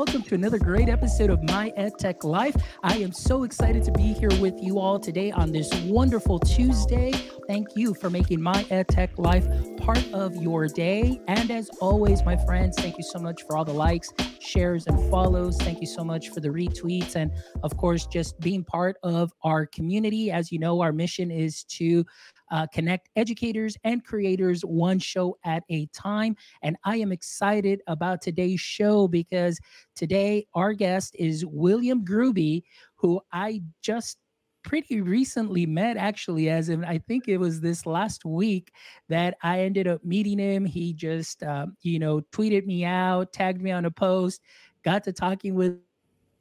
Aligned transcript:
Welcome 0.00 0.22
to 0.22 0.34
another 0.34 0.58
great 0.58 0.88
episode 0.88 1.28
of 1.28 1.42
My 1.42 1.74
EdTech 1.76 2.24
Life. 2.24 2.56
I 2.82 2.96
am 2.96 3.12
so 3.12 3.42
excited 3.42 3.84
to 3.84 3.92
be 3.92 4.14
here 4.14 4.30
with 4.40 4.54
you 4.58 4.78
all 4.78 4.98
today 4.98 5.30
on 5.30 5.52
this 5.52 5.70
wonderful 5.84 6.38
Tuesday. 6.38 7.12
Thank 7.46 7.76
you 7.76 7.92
for 7.92 8.08
making 8.08 8.40
My 8.40 8.64
EdTech 8.70 9.18
Life 9.18 9.46
part 9.76 10.02
of 10.14 10.34
your 10.36 10.68
day. 10.68 11.20
And 11.28 11.50
as 11.50 11.68
always, 11.82 12.24
my 12.24 12.34
friends, 12.46 12.78
thank 12.78 12.96
you 12.96 13.04
so 13.04 13.18
much 13.18 13.42
for 13.42 13.58
all 13.58 13.64
the 13.66 13.74
likes, 13.74 14.10
shares, 14.40 14.86
and 14.86 14.98
follows. 15.10 15.58
Thank 15.58 15.82
you 15.82 15.86
so 15.86 16.02
much 16.02 16.30
for 16.30 16.40
the 16.40 16.48
retweets. 16.48 17.14
And 17.14 17.30
of 17.62 17.76
course, 17.76 18.06
just 18.06 18.40
being 18.40 18.64
part 18.64 18.96
of 19.02 19.34
our 19.42 19.66
community. 19.66 20.30
As 20.30 20.50
you 20.50 20.58
know, 20.58 20.80
our 20.80 20.94
mission 20.94 21.30
is 21.30 21.62
to 21.64 22.06
uh, 22.50 22.66
connect 22.72 23.08
educators 23.16 23.76
and 23.84 24.04
creators 24.04 24.62
one 24.62 24.98
show 24.98 25.36
at 25.44 25.62
a 25.70 25.86
time. 25.86 26.36
And 26.62 26.76
I 26.84 26.96
am 26.96 27.12
excited 27.12 27.80
about 27.86 28.22
today's 28.22 28.60
show 28.60 29.08
because 29.08 29.58
today 29.94 30.46
our 30.54 30.72
guest 30.72 31.14
is 31.18 31.44
William 31.46 32.04
Grube, 32.04 32.62
who 32.96 33.20
I 33.32 33.62
just 33.82 34.18
pretty 34.62 35.00
recently 35.00 35.64
met 35.64 35.96
actually 35.96 36.50
as 36.50 36.68
in 36.68 36.84
i 36.84 36.98
think 36.98 37.28
it 37.28 37.38
was 37.38 37.60
this 37.62 37.86
last 37.86 38.26
week 38.26 38.70
that 39.08 39.34
i 39.42 39.60
ended 39.60 39.88
up 39.88 40.04
meeting 40.04 40.38
him 40.38 40.66
he 40.66 40.92
just 40.92 41.42
um, 41.42 41.74
you 41.80 41.98
know 41.98 42.20
tweeted 42.30 42.66
me 42.66 42.84
out 42.84 43.32
tagged 43.32 43.62
me 43.62 43.70
on 43.70 43.86
a 43.86 43.90
post 43.90 44.42
got 44.84 45.02
to 45.02 45.12
talking 45.12 45.54
with 45.54 45.78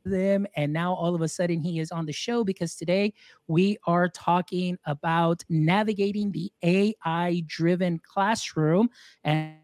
them. 0.03 0.47
And 0.55 0.73
now 0.73 0.93
all 0.93 1.15
of 1.15 1.21
a 1.21 1.27
sudden 1.27 1.59
he 1.59 1.79
is 1.79 1.91
on 1.91 2.05
the 2.05 2.13
show 2.13 2.43
because 2.43 2.75
today 2.75 3.13
we 3.47 3.77
are 3.85 4.09
talking 4.09 4.77
about 4.85 5.43
navigating 5.49 6.31
the 6.31 6.51
AI 6.63 7.43
driven 7.47 7.99
classroom. 7.99 8.89
And 9.23 9.55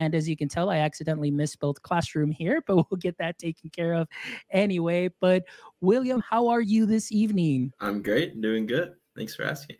and 0.00 0.14
as 0.14 0.28
you 0.28 0.36
can 0.36 0.48
tell, 0.48 0.70
I 0.70 0.78
accidentally 0.78 1.30
misspelled 1.30 1.80
classroom 1.82 2.30
here, 2.30 2.62
but 2.66 2.76
we'll 2.76 2.98
get 2.98 3.16
that 3.18 3.38
taken 3.38 3.70
care 3.70 3.94
of 3.94 4.08
anyway. 4.50 5.10
But 5.20 5.44
William, 5.80 6.22
how 6.28 6.48
are 6.48 6.60
you 6.60 6.86
this 6.86 7.12
evening? 7.12 7.72
I'm 7.80 8.02
great, 8.02 8.40
doing 8.40 8.66
good. 8.66 8.94
Thanks 9.16 9.34
for 9.34 9.44
asking. 9.44 9.76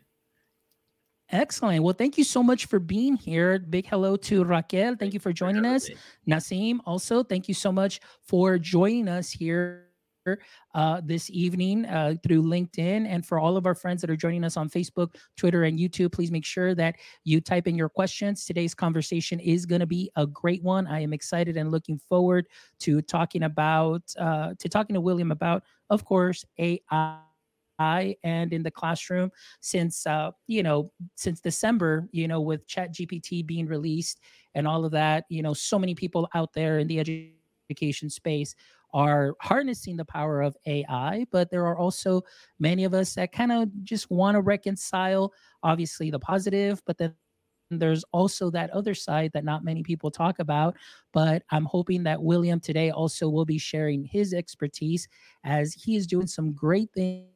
Excellent. 1.29 1.83
Well, 1.83 1.95
thank 1.95 2.19
you 2.19 2.23
so 2.23 2.43
much 2.43 2.67
for 2.67 2.79
being 2.79 3.15
here. 3.15 3.57
Big 3.57 3.87
hello 3.87 4.15
to 4.15 4.43
Raquel. 4.43 4.95
Thank 4.95 5.13
you 5.13 5.19
for 5.19 5.33
joining 5.33 5.65
us. 5.65 5.89
Nasim, 6.29 6.79
also, 6.85 7.23
thank 7.23 7.47
you 7.47 7.55
so 7.55 7.71
much 7.71 7.99
for 8.21 8.59
joining 8.59 9.07
us 9.07 9.31
here 9.31 9.84
uh, 10.73 11.01
this 11.03 11.29
evening 11.29 11.85
uh, 11.85 12.15
through 12.23 12.43
LinkedIn. 12.43 13.05
And 13.07 13.25
for 13.25 13.39
all 13.39 13.57
of 13.57 13.65
our 13.65 13.75
friends 13.75 14.01
that 14.01 14.09
are 14.09 14.15
joining 14.15 14.43
us 14.43 14.57
on 14.57 14.69
Facebook, 14.69 15.15
Twitter, 15.37 15.63
and 15.63 15.79
YouTube, 15.79 16.11
please 16.11 16.31
make 16.31 16.45
sure 16.45 16.75
that 16.75 16.95
you 17.23 17.41
type 17.41 17.67
in 17.67 17.75
your 17.75 17.89
questions. 17.89 18.45
Today's 18.45 18.73
conversation 18.73 19.39
is 19.39 19.65
going 19.65 19.81
to 19.81 19.85
be 19.85 20.09
a 20.15 20.25
great 20.25 20.63
one. 20.63 20.87
I 20.87 21.01
am 21.01 21.13
excited 21.13 21.57
and 21.57 21.71
looking 21.71 21.99
forward 22.09 22.47
to 22.79 23.01
talking 23.01 23.43
about 23.43 24.01
uh, 24.19 24.53
to 24.59 24.69
talking 24.69 24.93
to 24.93 25.01
William 25.01 25.31
about, 25.31 25.63
of 25.89 26.05
course, 26.05 26.43
AI 26.59 27.19
and 27.79 28.53
in 28.53 28.63
the 28.63 28.71
classroom 28.71 29.29
since 29.59 30.07
uh, 30.07 30.31
you 30.47 30.63
know 30.63 30.91
since 31.15 31.41
december 31.41 32.07
you 32.11 32.25
know 32.25 32.39
with 32.39 32.65
chat 32.67 32.93
gpt 32.93 33.45
being 33.45 33.67
released 33.67 34.21
and 34.53 34.65
all 34.65 34.85
of 34.85 34.91
that 34.91 35.25
you 35.27 35.41
know 35.41 35.53
so 35.53 35.77
many 35.77 35.93
people 35.93 36.29
out 36.33 36.53
there 36.53 36.79
in 36.79 36.87
the 36.87 36.99
education 37.69 38.09
space 38.09 38.55
are 38.95 39.35
harnessing 39.41 39.97
the 39.97 40.05
power 40.05 40.41
of 40.41 40.55
AI, 40.65 41.27
but 41.29 41.51
there 41.51 41.65
are 41.67 41.77
also 41.77 42.23
many 42.59 42.85
of 42.85 42.93
us 42.93 43.13
that 43.15 43.33
kind 43.33 43.51
of 43.51 43.69
just 43.83 44.09
want 44.09 44.35
to 44.35 44.41
reconcile, 44.41 45.33
obviously, 45.63 46.09
the 46.09 46.17
positive, 46.17 46.81
but 46.87 46.97
then 46.97 47.13
there's 47.69 48.05
also 48.13 48.49
that 48.51 48.69
other 48.69 48.93
side 48.93 49.31
that 49.33 49.43
not 49.43 49.65
many 49.65 49.83
people 49.83 50.09
talk 50.09 50.39
about. 50.39 50.77
But 51.11 51.43
I'm 51.51 51.65
hoping 51.65 52.03
that 52.03 52.23
William 52.23 52.61
today 52.61 52.91
also 52.91 53.27
will 53.27 53.43
be 53.43 53.57
sharing 53.57 54.05
his 54.05 54.33
expertise 54.33 55.09
as 55.43 55.73
he 55.73 55.97
is 55.97 56.07
doing 56.07 56.27
some 56.27 56.53
great 56.53 56.89
things 56.93 57.27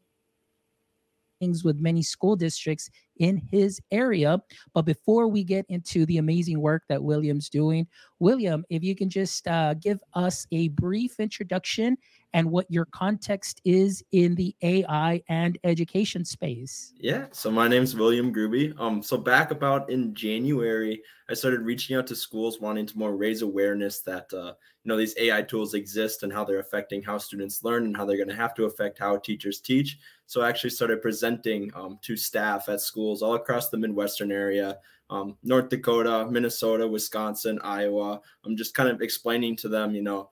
with 1.65 1.77
many 1.77 2.03
school 2.03 2.37
districts 2.37 2.89
in 3.19 3.37
his 3.37 3.79
area. 3.91 4.41
But 4.73 4.83
before 4.83 5.27
we 5.27 5.43
get 5.43 5.65
into 5.69 6.05
the 6.05 6.17
amazing 6.17 6.59
work 6.59 6.83
that 6.89 7.03
William's 7.03 7.49
doing, 7.49 7.87
William, 8.19 8.65
if 8.69 8.83
you 8.83 8.95
can 8.95 9.09
just 9.09 9.47
uh, 9.47 9.75
give 9.75 9.99
us 10.13 10.47
a 10.51 10.69
brief 10.69 11.19
introduction 11.19 11.97
and 12.33 12.51
what 12.51 12.69
your 12.69 12.85
context 12.85 13.61
is 13.65 14.03
in 14.11 14.35
the 14.35 14.55
AI 14.61 15.21
and 15.29 15.57
education 15.63 16.23
space. 16.23 16.93
Yeah, 16.97 17.25
so 17.31 17.49
my 17.49 17.67
name's 17.67 17.95
William 17.95 18.33
Grube. 18.33 18.79
Um, 18.79 19.01
so 19.01 19.17
back 19.17 19.51
about 19.51 19.89
in 19.89 20.13
January, 20.13 21.01
I 21.29 21.33
started 21.33 21.61
reaching 21.61 21.95
out 21.95 22.07
to 22.07 22.15
schools 22.15 22.59
wanting 22.59 22.85
to 22.87 22.97
more 22.97 23.15
raise 23.15 23.41
awareness 23.41 24.01
that 24.01 24.31
uh, 24.33 24.53
you 24.83 24.89
know 24.89 24.97
these 24.97 25.15
AI 25.17 25.41
tools 25.41 25.73
exist 25.73 26.23
and 26.23 26.31
how 26.31 26.43
they're 26.43 26.59
affecting 26.59 27.01
how 27.01 27.17
students 27.17 27.63
learn 27.63 27.85
and 27.85 27.97
how 27.97 28.05
they're 28.05 28.17
going 28.17 28.29
to 28.29 28.35
have 28.35 28.53
to 28.55 28.65
affect 28.65 28.99
how 28.99 29.17
teachers 29.17 29.59
teach. 29.59 29.97
So 30.25 30.41
I 30.41 30.49
actually 30.49 30.71
started 30.71 31.01
presenting 31.01 31.71
um, 31.75 31.99
to 32.03 32.15
staff 32.15 32.69
at 32.69 32.81
schools 32.81 33.08
all 33.21 33.35
across 33.35 33.69
the 33.69 33.77
Midwestern 33.77 34.31
area, 34.31 34.77
um, 35.09 35.37
North 35.43 35.69
Dakota, 35.69 36.27
Minnesota, 36.29 36.87
Wisconsin, 36.87 37.59
Iowa. 37.63 38.21
I'm 38.45 38.55
just 38.55 38.75
kind 38.75 38.89
of 38.89 39.01
explaining 39.01 39.55
to 39.57 39.69
them, 39.69 39.93
you 39.93 40.01
know, 40.01 40.29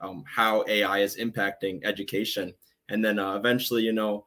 um, 0.00 0.24
how 0.26 0.64
AI 0.68 0.98
is 1.00 1.16
impacting 1.16 1.80
education. 1.84 2.54
And 2.88 3.04
then 3.04 3.18
uh, 3.18 3.34
eventually, 3.34 3.82
you 3.82 3.92
know, 3.92 4.26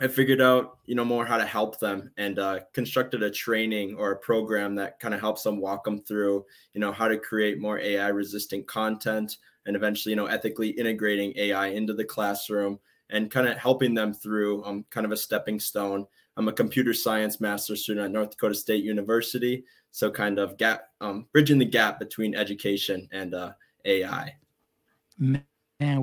I 0.00 0.08
figured 0.08 0.40
out, 0.40 0.78
you 0.86 0.94
know, 0.94 1.04
more 1.04 1.24
how 1.24 1.36
to 1.36 1.46
help 1.46 1.78
them 1.78 2.10
and 2.16 2.38
uh, 2.38 2.60
constructed 2.72 3.22
a 3.22 3.30
training 3.30 3.94
or 3.94 4.10
a 4.10 4.16
program 4.16 4.74
that 4.74 4.98
kind 4.98 5.14
of 5.14 5.20
helps 5.20 5.44
them 5.44 5.60
walk 5.60 5.84
them 5.84 6.00
through, 6.00 6.44
you 6.74 6.80
know, 6.80 6.90
how 6.90 7.06
to 7.06 7.16
create 7.16 7.60
more 7.60 7.78
AI 7.78 8.08
resistant 8.08 8.66
content 8.66 9.36
and 9.66 9.76
eventually, 9.76 10.10
you 10.10 10.16
know, 10.16 10.26
ethically 10.26 10.70
integrating 10.70 11.32
AI 11.36 11.68
into 11.68 11.94
the 11.94 12.04
classroom 12.04 12.80
and 13.10 13.30
kind 13.30 13.46
of 13.46 13.56
helping 13.56 13.94
them 13.94 14.12
through 14.12 14.64
um, 14.64 14.84
kind 14.90 15.06
of 15.06 15.12
a 15.12 15.16
stepping 15.16 15.60
stone. 15.60 16.06
I'm 16.36 16.48
a 16.48 16.52
computer 16.52 16.94
science 16.94 17.40
master 17.40 17.76
student 17.76 18.06
at 18.06 18.12
North 18.12 18.30
Dakota 18.30 18.54
State 18.54 18.84
University. 18.84 19.64
So 19.90 20.10
kind 20.10 20.38
of 20.38 20.56
gap, 20.56 20.88
um, 21.00 21.26
bridging 21.32 21.58
the 21.58 21.66
gap 21.66 21.98
between 21.98 22.34
education 22.34 23.08
and 23.12 23.34
uh, 23.34 23.52
AI. 23.84 24.34
Man, 25.18 25.44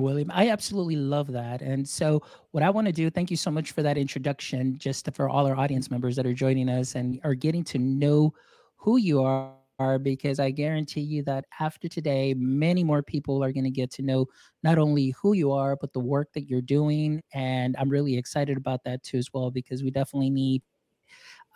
William, 0.00 0.30
I 0.32 0.50
absolutely 0.50 0.96
love 0.96 1.32
that. 1.32 1.62
And 1.62 1.88
so, 1.88 2.22
what 2.52 2.62
I 2.62 2.70
want 2.70 2.86
to 2.86 2.92
do, 2.92 3.10
thank 3.10 3.30
you 3.30 3.36
so 3.36 3.50
much 3.50 3.72
for 3.72 3.82
that 3.82 3.96
introduction, 3.98 4.78
just 4.78 5.08
for 5.14 5.28
all 5.28 5.46
our 5.46 5.56
audience 5.56 5.90
members 5.90 6.14
that 6.16 6.26
are 6.26 6.34
joining 6.34 6.68
us 6.68 6.94
and 6.94 7.18
are 7.24 7.34
getting 7.34 7.64
to 7.64 7.78
know 7.78 8.34
who 8.76 8.98
you 8.98 9.22
are 9.22 9.52
because 9.98 10.38
I 10.38 10.50
guarantee 10.50 11.00
you 11.00 11.22
that 11.24 11.46
after 11.58 11.88
today, 11.88 12.34
many 12.34 12.84
more 12.84 13.02
people 13.02 13.42
are 13.42 13.52
going 13.52 13.64
to 13.64 13.70
get 13.70 13.90
to 13.92 14.02
know 14.02 14.26
not 14.62 14.78
only 14.78 15.10
who 15.10 15.32
you 15.32 15.52
are, 15.52 15.76
but 15.76 15.92
the 15.92 16.00
work 16.00 16.32
that 16.34 16.48
you're 16.48 16.60
doing. 16.60 17.22
And 17.34 17.76
I'm 17.78 17.88
really 17.88 18.16
excited 18.16 18.56
about 18.56 18.84
that 18.84 19.02
too, 19.02 19.18
as 19.18 19.32
well, 19.32 19.50
because 19.50 19.82
we 19.82 19.90
definitely 19.90 20.30
need 20.30 20.62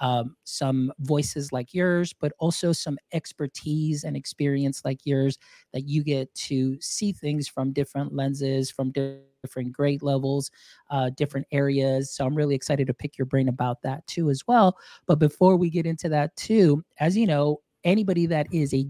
um, 0.00 0.36
some 0.44 0.92
voices 1.00 1.52
like 1.52 1.72
yours, 1.72 2.12
but 2.12 2.32
also 2.38 2.72
some 2.72 2.98
expertise 3.12 4.04
and 4.04 4.16
experience 4.16 4.82
like 4.84 5.00
yours 5.04 5.38
that 5.72 5.88
you 5.88 6.02
get 6.02 6.34
to 6.34 6.78
see 6.80 7.12
things 7.12 7.48
from 7.48 7.72
different 7.72 8.12
lenses, 8.14 8.70
from 8.70 8.92
different 8.92 9.72
grade 9.72 10.02
levels, 10.02 10.50
uh, 10.90 11.10
different 11.16 11.46
areas. 11.52 12.10
So 12.10 12.26
I'm 12.26 12.34
really 12.34 12.54
excited 12.56 12.86
to 12.88 12.94
pick 12.94 13.16
your 13.18 13.26
brain 13.26 13.48
about 13.48 13.82
that 13.82 14.06
too, 14.06 14.30
as 14.30 14.42
well. 14.48 14.76
But 15.06 15.18
before 15.20 15.56
we 15.56 15.70
get 15.70 15.86
into 15.86 16.08
that 16.10 16.34
too, 16.36 16.84
as 16.98 17.16
you 17.16 17.26
know, 17.26 17.60
anybody 17.84 18.26
that 18.26 18.46
is 18.52 18.74
a 18.74 18.86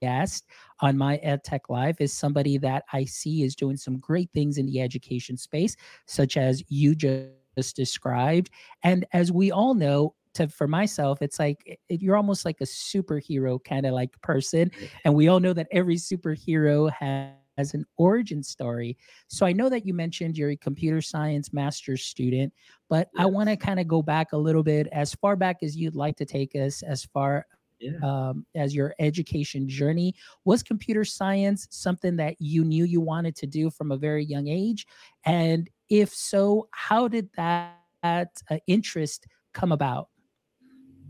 guest 0.00 0.46
on 0.80 0.96
my 0.96 1.18
EdTech 1.18 1.68
Life 1.68 1.96
is 2.00 2.12
somebody 2.12 2.58
that 2.58 2.84
I 2.92 3.04
see 3.04 3.42
is 3.42 3.54
doing 3.54 3.76
some 3.76 3.98
great 3.98 4.30
things 4.32 4.58
in 4.58 4.66
the 4.66 4.80
education 4.80 5.36
space, 5.36 5.76
such 6.06 6.36
as 6.36 6.62
you 6.68 6.94
just 6.94 7.76
described. 7.76 8.50
And 8.82 9.06
as 9.12 9.30
we 9.30 9.50
all 9.50 9.74
know, 9.74 10.14
to 10.34 10.48
for 10.48 10.68
myself 10.68 11.22
it's 11.22 11.38
like 11.38 11.58
it, 11.88 12.00
you're 12.00 12.16
almost 12.16 12.44
like 12.44 12.60
a 12.60 12.64
superhero 12.64 13.62
kind 13.64 13.84
of 13.84 13.92
like 13.92 14.10
person 14.22 14.70
and 15.04 15.12
we 15.12 15.28
all 15.28 15.40
know 15.40 15.52
that 15.52 15.66
every 15.72 15.96
superhero 15.96 16.88
has 16.92 17.74
an 17.74 17.84
origin 17.96 18.42
story 18.42 18.96
so 19.28 19.44
i 19.44 19.52
know 19.52 19.68
that 19.68 19.84
you 19.84 19.92
mentioned 19.92 20.38
you're 20.38 20.50
a 20.50 20.56
computer 20.56 21.00
science 21.00 21.52
master's 21.52 22.04
student 22.04 22.52
but 22.88 23.08
yes. 23.14 23.24
i 23.24 23.26
want 23.26 23.48
to 23.48 23.56
kind 23.56 23.80
of 23.80 23.88
go 23.88 24.02
back 24.02 24.32
a 24.32 24.36
little 24.36 24.62
bit 24.62 24.86
as 24.92 25.14
far 25.16 25.34
back 25.34 25.58
as 25.62 25.76
you'd 25.76 25.96
like 25.96 26.16
to 26.16 26.24
take 26.24 26.54
us 26.54 26.82
as 26.82 27.04
far 27.06 27.44
yeah. 27.80 27.92
um, 28.02 28.46
as 28.54 28.74
your 28.74 28.94
education 28.98 29.68
journey 29.68 30.14
was 30.44 30.62
computer 30.62 31.04
science 31.04 31.66
something 31.70 32.16
that 32.16 32.36
you 32.38 32.64
knew 32.64 32.84
you 32.84 33.00
wanted 33.00 33.34
to 33.34 33.46
do 33.46 33.70
from 33.70 33.90
a 33.90 33.96
very 33.96 34.24
young 34.24 34.48
age 34.48 34.86
and 35.24 35.68
if 35.88 36.14
so 36.14 36.68
how 36.72 37.08
did 37.08 37.28
that 37.36 37.76
uh, 38.02 38.58
interest 38.66 39.26
come 39.52 39.72
about? 39.72 40.08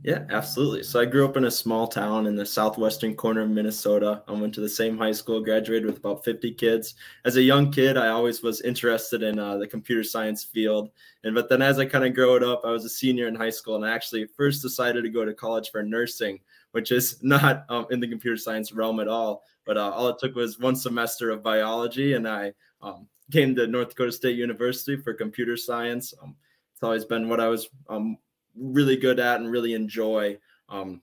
Yeah, 0.02 0.24
absolutely. 0.30 0.82
So 0.82 0.98
I 0.98 1.04
grew 1.04 1.26
up 1.26 1.36
in 1.36 1.44
a 1.44 1.50
small 1.50 1.86
town 1.86 2.26
in 2.26 2.34
the 2.34 2.46
southwestern 2.46 3.14
corner 3.14 3.42
of 3.42 3.50
Minnesota. 3.50 4.22
I 4.26 4.32
went 4.32 4.54
to 4.54 4.62
the 4.62 4.68
same 4.68 4.96
high 4.96 5.12
school, 5.12 5.42
graduated 5.42 5.84
with 5.84 5.98
about 5.98 6.24
50 6.24 6.52
kids. 6.52 6.94
As 7.26 7.36
a 7.36 7.42
young 7.42 7.70
kid, 7.70 7.98
I 7.98 8.08
always 8.08 8.42
was 8.42 8.62
interested 8.62 9.22
in 9.22 9.38
uh, 9.38 9.58
the 9.58 9.66
computer 9.66 10.02
science 10.02 10.42
field. 10.42 10.88
And 11.22 11.34
but 11.34 11.50
then 11.50 11.60
as 11.60 11.78
I 11.78 11.84
kind 11.84 12.06
of 12.06 12.14
grew 12.14 12.50
up, 12.50 12.62
I 12.64 12.70
was 12.70 12.86
a 12.86 12.88
senior 12.88 13.28
in 13.28 13.34
high 13.34 13.50
school, 13.50 13.76
and 13.76 13.84
I 13.84 13.90
actually 13.90 14.24
first 14.24 14.62
decided 14.62 15.02
to 15.02 15.10
go 15.10 15.26
to 15.26 15.34
college 15.34 15.70
for 15.70 15.82
nursing, 15.82 16.40
which 16.72 16.92
is 16.92 17.18
not 17.22 17.64
um, 17.68 17.86
in 17.90 18.00
the 18.00 18.08
computer 18.08 18.36
science 18.36 18.72
realm 18.72 19.00
at 19.00 19.08
all. 19.08 19.44
But 19.66 19.76
uh, 19.76 19.90
all 19.90 20.08
it 20.08 20.18
took 20.18 20.34
was 20.34 20.58
one 20.58 20.76
semester 20.76 21.30
of 21.30 21.42
biology, 21.42 22.14
and 22.14 22.26
I 22.26 22.52
um, 22.82 23.06
came 23.30 23.54
to 23.54 23.66
North 23.66 23.90
Dakota 23.90 24.12
State 24.12 24.36
University 24.36 24.96
for 24.96 25.14
computer 25.14 25.56
science. 25.56 26.14
Um, 26.22 26.34
it's 26.72 26.82
always 26.82 27.04
been 27.04 27.28
what 27.28 27.40
I 27.40 27.48
was 27.48 27.68
um, 27.88 28.16
really 28.56 28.96
good 28.96 29.20
at 29.20 29.40
and 29.40 29.50
really 29.50 29.74
enjoy. 29.74 30.38
Um, 30.68 31.02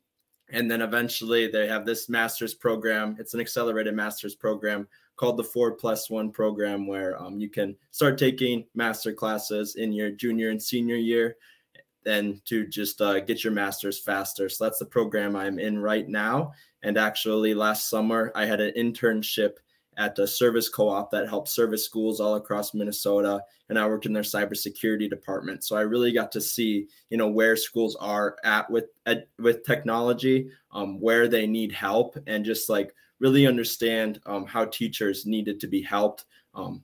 and 0.50 0.72
then 0.72 0.82
eventually 0.82 1.48
they 1.48 1.68
have 1.68 1.86
this 1.86 2.10
master's 2.10 2.54
program. 2.54 3.18
It's 3.20 3.34
an 3.34 3.40
accelerated 3.40 3.94
master's 3.94 4.36
program 4.36 4.88
called 5.18 5.38
the 5.38 5.44
Four 5.44 5.74
Plus 5.74 6.10
One 6.10 6.32
program, 6.32 6.88
where 6.88 7.22
um, 7.22 7.40
you 7.40 7.50
can 7.50 7.76
start 7.92 8.18
taking 8.18 8.66
master 8.76 9.12
classes 9.14 9.76
in 9.76 9.92
your 9.92 10.12
junior 10.12 10.50
and 10.50 10.62
senior 10.62 10.96
year, 10.96 11.36
and 12.08 12.44
to 12.46 12.66
just 12.66 13.02
uh, 13.02 13.20
get 13.20 13.44
your 13.44 13.54
master's 13.54 14.00
faster. 14.00 14.50
So 14.50 14.64
that's 14.64 14.80
the 14.80 14.86
program 14.86 15.36
I'm 15.36 15.60
in 15.60 15.80
right 15.80 16.08
now. 16.08 16.54
And 16.84 16.98
actually, 16.98 17.54
last 17.54 17.90
summer 17.90 18.32
I 18.36 18.46
had 18.46 18.62
an 18.62 18.74
internship 18.76 19.58
at 19.98 20.20
a 20.20 20.28
service 20.28 20.70
co-op 20.70 21.10
that 21.10 21.28
helped 21.28 21.50
service 21.50 21.84
schools 21.84 22.20
all 22.20 22.36
across 22.36 22.74
Minnesota, 22.74 23.42
and 23.68 23.80
I 23.80 23.88
worked 23.88 24.06
in 24.06 24.14
their 24.14 24.24
cybersecurity 24.24 25.10
department. 25.10 25.64
So 25.64 25.76
I 25.76 25.82
really 25.82 26.12
got 26.12 26.32
to 26.34 26.42
see, 26.42 26.88
you 27.10 27.18
know, 27.18 27.28
where 27.28 27.56
schools 27.56 27.96
are 28.00 28.38
at 28.44 28.70
with 28.70 28.86
with 29.40 29.66
technology, 29.66 30.50
um, 30.72 31.00
where 31.02 31.28
they 31.28 31.48
need 31.48 31.72
help, 31.72 32.16
and 32.28 32.46
just 32.46 32.70
like 32.70 32.94
really 33.20 33.48
understand 33.48 34.22
um, 34.28 34.46
how 34.46 34.66
teachers 34.66 35.26
needed 35.26 35.60
to 35.60 35.68
be 35.68 35.82
helped 35.82 36.26
um, 36.54 36.84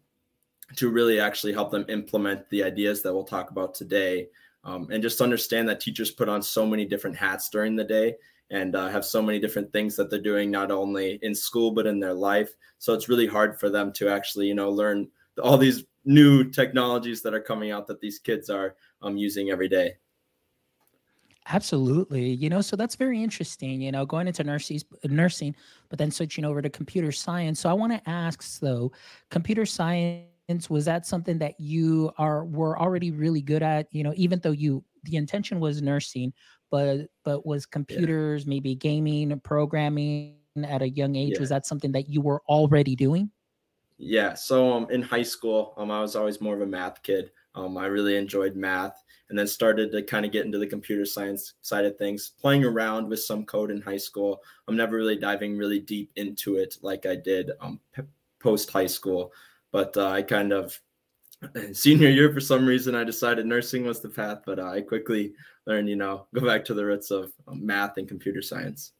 to 0.76 0.90
really 0.90 1.20
actually 1.20 1.54
help 1.54 1.70
them 1.70 1.86
implement 1.90 2.50
the 2.50 2.64
ideas 2.64 3.04
that 3.04 3.14
we'll 3.14 3.24
talk 3.24 3.52
about 3.52 3.76
today. 3.76 4.28
Um, 4.66 4.88
and 4.92 5.04
just 5.04 5.20
understand 5.20 5.68
that 5.68 5.82
teachers 5.82 6.12
put 6.12 6.30
on 6.30 6.42
so 6.42 6.66
many 6.66 6.86
different 6.86 7.18
hats 7.18 7.50
during 7.50 7.76
the 7.76 7.84
day 7.84 8.16
and 8.50 8.76
uh, 8.76 8.88
have 8.88 9.04
so 9.04 9.22
many 9.22 9.40
different 9.40 9.72
things 9.74 9.96
that 9.96 10.10
they're 10.10 10.22
doing 10.22 10.52
not 10.52 10.72
only 10.72 11.20
in 11.22 11.36
school 11.36 11.72
but 11.72 11.88
in 11.88 12.00
their 12.00 12.14
life. 12.14 12.54
So 12.78 12.94
it's 12.94 13.10
really 13.10 13.28
hard 13.28 13.60
for 13.60 13.70
them 13.70 13.92
to 13.94 14.10
actually 14.10 14.48
you 14.48 14.56
know 14.56 14.70
learn 14.70 15.10
all 15.42 15.58
these 15.58 15.84
new 16.06 16.44
technologies 16.50 17.22
that 17.24 17.34
are 17.34 17.42
coming 17.42 17.72
out 17.72 17.88
that 17.88 18.00
these 18.00 18.20
kids 18.20 18.50
are 18.50 18.76
um, 19.02 19.18
using 19.18 19.50
every 19.50 19.68
day. 19.68 19.96
Absolutely. 21.48 22.32
You 22.32 22.50
know 22.50 22.62
so 22.62 22.78
that's 22.78 22.96
very 22.96 23.22
interesting 23.22 23.82
you 23.82 23.92
know 23.92 24.06
going 24.06 24.28
into 24.28 24.44
nursing 24.46 24.80
nursing 25.04 25.56
but 25.90 26.00
then 26.00 26.12
switching 26.12 26.46
over 26.46 26.62
to 26.62 26.70
computer 26.70 27.12
science. 27.12 27.60
So 27.60 27.70
i 27.70 27.74
want 27.74 27.92
to 27.92 28.10
ask 28.10 28.60
though 28.60 28.92
computer 29.30 29.66
science 29.66 30.33
was 30.70 30.86
that 30.86 31.06
something 31.06 31.40
that 31.40 31.60
you 31.60 32.12
are 32.18 32.46
were 32.46 32.80
already 32.80 33.12
really 33.12 33.42
good 33.42 33.64
at 33.64 33.88
you 33.92 34.04
know 34.04 34.14
even 34.16 34.40
though 34.40 34.52
you 34.52 34.84
the 35.04 35.18
intention 35.18 35.60
was 35.60 35.82
nursing 35.82 36.34
but 36.74 37.02
but 37.24 37.46
was 37.46 37.68
computers, 37.68 38.46
yeah. 38.46 38.50
maybe 38.50 38.74
gaming, 38.74 39.40
programming 39.42 40.38
at 40.64 40.82
a 40.82 40.90
young 40.90 41.16
age? 41.16 41.34
Yeah. 41.34 41.40
Was 41.40 41.50
that 41.50 41.68
something 41.68 41.92
that 41.92 42.10
you 42.10 42.20
were 42.20 42.42
already 42.50 42.96
doing? 42.96 43.30
Yeah. 44.00 44.34
So 44.34 44.74
um, 44.74 44.88
in 44.90 45.04
high 45.04 45.22
school, 45.22 45.76
um, 45.78 45.92
I 45.92 46.02
was 46.02 46.16
always 46.16 46.42
more 46.42 46.56
of 46.56 46.62
a 46.62 46.66
math 46.66 47.04
kid. 47.04 47.30
Um, 47.54 47.78
I 47.78 47.86
really 47.86 48.18
enjoyed 48.18 48.56
math, 48.56 49.04
and 49.30 49.38
then 49.38 49.46
started 49.46 49.92
to 49.92 50.02
kind 50.02 50.26
of 50.26 50.32
get 50.32 50.48
into 50.48 50.58
the 50.58 50.66
computer 50.66 51.06
science 51.06 51.54
side 51.62 51.86
of 51.86 51.96
things, 51.98 52.32
playing 52.42 52.66
around 52.66 53.08
with 53.08 53.20
some 53.20 53.46
code 53.46 53.70
in 53.70 53.80
high 53.80 53.98
school. 53.98 54.42
I'm 54.68 54.76
never 54.76 54.96
really 54.96 55.18
diving 55.18 55.56
really 55.56 55.80
deep 55.80 56.12
into 56.16 56.56
it 56.56 56.78
like 56.82 57.06
I 57.06 57.16
did 57.16 57.52
um, 57.62 57.80
post 58.40 58.72
high 58.72 58.88
school, 58.88 59.32
but 59.74 59.98
uh, 59.98 60.08
I 60.08 60.22
kind 60.22 60.54
of 60.54 60.80
senior 61.74 62.10
year 62.10 62.34
for 62.34 62.40
some 62.40 62.66
reason 62.66 62.96
i 62.96 63.04
decided 63.04 63.46
nursing 63.46 63.86
was 63.86 64.00
the 64.00 64.10
path 64.10 64.40
but 64.46 64.60
uh, 64.60 64.66
i 64.68 64.82
quickly 64.82 65.34
learned 65.68 65.90
you 65.90 65.96
know 65.96 66.26
go 66.34 66.46
back 66.46 66.64
to 66.66 66.74
the 66.74 66.86
roots 66.86 67.12
of 67.12 67.32
math 67.48 67.98
and 67.98 68.08
computer 68.08 68.42
science 68.42 68.94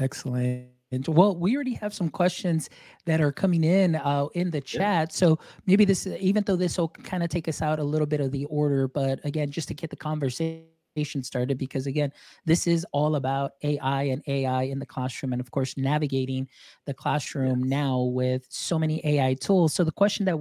excellent 0.00 0.68
well 1.08 1.36
we 1.36 1.54
already 1.54 1.74
have 1.74 1.92
some 1.92 2.08
questions 2.08 2.70
that 3.04 3.20
are 3.20 3.32
coming 3.32 3.64
in 3.64 3.96
uh, 3.96 4.26
in 4.34 4.50
the 4.50 4.60
chat 4.60 5.08
yeah. 5.10 5.14
so 5.14 5.38
maybe 5.66 5.84
this 5.84 6.06
even 6.20 6.42
though 6.44 6.56
this 6.56 6.78
will 6.78 6.88
kind 6.88 7.22
of 7.22 7.28
take 7.28 7.48
us 7.48 7.62
out 7.62 7.78
a 7.78 7.84
little 7.84 8.06
bit 8.06 8.20
of 8.20 8.32
the 8.32 8.44
order 8.46 8.88
but 8.88 9.24
again 9.24 9.50
just 9.50 9.68
to 9.68 9.74
get 9.74 9.90
the 9.90 9.96
conversation 9.96 10.66
started 11.04 11.58
because 11.58 11.86
again 11.86 12.12
this 12.44 12.66
is 12.66 12.86
all 12.92 13.16
about 13.16 13.52
ai 13.62 14.04
and 14.04 14.22
ai 14.26 14.62
in 14.64 14.78
the 14.78 14.86
classroom 14.86 15.32
and 15.32 15.40
of 15.40 15.50
course 15.50 15.76
navigating 15.76 16.48
the 16.86 16.94
classroom 16.94 17.60
yes. 17.60 17.68
now 17.68 18.00
with 18.00 18.46
so 18.48 18.78
many 18.78 19.04
ai 19.04 19.34
tools 19.34 19.74
so 19.74 19.84
the 19.84 19.92
question 19.92 20.24
that 20.24 20.38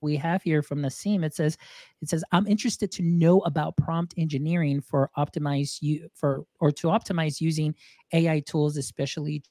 we 0.00 0.16
have 0.16 0.42
here 0.42 0.62
from 0.62 0.80
Nassim. 0.80 1.24
It 1.24 1.34
says, 1.34 1.56
it 2.02 2.08
says, 2.08 2.22
I'm 2.32 2.46
interested 2.46 2.92
to 2.92 3.02
know 3.02 3.40
about 3.40 3.76
prompt 3.76 4.14
engineering 4.16 4.80
for 4.80 5.10
optimize 5.16 5.78
you 5.80 6.08
for 6.14 6.44
or 6.60 6.70
to 6.72 6.88
optimize 6.88 7.40
using 7.40 7.74
AI 8.12 8.40
tools, 8.40 8.76
especially 8.76 9.42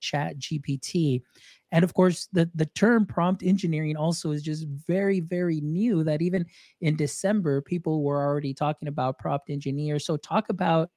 chat 0.00 0.38
GPT. 0.38 1.22
And 1.70 1.84
of 1.84 1.92
course, 1.94 2.28
the, 2.32 2.50
the 2.54 2.66
term 2.66 3.04
prompt 3.04 3.42
engineering 3.42 3.96
also 3.96 4.30
is 4.30 4.42
just 4.42 4.66
very, 4.66 5.20
very 5.20 5.60
new 5.60 6.02
that 6.04 6.22
even 6.22 6.46
in 6.80 6.96
December, 6.96 7.60
people 7.60 8.02
were 8.02 8.24
already 8.24 8.54
talking 8.54 8.88
about 8.88 9.18
prompt 9.18 9.50
engineers. 9.50 10.06
So 10.06 10.16
talk 10.16 10.48
about 10.48 10.90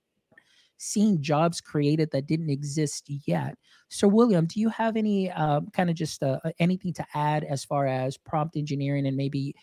seeing 0.78 1.22
jobs 1.22 1.62
created 1.62 2.10
that 2.12 2.26
didn't 2.26 2.50
exist 2.50 3.06
yet. 3.28 3.56
So, 3.90 4.08
William, 4.08 4.48
do 4.48 4.60
you 4.60 4.70
have 4.70 4.98
any 4.98 5.30
um, 5.30 5.68
kind 5.74 5.92
of 5.92 5.96
just 5.96 6.24
uh, 6.24 6.40
uh, 6.44 6.52
anything 6.58 6.92
to 6.94 7.06
add 7.14 7.44
as 7.44 7.64
far 7.64 7.86
as 7.86 8.18
prompt 8.18 8.58
engineering 8.58 9.06
and 9.06 9.16
maybe 9.16 9.54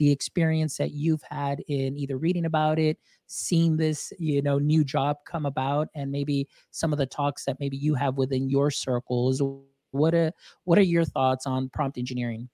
the 0.00 0.10
experience 0.10 0.78
that 0.78 0.92
you've 0.92 1.22
had 1.28 1.60
in 1.68 1.94
either 1.94 2.16
reading 2.16 2.46
about 2.46 2.78
it, 2.78 2.96
seeing 3.26 3.76
this, 3.76 4.14
you 4.18 4.40
know, 4.40 4.58
new 4.58 4.82
job 4.82 5.18
come 5.26 5.44
about, 5.44 5.88
and 5.94 6.10
maybe 6.10 6.48
some 6.70 6.90
of 6.90 6.98
the 6.98 7.04
talks 7.04 7.44
that 7.44 7.60
maybe 7.60 7.76
you 7.76 7.94
have 7.94 8.16
within 8.16 8.48
your 8.48 8.70
circles? 8.70 9.42
What 9.90 10.14
are 10.14 10.32
what 10.64 10.78
are 10.78 10.82
your 10.82 11.04
thoughts 11.04 11.46
on 11.46 11.68
prompt 11.68 11.98
engineering? 11.98 12.48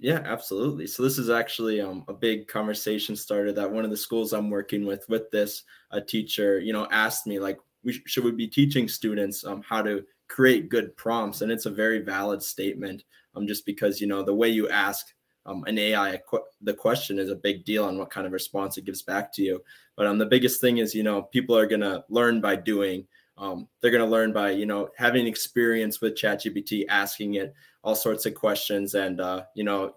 Yeah, 0.00 0.20
absolutely. 0.24 0.88
So 0.88 1.04
this 1.04 1.16
is 1.16 1.30
actually 1.30 1.80
um, 1.80 2.04
a 2.08 2.12
big 2.12 2.48
conversation 2.48 3.14
starter 3.14 3.52
that 3.52 3.70
one 3.70 3.84
of 3.84 3.90
the 3.90 3.96
schools 3.96 4.32
I'm 4.32 4.50
working 4.50 4.84
with 4.84 5.08
with 5.08 5.30
this 5.30 5.62
a 5.92 6.00
teacher, 6.00 6.58
you 6.58 6.72
know, 6.72 6.88
asked 6.90 7.26
me 7.26 7.38
like, 7.38 7.58
we 7.84 7.92
should 8.04 8.24
we 8.24 8.32
be 8.32 8.48
teaching 8.48 8.88
students 8.88 9.44
um, 9.44 9.62
how 9.62 9.80
to 9.82 10.04
create 10.28 10.68
good 10.68 10.96
prompts, 10.96 11.42
and 11.42 11.52
it's 11.52 11.66
a 11.66 11.70
very 11.70 12.00
valid 12.00 12.42
statement. 12.42 13.04
Um, 13.36 13.46
just 13.46 13.64
because 13.64 14.00
you 14.00 14.08
know 14.08 14.24
the 14.24 14.34
way 14.34 14.48
you 14.48 14.68
ask 14.68 15.06
um, 15.46 15.64
an 15.64 15.78
AI 15.78 16.20
the 16.60 16.74
question 16.74 17.18
is 17.18 17.30
a 17.30 17.36
big 17.36 17.64
deal 17.64 17.84
on 17.84 17.98
what 17.98 18.10
kind 18.10 18.26
of 18.26 18.32
response 18.32 18.76
it 18.76 18.84
gives 18.84 19.02
back 19.02 19.32
to 19.34 19.42
you. 19.42 19.62
But 19.96 20.06
um, 20.06 20.18
the 20.18 20.26
biggest 20.26 20.60
thing 20.60 20.78
is 20.78 20.94
you 20.94 21.02
know 21.02 21.22
people 21.22 21.56
are 21.56 21.66
gonna 21.66 22.04
learn 22.08 22.40
by 22.40 22.56
doing. 22.56 23.06
Um, 23.38 23.68
they're 23.80 23.90
going 23.90 24.04
to 24.04 24.10
learn 24.10 24.34
by 24.34 24.50
you 24.50 24.66
know 24.66 24.90
having 24.98 25.26
experience 25.26 26.02
with 26.02 26.14
ChatGPT, 26.14 26.84
asking 26.90 27.34
it 27.34 27.54
all 27.82 27.94
sorts 27.94 28.26
of 28.26 28.34
questions, 28.34 28.94
and 28.94 29.18
uh, 29.18 29.44
you 29.54 29.64
know 29.64 29.94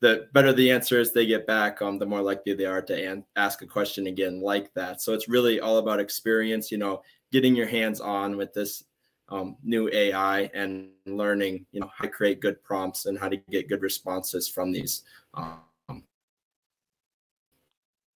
the 0.00 0.26
better 0.34 0.52
the 0.52 0.70
answers 0.70 1.12
they 1.12 1.24
get 1.24 1.46
back, 1.46 1.80
um, 1.80 1.98
the 1.98 2.04
more 2.04 2.20
likely 2.20 2.52
they 2.52 2.66
are 2.66 2.82
to 2.82 3.10
an- 3.10 3.24
ask 3.36 3.62
a 3.62 3.66
question 3.66 4.08
again 4.08 4.42
like 4.42 4.74
that. 4.74 5.00
So 5.00 5.14
it's 5.14 5.28
really 5.28 5.60
all 5.60 5.78
about 5.78 6.00
experience. 6.00 6.70
You 6.70 6.78
know, 6.78 7.02
getting 7.30 7.56
your 7.56 7.68
hands 7.68 8.00
on 8.00 8.36
with 8.36 8.52
this 8.52 8.84
um, 9.28 9.56
new 9.62 9.88
AI 9.92 10.50
and 10.54 10.90
learning, 11.06 11.66
you 11.72 11.80
know, 11.80 11.90
how 11.96 12.04
to 12.04 12.10
create 12.10 12.40
good 12.40 12.62
prompts 12.62 13.06
and 13.06 13.18
how 13.18 13.28
to 13.28 13.36
get 13.36 13.68
good 13.68 13.82
responses 13.82 14.48
from 14.48 14.72
these. 14.72 15.02
Um, 15.34 15.60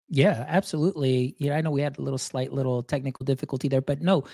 yeah, 0.08 0.44
absolutely. 0.48 1.34
Yeah, 1.38 1.56
I 1.56 1.60
know 1.60 1.70
we 1.70 1.80
had 1.80 1.98
a 1.98 2.02
little 2.02 2.18
slight 2.18 2.52
little 2.52 2.82
technical 2.82 3.24
difficulty 3.24 3.68
there, 3.68 3.80
but 3.80 4.00
no, 4.00 4.24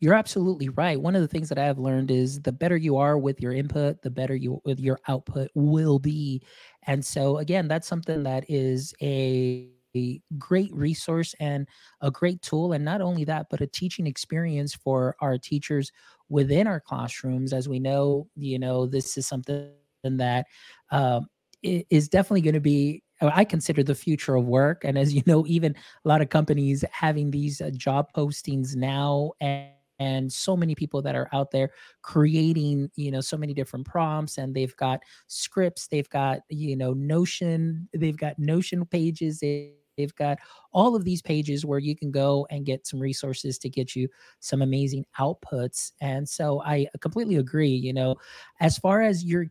you're 0.00 0.14
absolutely 0.14 0.68
right. 0.70 1.00
One 1.00 1.14
of 1.14 1.22
the 1.22 1.28
things 1.28 1.48
that 1.48 1.58
I 1.58 1.64
have 1.64 1.78
learned 1.78 2.10
is 2.10 2.40
the 2.40 2.52
better 2.52 2.76
you 2.76 2.96
are 2.96 3.18
with 3.18 3.40
your 3.40 3.52
input, 3.52 4.02
the 4.02 4.10
better 4.10 4.34
you 4.34 4.60
with 4.64 4.80
your 4.80 5.00
output 5.08 5.50
will 5.54 5.98
be. 5.98 6.42
And 6.86 7.04
so 7.04 7.38
again, 7.38 7.68
that's 7.68 7.88
something 7.88 8.22
that 8.24 8.44
is 8.48 8.94
a, 9.02 9.68
a 9.96 10.20
great 10.38 10.72
resource 10.74 11.34
and 11.40 11.66
a 12.00 12.10
great 12.10 12.42
tool 12.42 12.72
and 12.72 12.84
not 12.84 13.00
only 13.00 13.24
that 13.24 13.46
but 13.50 13.60
a 13.60 13.66
teaching 13.66 14.06
experience 14.06 14.74
for 14.74 15.16
our 15.20 15.38
teachers 15.38 15.90
within 16.28 16.66
our 16.66 16.80
classrooms 16.80 17.52
as 17.52 17.68
we 17.68 17.78
know 17.78 18.26
you 18.36 18.58
know 18.58 18.86
this 18.86 19.16
is 19.16 19.26
something 19.26 19.70
that 20.04 20.46
um, 20.90 21.26
is 21.62 22.08
definitely 22.08 22.42
going 22.42 22.54
to 22.54 22.60
be 22.60 23.02
I 23.22 23.44
consider 23.44 23.82
the 23.82 23.94
future 23.94 24.34
of 24.34 24.44
work. 24.44 24.84
And 24.84 24.98
as 24.98 25.14
you 25.14 25.22
know, 25.26 25.46
even 25.46 25.74
a 26.04 26.08
lot 26.08 26.20
of 26.20 26.28
companies 26.28 26.84
having 26.90 27.30
these 27.30 27.60
uh, 27.60 27.70
job 27.70 28.08
postings 28.14 28.74
now 28.76 29.32
and 29.40 29.70
and 30.00 30.32
so 30.32 30.56
many 30.56 30.74
people 30.74 31.00
that 31.02 31.14
are 31.14 31.28
out 31.32 31.52
there 31.52 31.70
creating 32.02 32.90
you 32.96 33.12
know 33.12 33.20
so 33.20 33.36
many 33.36 33.54
different 33.54 33.86
prompts 33.86 34.38
and 34.38 34.52
they've 34.54 34.76
got 34.76 35.00
scripts 35.28 35.86
they've 35.86 36.08
got 36.10 36.40
you 36.48 36.76
know 36.76 36.92
notion 36.94 37.88
they've 37.94 38.16
got 38.16 38.36
notion 38.36 38.84
pages 38.84 39.38
they've 39.38 39.70
they've 39.96 40.14
got 40.14 40.38
all 40.72 40.96
of 40.96 41.04
these 41.04 41.22
pages 41.22 41.64
where 41.64 41.78
you 41.78 41.96
can 41.96 42.10
go 42.10 42.46
and 42.50 42.66
get 42.66 42.86
some 42.86 43.00
resources 43.00 43.58
to 43.58 43.68
get 43.68 43.94
you 43.94 44.08
some 44.40 44.62
amazing 44.62 45.04
outputs 45.18 45.92
and 46.00 46.28
so 46.28 46.62
i 46.62 46.86
completely 47.00 47.36
agree 47.36 47.68
you 47.68 47.92
know 47.92 48.14
as 48.60 48.78
far 48.78 49.02
as 49.02 49.24
your 49.24 49.46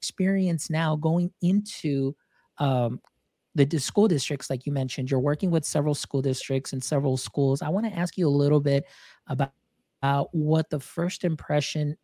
experience 0.00 0.70
now 0.70 0.96
going 0.96 1.32
into 1.42 2.14
um, 2.58 3.00
the 3.54 3.78
school 3.78 4.08
districts 4.08 4.50
like 4.50 4.66
you 4.66 4.72
mentioned 4.72 5.10
you're 5.10 5.20
working 5.20 5.50
with 5.50 5.64
several 5.64 5.94
school 5.94 6.20
districts 6.20 6.72
and 6.72 6.82
several 6.82 7.16
schools 7.16 7.62
i 7.62 7.68
want 7.68 7.86
to 7.86 7.98
ask 7.98 8.16
you 8.16 8.26
a 8.26 8.28
little 8.28 8.60
bit 8.60 8.84
about 9.28 9.52
uh, 10.02 10.24
what 10.32 10.68
the 10.68 10.78
first 10.78 11.24
impression 11.24 11.96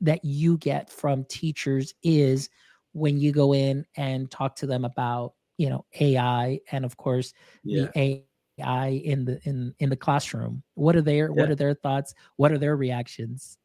that 0.00 0.24
you 0.24 0.56
get 0.58 0.90
from 0.90 1.24
teachers 1.24 1.94
is 2.02 2.48
when 2.92 3.18
you 3.18 3.32
go 3.32 3.54
in 3.54 3.84
and 3.96 4.30
talk 4.30 4.54
to 4.54 4.66
them 4.66 4.84
about 4.84 5.32
you 5.62 5.70
know 5.70 5.84
ai 6.00 6.58
and 6.72 6.84
of 6.84 6.96
course 6.96 7.32
yeah. 7.62 7.86
the 7.94 8.24
ai 8.58 8.88
in 9.04 9.24
the 9.24 9.40
in 9.44 9.72
in 9.78 9.88
the 9.88 9.96
classroom 9.96 10.60
what 10.74 10.96
are 10.96 11.02
their 11.02 11.28
yeah. 11.28 11.40
what 11.40 11.50
are 11.50 11.54
their 11.54 11.74
thoughts 11.74 12.14
what 12.36 12.50
are 12.50 12.58
their 12.58 12.76
reactions 12.76 13.58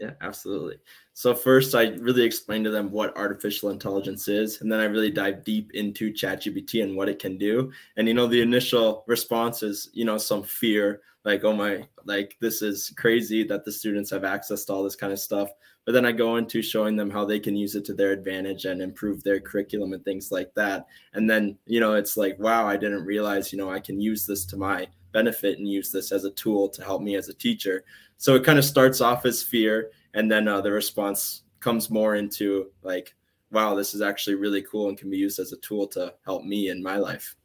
yeah, 0.00 0.10
absolutely. 0.20 0.78
So 1.12 1.34
first, 1.34 1.72
I 1.74 1.90
really 2.00 2.24
explained 2.24 2.64
to 2.64 2.70
them 2.70 2.90
what 2.90 3.16
artificial 3.16 3.70
intelligence 3.70 4.26
is, 4.26 4.60
and 4.60 4.70
then 4.70 4.80
I 4.80 4.84
really 4.84 5.10
dive 5.10 5.44
deep 5.44 5.70
into 5.72 6.12
ChatGPT 6.12 6.82
and 6.82 6.96
what 6.96 7.08
it 7.08 7.20
can 7.20 7.38
do. 7.38 7.70
And 7.96 8.08
you 8.08 8.12
know, 8.12 8.26
the 8.26 8.42
initial 8.42 9.04
response 9.06 9.62
is, 9.62 9.90
you 9.92 10.04
know, 10.04 10.18
some 10.18 10.42
fear, 10.42 11.02
like, 11.24 11.44
oh 11.44 11.54
my, 11.54 11.86
like 12.04 12.36
this 12.40 12.60
is 12.60 12.92
crazy 12.98 13.44
that 13.44 13.64
the 13.64 13.70
students 13.72 14.10
have 14.10 14.24
access 14.24 14.64
to 14.64 14.72
all 14.72 14.82
this 14.82 14.96
kind 14.96 15.12
of 15.12 15.20
stuff. 15.20 15.50
But 15.84 15.92
then 15.92 16.06
I 16.06 16.12
go 16.12 16.36
into 16.36 16.62
showing 16.62 16.96
them 16.96 17.10
how 17.10 17.24
they 17.24 17.38
can 17.38 17.54
use 17.54 17.74
it 17.74 17.84
to 17.86 17.94
their 17.94 18.12
advantage 18.12 18.64
and 18.64 18.80
improve 18.80 19.22
their 19.22 19.38
curriculum 19.38 19.92
and 19.92 20.02
things 20.02 20.32
like 20.32 20.52
that. 20.54 20.86
And 21.12 21.28
then, 21.28 21.58
you 21.66 21.78
know, 21.78 21.94
it's 21.94 22.16
like, 22.16 22.38
wow, 22.38 22.66
I 22.66 22.76
didn't 22.76 23.04
realize, 23.04 23.52
you 23.52 23.58
know, 23.58 23.70
I 23.70 23.80
can 23.80 24.00
use 24.00 24.24
this 24.24 24.46
to 24.46 24.56
my 24.56 24.88
benefit 25.12 25.58
and 25.58 25.68
use 25.68 25.90
this 25.90 26.10
as 26.10 26.24
a 26.24 26.30
tool 26.30 26.68
to 26.70 26.82
help 26.82 27.02
me 27.02 27.16
as 27.16 27.28
a 27.28 27.34
teacher. 27.34 27.84
So 28.16 28.34
it 28.34 28.44
kind 28.44 28.58
of 28.58 28.64
starts 28.64 29.00
off 29.00 29.26
as 29.26 29.42
fear, 29.42 29.90
and 30.14 30.30
then 30.30 30.48
uh, 30.48 30.60
the 30.60 30.72
response 30.72 31.42
comes 31.60 31.90
more 31.90 32.14
into 32.14 32.70
like, 32.82 33.14
wow, 33.50 33.74
this 33.74 33.94
is 33.94 34.02
actually 34.02 34.36
really 34.36 34.62
cool 34.62 34.88
and 34.88 34.98
can 34.98 35.10
be 35.10 35.16
used 35.16 35.38
as 35.38 35.52
a 35.52 35.56
tool 35.58 35.86
to 35.88 36.14
help 36.24 36.44
me 36.44 36.68
in 36.70 36.82
my 36.82 36.96
life. 36.96 37.36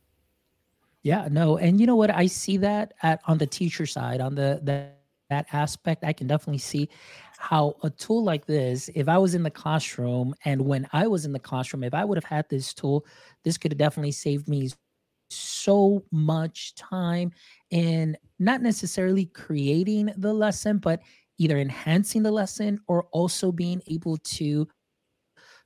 Yeah, 1.04 1.28
no, 1.32 1.58
and 1.58 1.80
you 1.80 1.88
know 1.88 1.96
what? 1.96 2.14
I 2.14 2.26
see 2.28 2.58
that 2.58 2.94
at 3.04 3.22
on 3.26 3.38
the 3.38 3.48
teacher 3.48 3.86
side, 3.86 4.20
on 4.20 4.36
the, 4.36 4.60
the 4.64 4.90
that 5.30 5.48
aspect, 5.54 6.04
I 6.04 6.14
can 6.14 6.28
definitely 6.28 6.60
see 6.60 6.90
how 7.38 7.76
a 7.84 7.90
tool 7.90 8.24
like 8.24 8.46
this, 8.46 8.90
if 8.96 9.08
I 9.08 9.18
was 9.18 9.36
in 9.36 9.44
the 9.44 9.50
classroom 9.50 10.34
and 10.46 10.62
when 10.62 10.88
I 10.92 11.08
was 11.08 11.26
in 11.26 11.32
the 11.32 11.40
classroom, 11.40 11.84
if 11.84 11.94
I 11.94 12.04
would 12.04 12.18
have 12.18 12.26
had 12.26 12.46
this 12.50 12.74
tool, 12.74 13.06
this 13.44 13.58
could 13.58 13.72
have 13.72 13.78
definitely 13.78 14.12
saved 14.12 14.48
me 14.48 14.70
so 15.30 16.04
much 16.12 16.76
time 16.76 17.32
in 17.70 18.18
not 18.40 18.62
necessarily 18.62 19.26
creating 19.26 20.12
the 20.18 20.34
lesson, 20.34 20.80
but 20.80 21.02
either 21.38 21.58
enhancing 21.58 22.24
the 22.24 22.32
lesson 22.32 22.80
or 22.88 23.04
also 23.12 23.52
being 23.52 23.82
able 23.88 24.18
to 24.18 24.68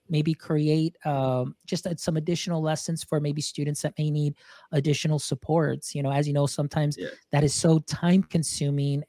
maybe 0.10 0.34
create 0.34 0.96
um, 1.06 1.56
just 1.66 1.88
some 1.98 2.18
additional 2.18 2.62
lessons 2.62 3.04
for 3.04 3.20
maybe 3.20 3.42
students 3.42 3.82
that 3.82 3.94
may 3.98 4.12
need 4.12 4.36
additional 4.72 5.18
supports. 5.18 5.96
You 5.96 6.04
know, 6.04 6.12
as 6.12 6.28
you 6.28 6.34
know, 6.34 6.46
sometimes 6.46 6.98
yeah. 6.98 7.08
that 7.32 7.44
is 7.44 7.54
so 7.54 7.80
time 7.80 8.24
consuming. 8.24 9.04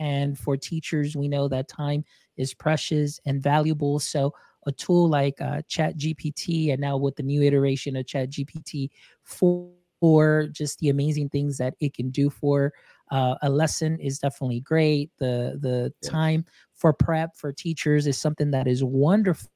And 0.00 0.38
for 0.38 0.56
teachers, 0.56 1.16
we 1.16 1.28
know 1.28 1.48
that 1.48 1.68
time 1.68 2.04
is 2.36 2.54
precious 2.54 3.20
and 3.26 3.42
valuable. 3.42 3.98
So 3.98 4.32
a 4.66 4.72
tool 4.72 5.08
like 5.08 5.40
uh, 5.40 5.62
Chat 5.68 5.96
GPT, 5.96 6.72
and 6.72 6.80
now 6.80 6.96
with 6.96 7.16
the 7.16 7.22
new 7.22 7.42
iteration 7.42 7.96
of 7.96 8.06
Chat 8.06 8.30
GPT 8.30 8.90
4 9.22 9.70
for 10.00 10.48
just 10.52 10.78
the 10.78 10.88
amazing 10.88 11.28
things 11.28 11.56
that 11.58 11.74
it 11.80 11.94
can 11.94 12.10
do 12.10 12.30
for 12.30 12.72
uh, 13.10 13.36
a 13.42 13.48
lesson 13.48 13.98
is 14.00 14.18
definitely 14.18 14.60
great. 14.60 15.10
The 15.18 15.58
the 15.60 15.92
yeah. 16.02 16.10
time 16.10 16.44
for 16.74 16.92
prep 16.92 17.36
for 17.36 17.52
teachers 17.52 18.06
is 18.06 18.18
something 18.18 18.50
that 18.50 18.66
is 18.66 18.82
wonderful. 18.82 19.50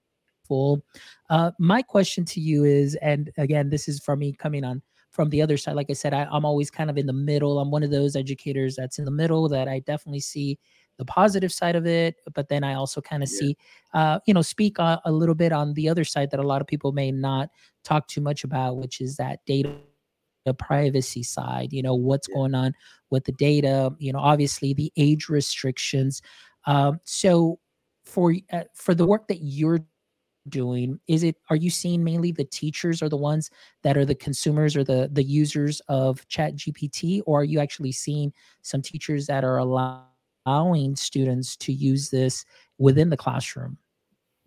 Uh, 1.28 1.50
my 1.58 1.82
question 1.82 2.24
to 2.24 2.40
you 2.40 2.64
is, 2.64 2.96
and 2.96 3.30
again, 3.38 3.70
this 3.70 3.88
is 3.88 4.00
from 4.00 4.20
me 4.20 4.32
coming 4.32 4.64
on 4.64 4.82
from 5.10 5.28
the 5.30 5.42
other 5.42 5.56
side. 5.56 5.74
Like 5.74 5.90
I 5.90 5.94
said, 5.94 6.14
I, 6.14 6.26
I'm 6.30 6.44
always 6.44 6.70
kind 6.70 6.88
of 6.88 6.96
in 6.96 7.06
the 7.06 7.12
middle. 7.12 7.58
I'm 7.58 7.70
one 7.70 7.82
of 7.82 7.90
those 7.90 8.16
educators 8.16 8.76
that's 8.76 8.98
in 8.98 9.04
the 9.04 9.10
middle 9.10 9.48
that 9.48 9.68
I 9.68 9.80
definitely 9.80 10.20
see 10.20 10.58
the 10.98 11.04
positive 11.04 11.50
side 11.50 11.76
of 11.76 11.86
it, 11.86 12.16
but 12.34 12.48
then 12.48 12.62
I 12.62 12.74
also 12.74 13.00
kind 13.00 13.22
of 13.22 13.30
yeah. 13.32 13.38
see, 13.38 13.56
uh, 13.94 14.20
you 14.26 14.34
know, 14.34 14.42
speak 14.42 14.78
a, 14.78 15.00
a 15.04 15.12
little 15.12 15.34
bit 15.34 15.52
on 15.52 15.74
the 15.74 15.88
other 15.88 16.04
side 16.04 16.30
that 16.30 16.40
a 16.40 16.46
lot 16.46 16.60
of 16.60 16.66
people 16.66 16.92
may 16.92 17.10
not 17.10 17.48
talk 17.84 18.06
too 18.06 18.20
much 18.20 18.44
about, 18.44 18.76
which 18.76 19.00
is 19.00 19.16
that 19.16 19.40
data 19.46 19.74
the 20.46 20.54
privacy 20.54 21.22
side 21.22 21.70
you 21.70 21.82
know 21.82 21.94
what's 21.94 22.26
yeah. 22.28 22.34
going 22.34 22.54
on 22.54 22.72
with 23.10 23.24
the 23.24 23.32
data 23.32 23.92
you 23.98 24.10
know 24.10 24.18
obviously 24.18 24.72
the 24.72 24.90
age 24.96 25.28
restrictions 25.28 26.22
um, 26.66 26.98
so 27.04 27.58
for 28.04 28.34
uh, 28.52 28.64
for 28.74 28.94
the 28.94 29.06
work 29.06 29.28
that 29.28 29.38
you're 29.42 29.80
doing? 30.50 31.00
Is 31.06 31.22
it 31.22 31.36
are 31.48 31.56
you 31.56 31.70
seeing 31.70 32.04
mainly 32.04 32.32
the 32.32 32.44
teachers 32.44 33.02
are 33.02 33.08
the 33.08 33.16
ones 33.16 33.50
that 33.82 33.96
are 33.96 34.04
the 34.04 34.14
consumers 34.14 34.76
or 34.76 34.84
the 34.84 35.08
the 35.12 35.22
users 35.22 35.80
of 35.88 36.26
chat 36.28 36.56
gpt 36.56 37.22
or 37.26 37.40
are 37.40 37.44
you 37.44 37.60
actually 37.60 37.92
seeing 37.92 38.32
some 38.62 38.82
teachers 38.82 39.26
that 39.26 39.44
are 39.44 39.58
allowing 39.58 40.96
students 40.96 41.56
to 41.56 41.72
use 41.72 42.10
this 42.10 42.44
within 42.78 43.10
the 43.10 43.16
classroom? 43.16 43.78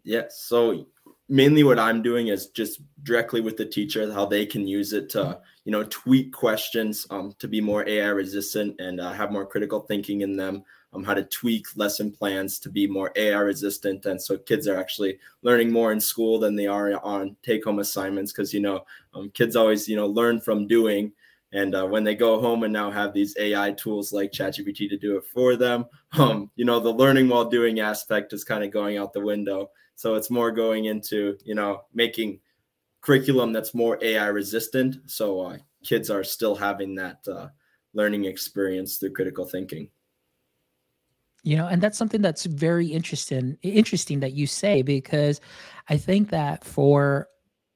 Yeah 0.04 0.24
so 0.30 0.88
mainly 1.30 1.64
what 1.64 1.80
i'm 1.80 2.02
doing 2.02 2.28
is 2.28 2.48
just 2.48 2.82
directly 3.04 3.40
with 3.40 3.56
the 3.56 3.66
teacher 3.66 4.12
how 4.12 4.26
they 4.26 4.46
can 4.46 4.68
use 4.68 4.92
it 4.92 5.10
to 5.10 5.40
you 5.64 5.72
know 5.72 5.84
tweak 5.90 6.34
questions 6.34 7.08
um, 7.10 7.34
to 7.40 7.48
be 7.48 7.62
more 7.62 7.88
ai 7.88 8.10
resistant 8.10 8.80
and 8.80 9.00
uh, 9.00 9.12
have 9.12 9.32
more 9.32 9.46
critical 9.46 9.80
thinking 9.80 10.22
in 10.22 10.36
them 10.36 10.64
um, 10.94 11.04
how 11.04 11.14
to 11.14 11.24
tweak 11.24 11.66
lesson 11.76 12.12
plans 12.12 12.60
to 12.60 12.70
be 12.70 12.88
more 12.88 13.12
ai 13.16 13.40
resistant 13.40 14.06
and 14.06 14.22
so 14.22 14.38
kids 14.38 14.68
are 14.68 14.78
actually 14.78 15.18
learning 15.42 15.72
more 15.72 15.92
in 15.92 16.00
school 16.00 16.40
than 16.40 16.56
they 16.56 16.68
are 16.68 16.94
on 17.04 17.36
take 17.44 17.64
home 17.64 17.80
assignments 17.80 18.32
because 18.32 18.54
you 18.54 18.60
know 18.60 18.84
um, 19.14 19.30
kids 19.32 19.56
always 19.56 19.88
you 19.88 19.96
know 19.96 20.08
learn 20.08 20.40
from 20.40 20.68
doing 20.68 21.12
and 21.54 21.76
uh, 21.76 21.86
when 21.86 22.04
they 22.04 22.16
go 22.16 22.42
home 22.42 22.64
and 22.64 22.74
now 22.74 22.90
have 22.90 23.14
these 23.14 23.36
AI 23.38 23.72
tools 23.74 24.12
like 24.12 24.32
ChatGPT 24.32 24.90
to 24.90 24.98
do 24.98 25.18
it 25.18 25.24
for 25.24 25.56
them, 25.56 25.86
um, 26.14 26.50
you 26.56 26.66
know, 26.66 26.80
the 26.80 26.92
learning 26.92 27.30
while 27.30 27.46
doing 27.46 27.80
aspect 27.80 28.34
is 28.34 28.44
kind 28.44 28.64
of 28.64 28.72
going 28.72 28.98
out 28.98 29.14
the 29.14 29.22
window. 29.22 29.70
So 29.96 30.16
it's 30.16 30.32
more 30.32 30.52
going 30.52 30.86
into, 30.86 31.38
you 31.46 31.54
know, 31.54 31.84
making 31.94 32.40
curriculum 33.02 33.54
that's 33.54 33.76
more 33.76 34.00
AI 34.02 34.28
resistant. 34.28 34.98
So 35.06 35.42
uh, 35.42 35.58
kids 35.84 36.10
are 36.10 36.24
still 36.24 36.56
having 36.56 36.96
that 36.96 37.20
uh, 37.28 37.50
learning 37.94 38.26
experience 38.26 38.98
through 38.98 39.14
critical 39.14 39.46
thinking. 39.46 39.90
You 41.44 41.58
know, 41.58 41.68
and 41.68 41.82
that's 41.82 41.98
something 41.98 42.22
that's 42.22 42.46
very 42.46 42.88
interesting. 42.88 43.58
Interesting 43.64 44.22
that 44.22 44.32
you 44.34 44.48
say 44.48 44.82
because 44.82 45.42
I 45.90 45.98
think 45.98 46.30
that 46.30 46.64
for 46.64 47.28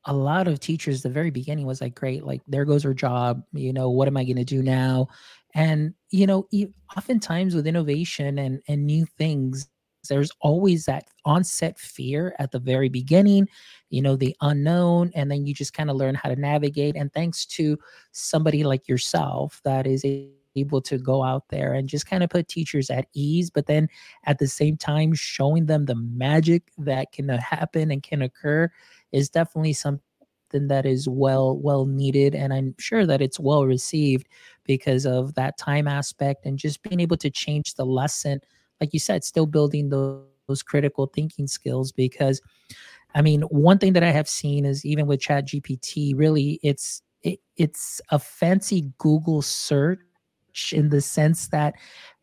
a 0.06 0.14
lot 0.14 0.48
of 0.48 0.62
teachers, 0.62 1.02
the 1.02 1.10
very 1.10 1.32
beginning 1.32 1.66
was 1.66 1.82
like, 1.82 1.94
great, 1.94 2.24
like 2.24 2.42
there 2.48 2.64
goes 2.64 2.86
our 2.86 2.94
job. 2.94 3.44
You 3.52 3.74
know, 3.74 3.90
what 3.90 4.08
am 4.08 4.16
I 4.16 4.24
going 4.24 4.38
to 4.38 4.46
do 4.46 4.64
now? 4.64 5.08
And 5.54 5.94
you 6.12 6.28
know, 6.28 6.48
oftentimes 6.96 7.56
with 7.56 7.68
innovation 7.68 8.40
and 8.40 8.62
and 8.70 8.86
new 8.86 9.06
things, 9.06 9.68
there's 10.08 10.32
always 10.40 10.86
that 10.86 11.06
onset 11.26 11.78
fear 11.78 12.34
at 12.40 12.52
the 12.52 12.60
very 12.60 12.88
beginning, 12.88 13.50
you 13.90 14.02
know, 14.02 14.16
the 14.16 14.34
unknown, 14.42 15.12
and 15.14 15.30
then 15.30 15.46
you 15.46 15.54
just 15.54 15.74
kind 15.74 15.90
of 15.90 15.98
learn 15.98 16.16
how 16.16 16.30
to 16.30 16.38
navigate. 16.38 16.96
And 16.96 17.12
thanks 17.12 17.46
to 17.48 17.78
somebody 18.14 18.64
like 18.64 18.88
yourself 18.88 19.60
that 19.66 19.86
is 19.88 20.06
able 20.58 20.82
to 20.82 20.98
go 20.98 21.24
out 21.24 21.48
there 21.50 21.74
and 21.74 21.90
just 21.90 22.08
kind 22.08 22.24
of 22.24 22.30
put 22.30 22.48
teachers 22.48 22.90
at 22.90 23.08
ease, 23.14 23.50
but 23.50 23.68
then 23.68 23.88
at 24.26 24.40
the 24.40 24.48
same 24.48 24.78
time 24.78 25.14
showing 25.14 25.66
them 25.66 25.86
the 25.86 25.96
magic 25.96 26.64
that 26.78 27.12
can 27.12 27.30
uh, 27.30 27.40
happen 27.40 27.92
and 27.92 28.04
can 28.04 28.22
occur 28.22 28.70
is 29.12 29.30
definitely 29.30 29.74
something 29.74 30.02
that 30.54 30.86
is 30.86 31.10
well 31.10 31.58
well 31.58 31.86
needed 31.86 32.34
and 32.34 32.54
i'm 32.54 32.74
sure 32.80 33.06
that 33.06 33.22
it's 33.22 33.38
well 33.38 33.66
received 33.66 34.30
because 34.64 35.06
of 35.06 35.34
that 35.34 35.58
time 35.58 35.90
aspect 35.90 36.46
and 36.46 36.58
just 36.58 36.82
being 36.84 37.02
able 37.02 37.18
to 37.18 37.30
change 37.30 37.74
the 37.74 37.86
lesson 37.86 38.40
like 38.82 38.94
you 38.94 39.00
said, 39.00 39.24
still 39.24 39.46
building 39.46 39.90
those, 39.90 40.24
those 40.48 40.64
critical 40.64 41.08
thinking 41.08 41.48
skills 41.48 41.92
because 41.92 42.42
I 43.16 43.22
mean, 43.22 43.42
one 43.44 43.78
thing 43.78 43.94
that 43.94 44.04
I 44.04 44.12
have 44.12 44.30
seen 44.30 44.66
is 44.66 44.86
even 44.86 45.08
with 45.08 45.22
Chat 45.22 45.48
GPT, 45.48 46.14
really 46.16 46.60
it's 46.64 47.02
it, 47.24 47.40
it's 47.56 48.00
a 48.12 48.20
fancy 48.20 48.92
Google 49.00 49.42
search 49.42 50.00
in 50.74 50.90
the 50.90 51.02
sense 51.02 51.48
that, 51.50 51.76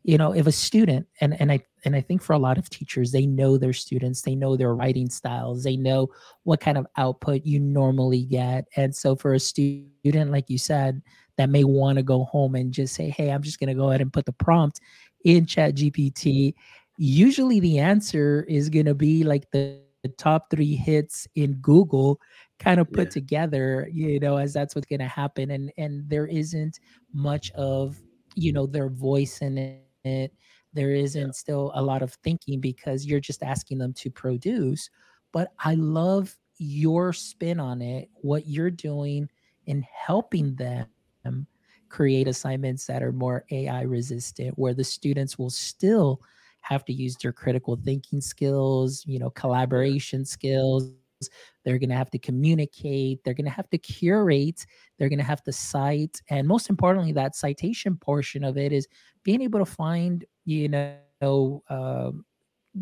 you 0.03 0.19
know, 0.19 0.33
if 0.33 0.47
a 0.47 0.53
student 0.53 1.07
and 1.21 1.39
and 1.41 1.51
I 1.51 1.61
and 1.85 1.97
I 1.97 2.01
think 2.01 2.23
for 2.23 2.33
a 2.33 2.39
lot 2.39 2.59
of 2.59 2.69
teachers, 2.69 3.13
they 3.13 3.27
know 3.27 3.57
their 3.57 3.73
students, 3.73 4.23
they 4.23 4.35
know 4.35 4.57
their 4.57 4.75
writing 4.75 5.11
styles, 5.11 5.65
they 5.65 5.77
know 5.77 6.09
what 6.45 6.61
kind 6.61 6.79
of 6.79 6.87
output 6.97 7.43
you 7.45 7.61
normally 7.61 8.25
get. 8.25 8.67
And 8.77 8.95
so 8.95 9.17
for 9.17 9.35
a 9.35 9.41
student, 9.41 10.31
like 10.31 10.49
you 10.49 10.59
said, 10.59 11.03
that 11.37 11.51
may 11.51 11.65
want 11.65 11.97
to 11.97 12.03
go 12.03 12.25
home 12.25 12.55
and 12.55 12.73
just 12.73 12.95
say, 12.95 13.11
Hey, 13.11 13.31
I'm 13.31 13.43
just 13.43 13.61
gonna 13.61 13.75
go 13.75 13.89
ahead 13.89 14.01
and 14.01 14.13
put 14.13 14.27
the 14.27 14.33
prompt 14.33 14.81
in 15.25 15.47
chat 15.47 15.75
gpt 15.75 16.55
usually 16.97 17.61
the 17.61 17.79
answer 17.79 18.45
is 18.49 18.69
going 18.69 18.87
to 18.87 18.95
be 18.95 19.25
like 19.25 19.51
the, 19.51 19.81
the, 20.03 20.09
top 20.11 20.51
three 20.51 20.77
hits 20.77 21.27
in 21.35 21.55
google 21.55 22.21
kind 22.59 22.79
of 22.79 22.91
put 22.93 23.07
yeah. 23.07 23.11
together 23.11 23.89
you 23.91 24.21
know 24.21 24.37
as 24.37 24.53
that's 24.53 24.75
what's 24.75 24.87
going 24.87 25.01
to 25.01 25.09
happen 25.09 25.51
and 25.51 25.73
and 25.77 26.09
there 26.09 26.27
isn't 26.27 26.79
much 27.13 27.51
of 27.53 28.01
you 28.35 28.53
know 28.53 28.67
their 28.67 28.89
voice 28.89 29.41
in 29.41 29.81
it 30.05 30.33
there 30.73 30.91
isn't 30.91 31.27
yeah. 31.27 31.33
still 31.33 31.73
a 31.75 31.83
lot 31.83 32.03
of 32.03 32.13
thinking 32.25 32.61
because 32.61 33.07
you're 33.07 33.21
just 33.21 33.43
asking 33.43 33.79
them 33.79 33.93
to 33.93 34.11
produce 34.11 34.91
but 35.33 35.53
i 35.65 35.75
love 35.75 36.37
your 36.59 37.13
spin 37.13 37.59
on 37.59 37.81
it 37.83 38.09
what 38.15 38.47
you're 38.47 38.71
doing 38.71 39.29
in 39.67 39.85
helping 39.93 40.55
them 40.57 40.87
create 41.89 42.29
assignments 42.29 42.87
that 42.87 43.03
are 43.03 43.13
more 43.13 43.45
ai 43.51 43.83
resistant 43.83 44.57
where 44.59 44.75
the 44.75 44.85
students 44.85 45.39
will 45.39 45.51
still 45.51 46.21
have 46.61 46.85
to 46.85 46.93
use 46.93 47.17
their 47.17 47.33
critical 47.33 47.79
thinking 47.85 48.21
skills 48.21 49.05
you 49.07 49.19
know 49.19 49.31
collaboration 49.31 50.25
skills 50.25 50.91
they're 51.65 51.79
going 51.79 51.91
to 51.91 51.97
have 51.97 52.11
to 52.11 52.19
communicate 52.19 53.23
they're 53.25 53.35
going 53.35 53.45
to 53.45 53.51
have 53.51 53.69
to 53.71 53.79
curate 53.79 54.67
they're 54.99 55.09
going 55.09 55.19
to 55.19 55.25
have 55.25 55.43
to 55.43 55.53
cite 55.53 56.21
and 56.29 56.47
most 56.47 56.71
importantly 56.71 57.13
that 57.13 57.35
citation 57.35 57.97
portion 57.97 58.45
of 58.45 58.57
it 58.57 58.73
is 58.73 58.87
being 59.23 59.41
able 59.43 59.59
to 59.59 59.67
find 59.67 60.25
you 60.45 60.69
know 60.69 61.63
uh, 61.69 62.11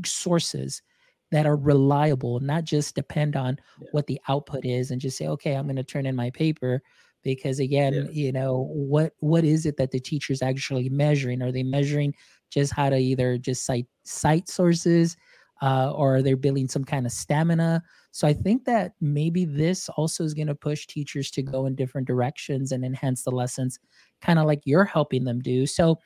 sources 0.04 0.82
that 1.30 1.46
are 1.46 1.56
reliable 1.56 2.40
not 2.40 2.64
just 2.64 2.94
depend 2.94 3.36
on 3.36 3.56
yeah. 3.80 3.88
what 3.92 4.06
the 4.06 4.20
output 4.28 4.64
is 4.64 4.90
and 4.90 5.00
just 5.00 5.16
say 5.16 5.26
okay 5.26 5.54
i'm 5.54 5.66
going 5.66 5.76
to 5.76 5.84
turn 5.84 6.06
in 6.06 6.16
my 6.16 6.30
paper 6.30 6.82
because 7.22 7.60
again 7.60 7.94
yeah. 7.94 8.04
you 8.10 8.32
know 8.32 8.68
what 8.72 9.12
what 9.20 9.44
is 9.44 9.66
it 9.66 9.76
that 9.76 9.90
the 9.90 10.00
teacher's 10.00 10.42
actually 10.42 10.88
measuring 10.88 11.42
are 11.42 11.52
they 11.52 11.62
measuring 11.62 12.14
just 12.50 12.72
how 12.72 12.90
to 12.90 12.96
either 12.96 13.38
just 13.38 13.64
cite 13.64 13.86
cite 14.04 14.48
sources 14.48 15.16
uh, 15.62 15.92
or 15.94 16.16
are 16.16 16.22
they 16.22 16.34
building 16.34 16.68
some 16.68 16.84
kind 16.84 17.06
of 17.06 17.12
stamina 17.12 17.82
so 18.12 18.28
I 18.28 18.34
think 18.34 18.66
that 18.66 18.92
maybe 19.00 19.46
this 19.46 19.88
also 19.88 20.22
is 20.22 20.34
going 20.34 20.46
to 20.48 20.54
push 20.54 20.86
teachers 20.86 21.30
to 21.32 21.42
go 21.42 21.64
in 21.64 21.74
different 21.74 22.06
directions 22.06 22.70
and 22.70 22.84
enhance 22.84 23.22
the 23.22 23.30
lessons, 23.30 23.78
kind 24.20 24.38
of 24.38 24.44
like 24.44 24.60
you're 24.64 24.84
helping 24.84 25.24
them 25.24 25.40
do. 25.40 25.66
So, 25.66 25.98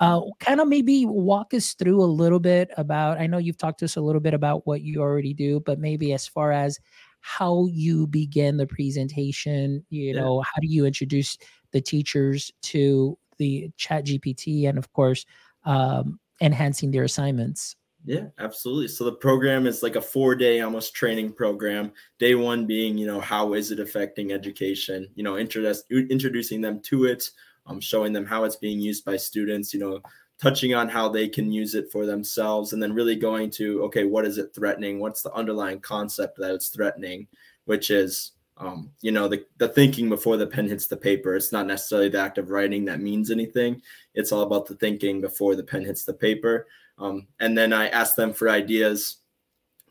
uh, 0.00 0.20
kind 0.40 0.60
of 0.60 0.66
maybe 0.66 1.06
walk 1.06 1.54
us 1.54 1.74
through 1.74 2.02
a 2.02 2.04
little 2.04 2.40
bit 2.40 2.70
about. 2.76 3.20
I 3.20 3.28
know 3.28 3.38
you've 3.38 3.56
talked 3.56 3.78
to 3.78 3.84
us 3.84 3.94
a 3.94 4.00
little 4.00 4.20
bit 4.20 4.34
about 4.34 4.66
what 4.66 4.82
you 4.82 5.00
already 5.00 5.32
do, 5.32 5.60
but 5.60 5.78
maybe 5.78 6.12
as 6.12 6.26
far 6.26 6.50
as 6.50 6.80
how 7.20 7.68
you 7.70 8.08
begin 8.08 8.56
the 8.56 8.66
presentation, 8.66 9.86
you 9.90 10.06
yeah. 10.06 10.20
know, 10.20 10.40
how 10.40 10.60
do 10.60 10.66
you 10.66 10.84
introduce 10.84 11.38
the 11.70 11.80
teachers 11.80 12.50
to 12.62 13.16
the 13.38 13.70
Chat 13.76 14.06
GPT, 14.06 14.68
and 14.68 14.76
of 14.76 14.92
course, 14.92 15.24
um, 15.64 16.18
enhancing 16.40 16.90
their 16.90 17.04
assignments. 17.04 17.76
Yeah, 18.06 18.26
absolutely. 18.38 18.88
So 18.88 19.04
the 19.04 19.12
program 19.12 19.66
is 19.66 19.82
like 19.82 19.96
a 19.96 20.00
four 20.00 20.34
day 20.34 20.60
almost 20.60 20.94
training 20.94 21.32
program. 21.32 21.90
Day 22.18 22.34
one 22.34 22.66
being, 22.66 22.98
you 22.98 23.06
know, 23.06 23.20
how 23.20 23.54
is 23.54 23.70
it 23.70 23.80
affecting 23.80 24.30
education? 24.30 25.08
You 25.14 25.24
know, 25.24 25.36
introduce, 25.36 25.84
introducing 25.90 26.60
them 26.60 26.80
to 26.80 27.06
it, 27.06 27.30
um, 27.66 27.80
showing 27.80 28.12
them 28.12 28.26
how 28.26 28.44
it's 28.44 28.56
being 28.56 28.78
used 28.78 29.06
by 29.06 29.16
students, 29.16 29.72
you 29.72 29.80
know, 29.80 30.00
touching 30.38 30.74
on 30.74 30.88
how 30.88 31.08
they 31.08 31.28
can 31.28 31.50
use 31.50 31.74
it 31.74 31.90
for 31.90 32.04
themselves, 32.04 32.72
and 32.72 32.82
then 32.82 32.92
really 32.92 33.16
going 33.16 33.48
to, 33.48 33.82
okay, 33.84 34.04
what 34.04 34.26
is 34.26 34.36
it 34.36 34.54
threatening? 34.54 34.98
What's 34.98 35.22
the 35.22 35.32
underlying 35.32 35.80
concept 35.80 36.36
that 36.38 36.54
it's 36.54 36.68
threatening, 36.68 37.26
which 37.64 37.90
is, 37.90 38.32
um, 38.58 38.90
you 39.00 39.12
know, 39.12 39.28
the, 39.28 39.46
the 39.56 39.68
thinking 39.68 40.10
before 40.10 40.36
the 40.36 40.46
pen 40.46 40.68
hits 40.68 40.86
the 40.86 40.96
paper. 40.96 41.34
It's 41.34 41.52
not 41.52 41.66
necessarily 41.66 42.10
the 42.10 42.20
act 42.20 42.36
of 42.36 42.50
writing 42.50 42.84
that 42.84 43.00
means 43.00 43.30
anything. 43.30 43.80
It's 44.14 44.30
all 44.30 44.42
about 44.42 44.66
the 44.66 44.74
thinking 44.74 45.20
before 45.20 45.56
the 45.56 45.64
pen 45.64 45.84
hits 45.84 46.04
the 46.04 46.12
paper. 46.12 46.66
Um, 46.98 47.26
and 47.40 47.56
then 47.56 47.72
I 47.72 47.88
ask 47.88 48.14
them 48.14 48.32
for 48.32 48.48
ideas 48.48 49.18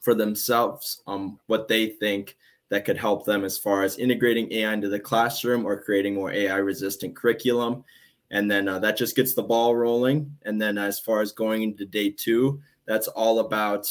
for 0.02 0.14
themselves, 0.14 1.02
um, 1.08 1.40
what 1.48 1.68
they 1.68 1.88
think 1.88 2.38
that 2.70 2.86
could 2.86 2.98
help 2.98 3.26
them 3.26 3.44
as 3.44 3.58
far 3.58 3.84
as 3.84 3.98
integrating 3.98 4.52
AI 4.52 4.74
into 4.74 4.90
the 4.90 5.00
classroom 5.00 5.66
or 5.66 5.82
creating 5.82 6.16
more 6.16 6.32
AI 6.32 6.58
resistant 6.58 7.16
curriculum. 7.16 7.84
And 8.32 8.50
then 8.50 8.68
uh, 8.68 8.80
that 8.80 8.98
just 8.98 9.16
gets 9.16 9.34
the 9.34 9.44
ball 9.44 9.76
rolling. 9.76 10.36
And 10.44 10.62
then 10.62 10.78
as 10.78 11.00
far 11.00 11.22
as 11.22 11.32
going 11.32 11.62
into 11.62 11.86
day 11.86 12.10
two, 12.10 12.62
that's 12.86 13.08
all 13.08 13.40
about 13.40 13.88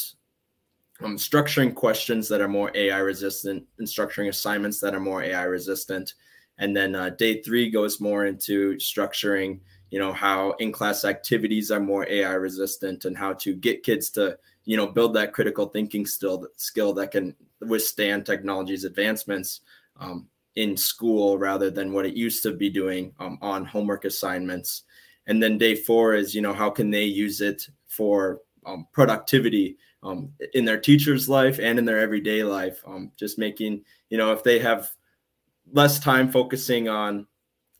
um, 1.01 1.17
structuring 1.17 1.73
questions 1.73 2.27
that 2.27 2.41
are 2.41 2.47
more 2.47 2.71
AI 2.75 2.99
resistant 2.99 3.65
and 3.79 3.87
structuring 3.87 4.27
assignments 4.27 4.79
that 4.81 4.93
are 4.93 4.99
more 4.99 5.23
AI 5.23 5.43
resistant. 5.43 6.13
And 6.57 6.75
then 6.75 6.93
uh, 6.93 7.09
day 7.11 7.41
three 7.41 7.69
goes 7.69 7.99
more 7.99 8.25
into 8.25 8.75
structuring 8.75 9.61
you 9.93 9.99
know 9.99 10.11
how 10.11 10.53
in-class 10.53 11.05
activities 11.05 11.69
are 11.69 11.79
more 11.79 12.09
ai 12.09 12.33
resistant 12.33 13.05
and 13.05 13.15
how 13.15 13.31
to 13.31 13.53
get 13.53 13.83
kids 13.83 14.09
to 14.09 14.35
you 14.65 14.75
know 14.75 14.87
build 14.87 15.13
that 15.13 15.33
critical 15.33 15.67
thinking 15.67 16.03
skill 16.03 16.47
skill 16.57 16.93
that 16.93 17.11
can 17.11 17.35
withstand 17.61 18.25
technology's 18.25 18.85
advancements 18.85 19.61
um, 19.99 20.27
in 20.55 20.75
school 20.75 21.37
rather 21.37 21.69
than 21.69 21.93
what 21.93 22.07
it 22.07 22.15
used 22.15 22.41
to 22.41 22.51
be 22.53 22.71
doing 22.71 23.13
um, 23.19 23.37
on 23.41 23.65
homework 23.65 24.03
assignments. 24.05 24.83
And 25.27 25.41
then 25.41 25.59
day 25.59 25.75
four 25.75 26.15
is 26.15 26.33
you 26.33 26.41
know 26.41 26.53
how 26.53 26.71
can 26.71 26.89
they 26.89 27.05
use 27.05 27.39
it 27.39 27.67
for 27.87 28.41
um, 28.65 28.87
productivity 28.93 29.77
um, 30.01 30.31
in 30.55 30.65
their 30.65 30.79
teacher's 30.79 31.29
life 31.29 31.59
and 31.59 31.77
in 31.77 31.85
their 31.85 31.99
everyday 31.99 32.43
life 32.43 32.81
um, 32.87 33.11
just 33.15 33.37
making 33.37 33.83
you 34.09 34.17
know 34.17 34.31
if 34.31 34.43
they 34.43 34.57
have 34.57 34.89
less 35.71 35.99
time 35.99 36.31
focusing 36.31 36.89
on 36.89 37.27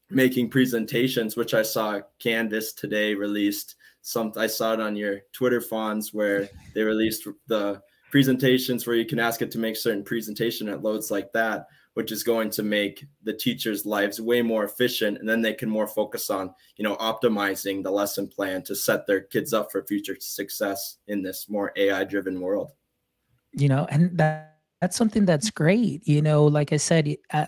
making 0.09 0.49
presentations, 0.49 1.35
which 1.35 1.53
I 1.53 1.63
saw 1.63 2.01
Canvas 2.19 2.73
today 2.73 3.13
released. 3.13 3.75
Some 4.01 4.33
I 4.35 4.47
saw 4.47 4.73
it 4.73 4.81
on 4.81 4.95
your 4.95 5.21
Twitter 5.31 5.61
fonts 5.61 6.13
where 6.13 6.49
they 6.75 6.83
released 6.83 7.27
the 7.47 7.81
presentations 8.11 8.85
where 8.85 8.95
you 8.95 9.05
can 9.05 9.19
ask 9.19 9.41
it 9.41 9.51
to 9.51 9.57
make 9.57 9.75
certain 9.75 10.03
presentation 10.03 10.69
at 10.69 10.83
loads 10.83 11.09
like 11.09 11.31
that, 11.33 11.67
which 11.93 12.11
is 12.11 12.23
going 12.23 12.49
to 12.51 12.63
make 12.63 13.05
the 13.23 13.33
teachers' 13.33 13.85
lives 13.85 14.19
way 14.19 14.41
more 14.41 14.65
efficient, 14.65 15.17
and 15.17 15.27
then 15.27 15.41
they 15.41 15.53
can 15.53 15.69
more 15.69 15.87
focus 15.87 16.29
on 16.29 16.53
you 16.75 16.83
know 16.83 16.95
optimizing 16.97 17.81
the 17.81 17.91
lesson 17.91 18.27
plan 18.27 18.61
to 18.63 18.75
set 18.75 19.07
their 19.07 19.21
kids 19.21 19.53
up 19.53 19.71
for 19.71 19.83
future 19.83 20.17
success 20.19 20.97
in 21.07 21.21
this 21.21 21.47
more 21.49 21.71
AI-driven 21.75 22.39
world. 22.39 22.71
You 23.53 23.69
know, 23.69 23.87
and 23.89 24.17
that 24.17 24.53
that's 24.83 24.97
something 24.97 25.23
that's 25.25 25.49
great. 25.49 26.05
You 26.05 26.21
know, 26.21 26.45
like 26.45 26.73
I 26.73 26.77
said, 26.77 27.15
uh, 27.31 27.45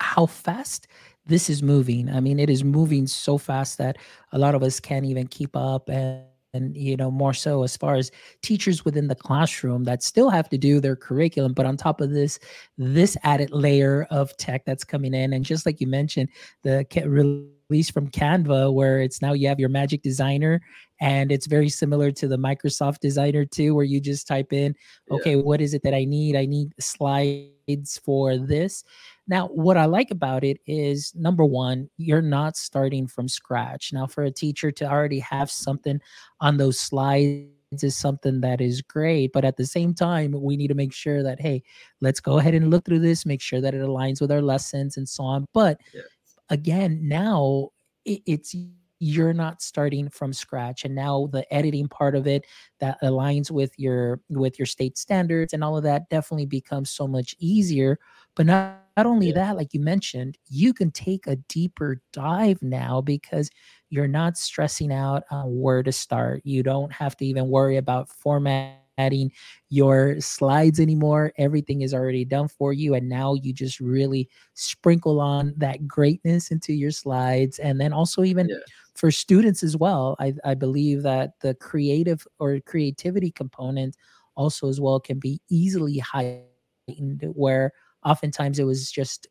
how 0.00 0.24
fast 0.24 0.88
this 1.26 1.50
is 1.50 1.62
moving. 1.62 2.08
I 2.10 2.20
mean, 2.20 2.38
it 2.38 2.48
is 2.48 2.64
moving 2.64 3.06
so 3.06 3.36
fast 3.38 3.78
that 3.78 3.98
a 4.32 4.38
lot 4.38 4.54
of 4.54 4.62
us 4.62 4.80
can't 4.80 5.04
even 5.04 5.26
keep 5.26 5.56
up 5.56 5.88
and 5.88 6.24
and 6.56 6.76
you 6.76 6.96
know 6.96 7.10
more 7.10 7.34
so 7.34 7.62
as 7.62 7.76
far 7.76 7.94
as 7.94 8.10
teachers 8.42 8.84
within 8.84 9.06
the 9.06 9.14
classroom 9.14 9.84
that 9.84 10.02
still 10.02 10.30
have 10.30 10.48
to 10.48 10.58
do 10.58 10.80
their 10.80 10.96
curriculum 10.96 11.52
but 11.52 11.66
on 11.66 11.76
top 11.76 12.00
of 12.00 12.10
this 12.10 12.38
this 12.78 13.16
added 13.22 13.50
layer 13.52 14.06
of 14.10 14.36
tech 14.38 14.64
that's 14.64 14.84
coming 14.84 15.14
in 15.14 15.32
and 15.34 15.44
just 15.44 15.66
like 15.66 15.80
you 15.80 15.86
mentioned 15.86 16.28
the 16.62 16.84
release 17.04 17.90
from 17.90 18.10
canva 18.10 18.72
where 18.72 19.00
it's 19.00 19.22
now 19.22 19.32
you 19.32 19.46
have 19.46 19.60
your 19.60 19.68
magic 19.68 20.02
designer 20.02 20.60
and 21.00 21.30
it's 21.30 21.46
very 21.46 21.68
similar 21.68 22.10
to 22.10 22.28
the 22.28 22.38
microsoft 22.38 23.00
designer 23.00 23.44
too 23.44 23.74
where 23.74 23.84
you 23.84 24.00
just 24.00 24.26
type 24.26 24.52
in 24.52 24.74
okay 25.10 25.36
yeah. 25.36 25.42
what 25.42 25.60
is 25.60 25.74
it 25.74 25.82
that 25.82 25.94
i 25.94 26.04
need 26.04 26.36
i 26.36 26.46
need 26.46 26.72
slides 26.80 27.98
for 28.04 28.36
this 28.36 28.84
now, 29.28 29.48
what 29.48 29.76
I 29.76 29.86
like 29.86 30.10
about 30.10 30.44
it 30.44 30.60
is 30.66 31.12
number 31.14 31.44
one, 31.44 31.90
you're 31.96 32.22
not 32.22 32.56
starting 32.56 33.06
from 33.08 33.28
scratch. 33.28 33.92
Now, 33.92 34.06
for 34.06 34.24
a 34.24 34.30
teacher 34.30 34.70
to 34.70 34.88
already 34.88 35.18
have 35.20 35.50
something 35.50 36.00
on 36.40 36.56
those 36.56 36.78
slides 36.78 37.48
is 37.82 37.96
something 37.96 38.40
that 38.42 38.60
is 38.60 38.82
great. 38.82 39.32
But 39.32 39.44
at 39.44 39.56
the 39.56 39.66
same 39.66 39.94
time, 39.94 40.32
we 40.32 40.56
need 40.56 40.68
to 40.68 40.74
make 40.74 40.92
sure 40.92 41.24
that, 41.24 41.40
hey, 41.40 41.64
let's 42.00 42.20
go 42.20 42.38
ahead 42.38 42.54
and 42.54 42.70
look 42.70 42.84
through 42.84 43.00
this, 43.00 43.26
make 43.26 43.42
sure 43.42 43.60
that 43.60 43.74
it 43.74 43.82
aligns 43.82 44.20
with 44.20 44.30
our 44.30 44.42
lessons 44.42 44.96
and 44.96 45.08
so 45.08 45.24
on. 45.24 45.46
But 45.52 45.80
yes. 45.92 46.04
again, 46.50 47.00
now 47.02 47.70
it, 48.04 48.22
it's 48.26 48.54
you're 48.98 49.32
not 49.32 49.62
starting 49.62 50.08
from 50.08 50.32
scratch 50.32 50.84
and 50.84 50.94
now 50.94 51.28
the 51.32 51.52
editing 51.52 51.88
part 51.88 52.14
of 52.14 52.26
it 52.26 52.44
that 52.80 53.00
aligns 53.02 53.50
with 53.50 53.72
your 53.78 54.20
with 54.28 54.58
your 54.58 54.66
state 54.66 54.96
standards 54.96 55.52
and 55.52 55.62
all 55.62 55.76
of 55.76 55.82
that 55.82 56.08
definitely 56.08 56.46
becomes 56.46 56.90
so 56.90 57.06
much 57.06 57.34
easier 57.38 57.98
but 58.34 58.46
not 58.46 58.86
not 58.96 59.06
only 59.06 59.28
yeah. 59.28 59.34
that, 59.34 59.56
like 59.56 59.74
you 59.74 59.80
mentioned, 59.80 60.38
you 60.48 60.72
can 60.72 60.90
take 60.90 61.26
a 61.26 61.36
deeper 61.36 62.00
dive 62.12 62.62
now 62.62 63.00
because 63.02 63.50
you're 63.90 64.08
not 64.08 64.38
stressing 64.38 64.90
out 64.90 65.24
on 65.30 65.60
where 65.60 65.82
to 65.82 65.92
start. 65.92 66.40
You 66.44 66.62
don't 66.62 66.90
have 66.92 67.14
to 67.18 67.26
even 67.26 67.48
worry 67.48 67.76
about 67.76 68.08
formatting 68.08 69.32
your 69.68 70.18
slides 70.20 70.80
anymore. 70.80 71.34
Everything 71.36 71.82
is 71.82 71.92
already 71.92 72.24
done 72.24 72.48
for 72.48 72.72
you. 72.72 72.94
And 72.94 73.06
now 73.06 73.34
you 73.34 73.52
just 73.52 73.80
really 73.80 74.30
sprinkle 74.54 75.20
on 75.20 75.52
that 75.58 75.86
greatness 75.86 76.50
into 76.50 76.72
your 76.72 76.90
slides. 76.90 77.58
And 77.58 77.78
then 77.78 77.92
also, 77.92 78.24
even 78.24 78.48
yeah. 78.48 78.56
For 78.96 79.10
students 79.10 79.62
as 79.62 79.76
well, 79.76 80.16
I, 80.18 80.34
I 80.44 80.54
believe 80.54 81.02
that 81.02 81.32
the 81.40 81.54
creative 81.54 82.26
or 82.38 82.60
creativity 82.60 83.30
component 83.30 83.96
also 84.36 84.68
as 84.68 84.80
well 84.80 85.00
can 85.00 85.18
be 85.18 85.40
easily 85.48 85.98
heightened 85.98 87.22
where 87.34 87.72
oftentimes 88.04 88.58
it 88.58 88.64
was 88.64 88.90
just 88.90 89.26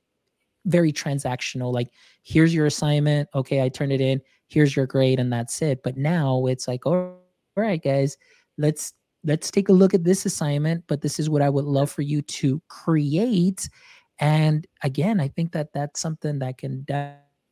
very 0.65 0.91
transactional 0.91 1.71
like 1.71 1.89
here's 2.23 2.51
your 2.51 2.65
assignment 2.65 3.29
okay 3.35 3.61
i 3.61 3.69
turn 3.69 3.91
it 3.91 4.01
in 4.01 4.19
here's 4.47 4.75
your 4.75 4.87
grade 4.87 5.19
and 5.19 5.31
that's 5.31 5.61
it 5.61 5.79
but 5.83 5.95
now 5.95 6.47
it's 6.47 6.67
like 6.67 6.87
all 6.87 7.19
right 7.55 7.83
guys 7.83 8.17
let's 8.57 8.93
let's 9.25 9.49
take 9.49 9.69
a 9.69 9.73
look 9.73 9.93
at 9.93 10.03
this 10.03 10.25
assignment, 10.25 10.83
but 10.87 11.01
this 11.01 11.19
is 11.19 11.29
what 11.29 11.41
I 11.41 11.49
would 11.49 11.65
love 11.65 11.91
for 11.91 12.03
you 12.03 12.21
to 12.21 12.61
create. 12.69 13.67
And 14.19 14.65
again, 14.83 15.19
I 15.19 15.27
think 15.27 15.51
that 15.53 15.73
that's 15.73 15.99
something 15.99 16.39
that 16.39 16.57
can 16.57 16.85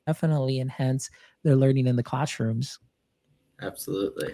definitely 0.08 0.60
enhance 0.60 1.10
their 1.44 1.56
learning 1.56 1.88
in 1.88 1.96
the 1.96 2.04
classrooms. 2.04 2.80
Absolutely. 3.62 4.34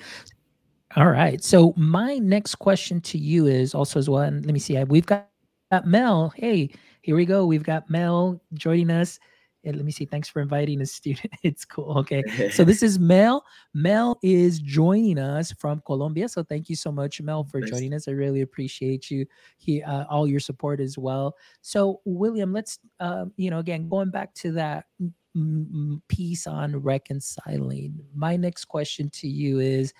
All 0.95 1.09
right. 1.09 1.43
So 1.43 1.73
my 1.77 2.17
next 2.17 2.55
question 2.55 2.99
to 3.01 3.17
you 3.17 3.45
is 3.45 3.75
also 3.75 3.99
as 3.99 4.09
well. 4.09 4.23
And 4.23 4.45
let 4.45 4.53
me 4.53 4.59
see. 4.59 4.81
We've 4.85 5.05
got, 5.05 5.29
got 5.71 5.85
Mel. 5.85 6.33
Hey, 6.35 6.71
here 7.01 7.15
we 7.15 7.25
go. 7.25 7.45
We've 7.45 7.63
got 7.63 7.89
Mel 7.89 8.41
joining 8.53 8.89
us. 8.89 9.19
And 9.65 9.75
let 9.75 9.85
me 9.85 9.91
see. 9.91 10.05
Thanks 10.05 10.29
for 10.29 10.41
inviting 10.41 10.81
a 10.81 10.85
student. 10.85 11.33
It's 11.43 11.65
cool. 11.65 11.97
Okay. 11.99 12.49
So 12.49 12.63
this 12.63 12.81
is 12.81 12.97
Mel. 12.97 13.43
Mel 13.73 14.17
is 14.23 14.59
joining 14.59 15.19
us 15.19 15.51
from 15.51 15.83
Colombia. 15.85 16.29
So 16.29 16.43
thank 16.43 16.69
you 16.69 16.75
so 16.75 16.91
much, 16.91 17.21
Mel, 17.21 17.43
for 17.43 17.59
Thanks. 17.59 17.69
joining 17.69 17.93
us. 17.93 18.07
I 18.07 18.11
really 18.11 18.41
appreciate 18.41 19.11
you. 19.11 19.25
He, 19.57 19.83
uh, 19.83 20.05
all 20.09 20.27
your 20.27 20.39
support 20.39 20.79
as 20.79 20.97
well. 20.97 21.35
So 21.61 21.99
William, 22.05 22.53
let's, 22.53 22.79
uh, 22.99 23.25
you 23.35 23.51
know, 23.51 23.59
again, 23.59 23.89
going 23.89 24.11
back 24.11 24.33
to 24.35 24.53
that 24.53 24.85
piece 26.07 26.47
on 26.47 26.77
reconciling. 26.77 27.99
My 28.13 28.35
next 28.35 28.65
question 28.65 29.09
to 29.11 29.27
you 29.27 29.59
is, 29.59 29.93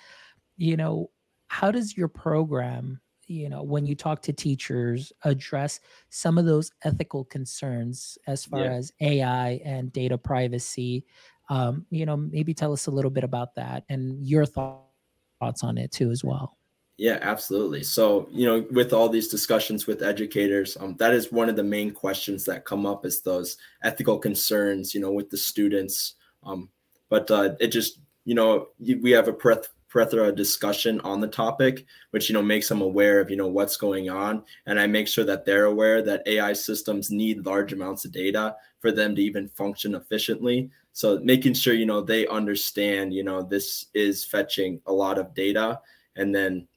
you 0.58 0.78
know, 0.78 1.10
how 1.48 1.72
does 1.72 1.98
your 1.98 2.08
program, 2.08 3.00
you 3.28 3.50
know, 3.50 3.64
when 3.64 3.86
you 3.86 3.96
talk 3.96 4.22
to 4.24 4.34
teachers, 4.34 5.12
address 5.24 5.80
some 6.10 6.38
of 6.38 6.46
those 6.46 6.72
ethical 6.84 7.26
concerns 7.26 8.18
as 8.28 8.46
far 8.46 8.66
yeah. 8.66 8.74
as 8.74 8.92
AI 9.02 9.62
and 9.66 9.92
data 9.92 10.18
privacy? 10.18 11.06
Um, 11.50 11.86
you 11.90 12.06
know, 12.06 12.18
maybe 12.18 12.54
tell 12.54 12.74
us 12.74 12.88
a 12.88 12.92
little 12.92 13.12
bit 13.12 13.24
about 13.24 13.56
that 13.56 13.84
and 13.90 14.24
your 14.26 14.46
thoughts 14.46 15.64
on 15.64 15.78
it 15.78 15.92
too, 15.92 16.12
as 16.12 16.24
well. 16.24 16.59
Yeah, 17.00 17.18
absolutely. 17.22 17.84
So, 17.84 18.28
you 18.30 18.46
know, 18.46 18.66
with 18.72 18.92
all 18.92 19.08
these 19.08 19.30
discussions 19.30 19.88
with 19.88 20.04
educators, 20.04 20.76
um, 20.78 20.98
that 20.98 21.14
is 21.14 21.32
one 21.32 21.48
of 21.48 21.56
the 21.56 21.64
main 21.64 21.92
questions 21.92 22.44
that 22.44 22.66
come 22.66 22.86
up 22.86 23.06
is 23.06 23.22
those 23.22 23.56
ethical 23.84 24.20
concerns, 24.20 24.94
you 24.94 25.00
know, 25.00 25.14
with 25.14 25.30
the 25.30 25.38
students. 25.38 26.16
Um, 26.44 26.68
but 27.08 27.32
uh, 27.32 27.52
it 27.62 27.68
just, 27.68 28.02
you 28.26 28.36
know, 28.36 28.68
we 29.02 29.12
have 29.12 29.30
a 29.30 29.64
plethora 29.90 30.36
discussion 30.36 31.00
on 31.00 31.22
the 31.22 31.28
topic, 31.30 31.86
which, 32.12 32.28
you 32.28 32.34
know, 32.34 32.42
makes 32.42 32.68
them 32.68 32.82
aware 32.82 33.22
of, 33.22 33.30
you 33.30 33.38
know, 33.38 33.48
what's 33.48 33.78
going 33.78 34.10
on. 34.10 34.44
And 34.66 34.78
I 34.78 34.86
make 34.86 35.08
sure 35.08 35.24
that 35.24 35.46
they're 35.46 35.66
aware 35.68 36.02
that 36.02 36.28
AI 36.28 36.52
systems 36.52 37.12
need 37.12 37.46
large 37.46 37.72
amounts 37.72 38.04
of 38.04 38.12
data 38.12 38.58
for 38.82 38.92
them 38.92 39.16
to 39.16 39.22
even 39.22 39.48
function 39.48 39.96
efficiently. 39.96 40.70
So 40.92 41.18
making 41.24 41.54
sure, 41.54 41.74
you 41.74 41.86
know, 41.86 42.02
they 42.02 42.28
understand, 42.28 43.14
you 43.14 43.24
know, 43.24 43.42
this 43.42 43.86
is 43.94 44.26
fetching 44.26 44.82
a 44.86 44.92
lot 44.92 45.18
of 45.18 45.34
data. 45.34 45.80
And 46.18 46.36
then 46.36 46.68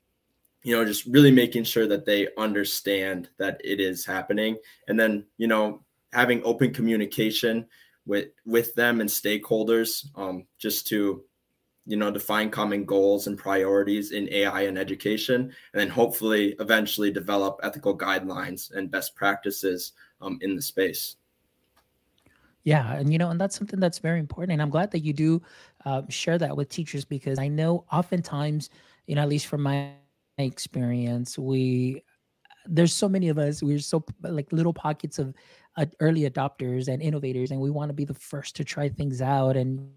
you 0.62 0.76
know 0.76 0.84
just 0.84 1.06
really 1.06 1.30
making 1.30 1.64
sure 1.64 1.86
that 1.86 2.06
they 2.06 2.28
understand 2.38 3.28
that 3.38 3.60
it 3.64 3.80
is 3.80 4.04
happening. 4.04 4.56
And 4.88 4.98
then 4.98 5.26
you 5.38 5.48
know 5.48 5.84
having 6.12 6.42
open 6.44 6.72
communication 6.72 7.66
with 8.06 8.28
with 8.44 8.74
them 8.74 9.00
and 9.00 9.08
stakeholders 9.08 10.06
um, 10.16 10.46
just 10.58 10.86
to 10.88 11.24
you 11.86 11.96
know 11.96 12.10
define 12.10 12.50
common 12.50 12.84
goals 12.84 13.26
and 13.26 13.38
priorities 13.38 14.12
in 14.12 14.32
ai 14.32 14.62
and 14.62 14.78
education 14.78 15.42
and 15.42 15.80
then 15.80 15.88
hopefully 15.88 16.54
eventually 16.60 17.10
develop 17.10 17.58
ethical 17.62 17.96
guidelines 17.96 18.72
and 18.72 18.90
best 18.90 19.16
practices 19.16 19.92
um, 20.20 20.38
in 20.42 20.54
the 20.54 20.62
space. 20.62 21.16
Yeah 22.64 22.94
and 22.94 23.12
you 23.12 23.18
know 23.18 23.30
and 23.30 23.40
that's 23.40 23.58
something 23.58 23.80
that's 23.80 23.98
very 23.98 24.20
important 24.20 24.52
and 24.52 24.62
i'm 24.62 24.70
glad 24.70 24.92
that 24.92 25.00
you 25.00 25.12
do 25.12 25.42
uh, 25.84 26.02
share 26.08 26.38
that 26.38 26.56
with 26.56 26.68
teachers 26.68 27.04
because 27.04 27.40
i 27.40 27.48
know 27.48 27.84
oftentimes 27.90 28.70
you 29.08 29.16
know 29.16 29.22
at 29.22 29.28
least 29.28 29.46
from 29.46 29.62
my 29.62 29.90
experience. 30.38 31.38
We 31.38 32.02
there's 32.66 32.94
so 32.94 33.08
many 33.08 33.28
of 33.28 33.38
us 33.38 33.60
we're 33.60 33.78
so 33.80 34.04
like 34.22 34.52
little 34.52 34.72
pockets 34.72 35.18
of 35.18 35.34
uh, 35.76 35.86
early 35.98 36.30
adopters 36.30 36.86
and 36.86 37.02
innovators 37.02 37.50
and 37.50 37.60
we 37.60 37.70
want 37.70 37.88
to 37.88 37.94
be 37.94 38.04
the 38.04 38.14
first 38.14 38.54
to 38.54 38.62
try 38.62 38.88
things 38.88 39.20
out 39.20 39.56
and 39.56 39.90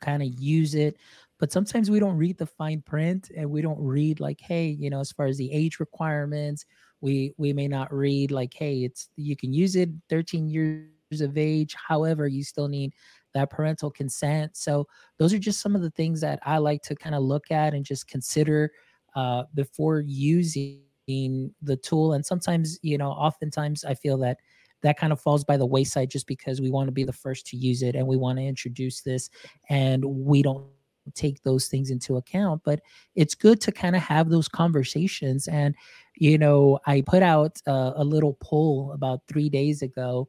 kind 0.00 0.22
of 0.22 0.28
use 0.40 0.74
it. 0.74 0.96
But 1.40 1.50
sometimes 1.50 1.90
we 1.90 1.98
don't 1.98 2.16
read 2.16 2.38
the 2.38 2.46
fine 2.46 2.82
print 2.82 3.30
and 3.36 3.50
we 3.50 3.62
don't 3.62 3.80
read 3.80 4.20
like 4.20 4.40
hey 4.40 4.68
you 4.68 4.90
know 4.90 5.00
as 5.00 5.12
far 5.12 5.26
as 5.26 5.36
the 5.38 5.52
age 5.52 5.80
requirements 5.80 6.64
we 7.00 7.32
we 7.36 7.52
may 7.52 7.68
not 7.68 7.92
read 7.92 8.30
like 8.30 8.54
hey 8.54 8.84
it's 8.84 9.08
you 9.16 9.36
can 9.36 9.52
use 9.52 9.76
it 9.76 9.90
13 10.08 10.48
years 10.48 11.20
of 11.20 11.36
age 11.36 11.74
however 11.88 12.26
you 12.26 12.42
still 12.42 12.68
need 12.68 12.92
that 13.34 13.50
parental 13.50 13.90
consent. 13.90 14.56
So 14.56 14.86
those 15.18 15.34
are 15.34 15.38
just 15.38 15.60
some 15.60 15.74
of 15.74 15.82
the 15.82 15.90
things 15.90 16.20
that 16.20 16.38
i 16.44 16.58
like 16.58 16.82
to 16.82 16.94
kind 16.94 17.14
of 17.14 17.22
look 17.22 17.50
at 17.50 17.74
and 17.74 17.84
just 17.84 18.06
consider 18.06 18.70
uh, 19.14 19.44
before 19.54 20.00
using 20.00 20.80
the 21.06 21.76
tool. 21.82 22.14
And 22.14 22.24
sometimes, 22.24 22.78
you 22.82 22.98
know, 22.98 23.10
oftentimes 23.10 23.84
I 23.84 23.94
feel 23.94 24.18
that 24.18 24.38
that 24.84 24.98
kind 24.98 25.12
of 25.12 25.20
falls 25.20 25.44
by 25.44 25.56
the 25.56 25.66
wayside 25.66 26.10
just 26.10 26.26
because 26.26 26.60
we 26.60 26.70
want 26.70 26.88
to 26.88 26.92
be 26.92 27.04
the 27.04 27.12
first 27.12 27.46
to 27.46 27.56
use 27.56 27.82
it 27.82 27.96
and 27.96 28.06
we 28.06 28.16
want 28.16 28.38
to 28.38 28.44
introduce 28.44 29.00
this 29.00 29.30
and 29.70 30.04
we 30.04 30.42
don't 30.42 30.66
take 31.14 31.42
those 31.42 31.66
things 31.66 31.90
into 31.90 32.16
account 32.16 32.62
but 32.64 32.80
it's 33.14 33.34
good 33.34 33.60
to 33.60 33.70
kind 33.70 33.94
of 33.94 34.00
have 34.00 34.30
those 34.30 34.48
conversations 34.48 35.46
and 35.48 35.74
you 36.16 36.38
know 36.38 36.78
i 36.86 37.02
put 37.02 37.22
out 37.22 37.58
a, 37.66 37.92
a 37.96 38.04
little 38.04 38.38
poll 38.40 38.90
about 38.94 39.20
three 39.28 39.50
days 39.50 39.82
ago 39.82 40.26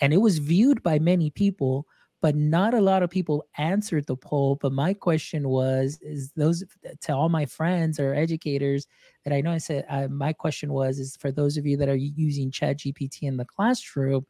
and 0.00 0.12
it 0.12 0.16
was 0.16 0.38
viewed 0.38 0.82
by 0.82 0.98
many 0.98 1.30
people 1.30 1.86
but 2.26 2.34
not 2.34 2.74
a 2.74 2.80
lot 2.80 3.04
of 3.04 3.08
people 3.08 3.46
answered 3.56 4.04
the 4.08 4.16
poll. 4.16 4.56
But 4.60 4.72
my 4.72 4.92
question 4.92 5.48
was, 5.48 5.96
is 6.02 6.32
those 6.32 6.64
to 7.02 7.14
all 7.14 7.28
my 7.28 7.46
friends 7.46 8.00
or 8.00 8.16
educators 8.16 8.88
that 9.22 9.32
I 9.32 9.40
know, 9.40 9.52
I 9.52 9.58
said, 9.58 9.86
uh, 9.88 10.08
my 10.08 10.32
question 10.32 10.72
was, 10.72 10.98
is 10.98 11.14
for 11.14 11.30
those 11.30 11.56
of 11.56 11.66
you 11.66 11.76
that 11.76 11.88
are 11.88 11.94
using 11.94 12.50
Chat 12.50 12.78
GPT 12.78 13.28
in 13.28 13.36
the 13.36 13.44
classroom, 13.44 14.26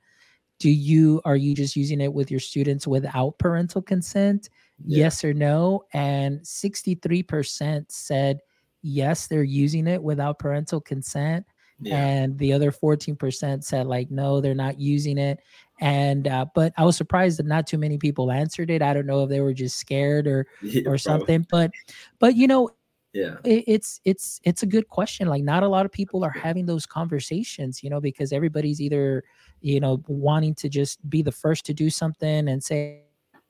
do 0.61 0.69
you 0.69 1.23
are 1.25 1.37
you 1.37 1.55
just 1.55 1.75
using 1.75 2.03
it 2.03 2.13
with 2.13 2.31
your 2.31 2.39
students 2.39 2.87
without 2.87 3.39
parental 3.39 3.81
consent? 3.81 4.51
Yeah. 4.85 5.05
Yes 5.05 5.25
or 5.25 5.33
no? 5.33 5.85
And 5.95 6.41
63% 6.41 7.87
said 7.89 8.41
yes, 8.83 9.27
they're 9.27 9.43
using 9.43 9.87
it 9.87 10.03
without 10.03 10.39
parental 10.39 10.83
consent. 10.83 11.47
Yeah. 11.81 11.97
And 11.97 12.39
the 12.39 12.53
other 12.53 12.73
14% 12.73 13.63
said 13.63 13.87
like 13.87 14.11
no, 14.11 14.41
they're 14.41 14.55
not 14.55 14.81
using 14.81 15.19
it. 15.19 15.41
And 15.81 16.27
uh, 16.27 16.47
but 16.55 16.73
i 16.79 16.85
was 16.85 16.97
surprised 16.97 17.39
that 17.39 17.47
not 17.47 17.67
too 17.67 17.79
many 17.79 17.99
people 17.99 18.33
answered 18.33 18.71
it. 18.71 18.83
I 18.83 18.95
don't 18.95 19.07
know 19.07 19.25
if 19.25 19.29
they 19.29 19.41
were 19.41 19.53
just 19.53 19.79
scared 19.79 20.27
or 20.27 20.47
yeah, 20.63 20.83
or 20.87 20.97
something 20.97 21.47
but 21.51 21.71
but 22.19 22.35
you 22.35 22.47
know 22.47 22.71
yeah. 23.13 23.37
it, 23.45 23.65
it's 23.67 24.01
it's 24.05 24.41
it's 24.45 24.63
a 24.63 24.67
good 24.67 24.89
question. 24.89 25.29
Like 25.29 25.43
not 25.43 25.63
a 25.63 25.69
lot 25.69 25.85
of 25.85 25.93
people 25.93 26.25
are 26.25 26.31
having 26.31 26.65
those 26.65 26.87
conversations 26.87 27.83
you 27.83 27.91
know 27.91 28.01
because 28.01 28.33
everybody's 28.33 28.81
either 28.81 29.23
you 29.61 29.81
know 29.81 30.03
wanting 30.07 30.55
to 30.55 30.69
just 30.69 31.09
be 31.11 31.23
the 31.23 31.33
first 31.33 31.67
to 31.67 31.75
do 31.75 31.91
something 31.91 32.49
and 32.49 32.63
say 32.63 33.03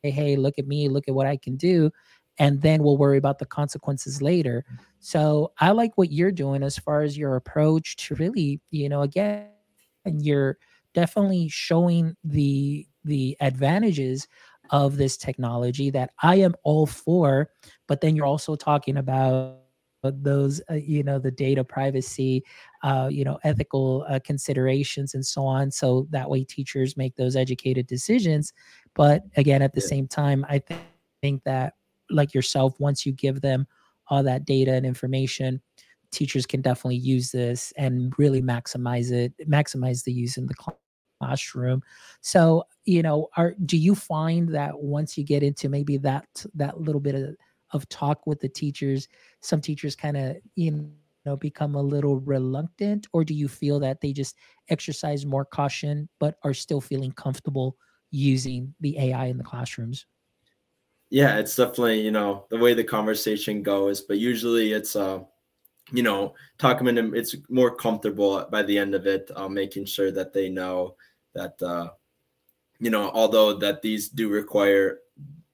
hey, 0.03 0.11
hey 0.11 0.37
look 0.37 0.59
at 0.59 0.67
me 0.67 0.89
look 0.89 1.09
at 1.09 1.15
what 1.15 1.27
i 1.27 1.37
can 1.37 1.57
do 1.57 1.91
and 2.39 2.61
then 2.63 2.83
we'll 2.83 2.99
worry 2.99 3.19
about 3.19 3.39
the 3.39 3.47
consequences 3.47 4.21
later. 4.21 4.65
So 4.99 5.53
i 5.61 5.71
like 5.71 5.93
what 5.97 6.11
you're 6.11 6.33
doing 6.33 6.63
as 6.63 6.77
far 6.79 7.03
as 7.03 7.17
your 7.17 7.37
approach 7.37 7.97
to 7.97 8.15
really 8.17 8.61
you 8.71 8.89
know 8.89 9.03
again 9.03 9.49
and 10.05 10.25
you're 10.25 10.59
definitely 10.95 11.49
showing 11.49 12.17
the 12.25 12.87
the 13.05 13.37
advantages 13.41 14.27
of 14.71 14.97
this 14.97 15.17
technology 15.17 15.91
that 15.91 16.11
I 16.23 16.37
am 16.37 16.55
all 16.65 16.87
for, 16.87 17.51
but 17.87 18.01
then 18.01 18.17
you're 18.17 18.27
also 18.27 18.57
talking 18.57 18.97
about 18.97 19.59
those 20.03 20.61
uh, 20.71 20.75
you 20.75 21.03
know 21.03 21.19
the 21.19 21.31
data 21.31 21.65
privacy 21.65 22.43
uh, 22.83 23.09
you 23.11 23.25
know 23.25 23.39
ethical 23.45 24.05
uh, 24.09 24.19
considerations 24.25 25.15
and 25.15 25.25
so 25.25 25.45
on. 25.45 25.71
So 25.71 26.07
that 26.11 26.31
way 26.31 26.45
teachers 26.45 26.97
make 26.97 27.17
those 27.17 27.37
educated 27.37 27.87
decisions. 27.87 28.53
But 28.95 29.23
again 29.37 29.63
at 29.63 29.75
the 29.75 29.81
yeah. 29.81 29.89
same 29.89 30.09
time 30.09 30.47
i 30.49 30.59
th- 30.59 30.81
think 31.23 31.43
that 31.45 31.75
like 32.11 32.35
yourself 32.35 32.79
once 32.79 33.05
you 33.05 33.13
give 33.13 33.41
them 33.41 33.67
all 34.09 34.23
that 34.23 34.45
data 34.45 34.73
and 34.73 34.87
information 34.87 35.61
teachers 36.13 36.47
can 36.47 36.61
definitely 36.63 36.97
use 36.97 37.31
this 37.31 37.73
and 37.77 38.13
really 38.19 38.43
maximize 38.43 39.13
it 39.13 39.33
maximize 39.49 40.05
the 40.05 40.13
use 40.13 40.37
in 40.37 40.47
the 40.47 40.55
classroom. 41.21 41.83
So 42.21 42.65
you 42.85 43.03
know 43.03 43.29
are 43.37 43.55
do 43.65 43.77
you 43.77 43.95
find 43.95 44.49
that 44.55 44.79
once 44.79 45.19
you 45.19 45.25
get 45.25 45.43
into 45.43 45.69
maybe 45.69 45.97
that 45.99 46.27
that 46.55 46.81
little 46.81 47.01
bit 47.01 47.15
of, 47.15 47.37
of 47.73 47.89
talk 47.89 48.27
with 48.27 48.41
the 48.41 48.49
teachers 48.49 49.09
some 49.41 49.61
teachers 49.61 49.97
kind 49.97 50.17
of 50.17 50.37
you 50.55 50.91
know 51.25 51.37
become 51.37 51.75
a 51.75 51.83
little 51.83 52.21
reluctant? 52.21 53.07
Or 53.13 53.25
do 53.25 53.35
you 53.35 53.49
feel 53.49 53.81
that 53.81 54.01
they 54.01 54.13
just 54.13 54.37
exercise 54.69 55.27
more 55.27 55.45
caution 55.45 56.09
but 56.21 56.37
are 56.45 56.55
still 56.55 56.81
feeling 56.81 57.13
comfortable 57.13 57.77
using 58.13 58.73
the 58.81 58.97
ai 58.99 59.27
in 59.27 59.37
the 59.37 59.45
classrooms 59.45 60.07
yeah 61.11 61.39
it's 61.39 61.57
definitely 61.57 62.01
you 62.01 62.11
know 62.11 62.47
the 62.51 62.59
way 62.59 62.75
the 62.75 62.85
conversation 62.85 63.63
goes 63.63 64.01
but 64.01 64.19
usually 64.19 64.73
it's 64.73 64.97
uh 64.97 65.21
you 65.93 66.03
know, 66.03 66.35
talk 66.59 66.83
them 66.83 67.15
it's 67.15 67.37
more 67.49 67.75
comfortable 67.75 68.45
by 68.51 68.63
the 68.63 68.77
end 68.77 68.95
of 68.95 69.07
it, 69.07 69.31
uh, 69.37 69.49
making 69.49 69.85
sure 69.85 70.11
that 70.11 70.33
they 70.33 70.49
know 70.49 70.97
that 71.35 71.61
uh, 71.63 71.91
you 72.79 72.91
know, 72.91 73.11
although 73.15 73.55
that 73.55 73.83
these 73.83 74.09
do 74.09 74.29
require 74.29 75.01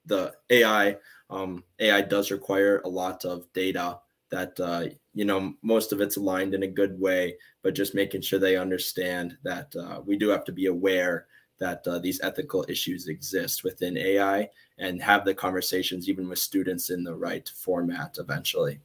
the 0.07 0.35
AI, 0.51 0.97
um, 1.31 1.63
AI 1.79 2.01
does 2.01 2.31
require 2.31 2.81
a 2.85 2.89
lot 2.89 3.25
of 3.25 3.53
data 3.53 3.99
that 4.31 4.59
uh, 4.59 4.87
you 5.15 5.25
know 5.25 5.55
most 5.63 5.93
of 5.93 6.01
it's 6.01 6.17
aligned 6.17 6.55
in 6.55 6.63
a 6.63 6.67
good 6.67 6.99
way 6.99 7.37
but 7.63 7.75
just 7.75 7.95
making 7.95 8.23
sure 8.23 8.39
they 8.39 8.57
understand 8.57 9.37
that 9.45 9.75
uh, 9.77 10.01
we 10.05 10.17
do 10.17 10.29
have 10.29 10.45
to 10.45 10.53
be 10.53 10.67
aware 10.67 11.27
that 11.63 11.87
uh, 11.87 11.99
these 11.99 12.21
ethical 12.23 12.65
issues 12.69 13.09
exist 13.09 13.65
within 13.65 13.97
ai 13.97 14.49
and 14.79 15.01
have 15.01 15.25
the 15.25 15.35
conversations 15.35 16.09
even 16.09 16.29
with 16.29 16.39
students 16.39 16.91
in 16.91 17.03
the 17.05 17.15
right 17.15 17.49
format 17.57 18.17
eventually 18.19 18.81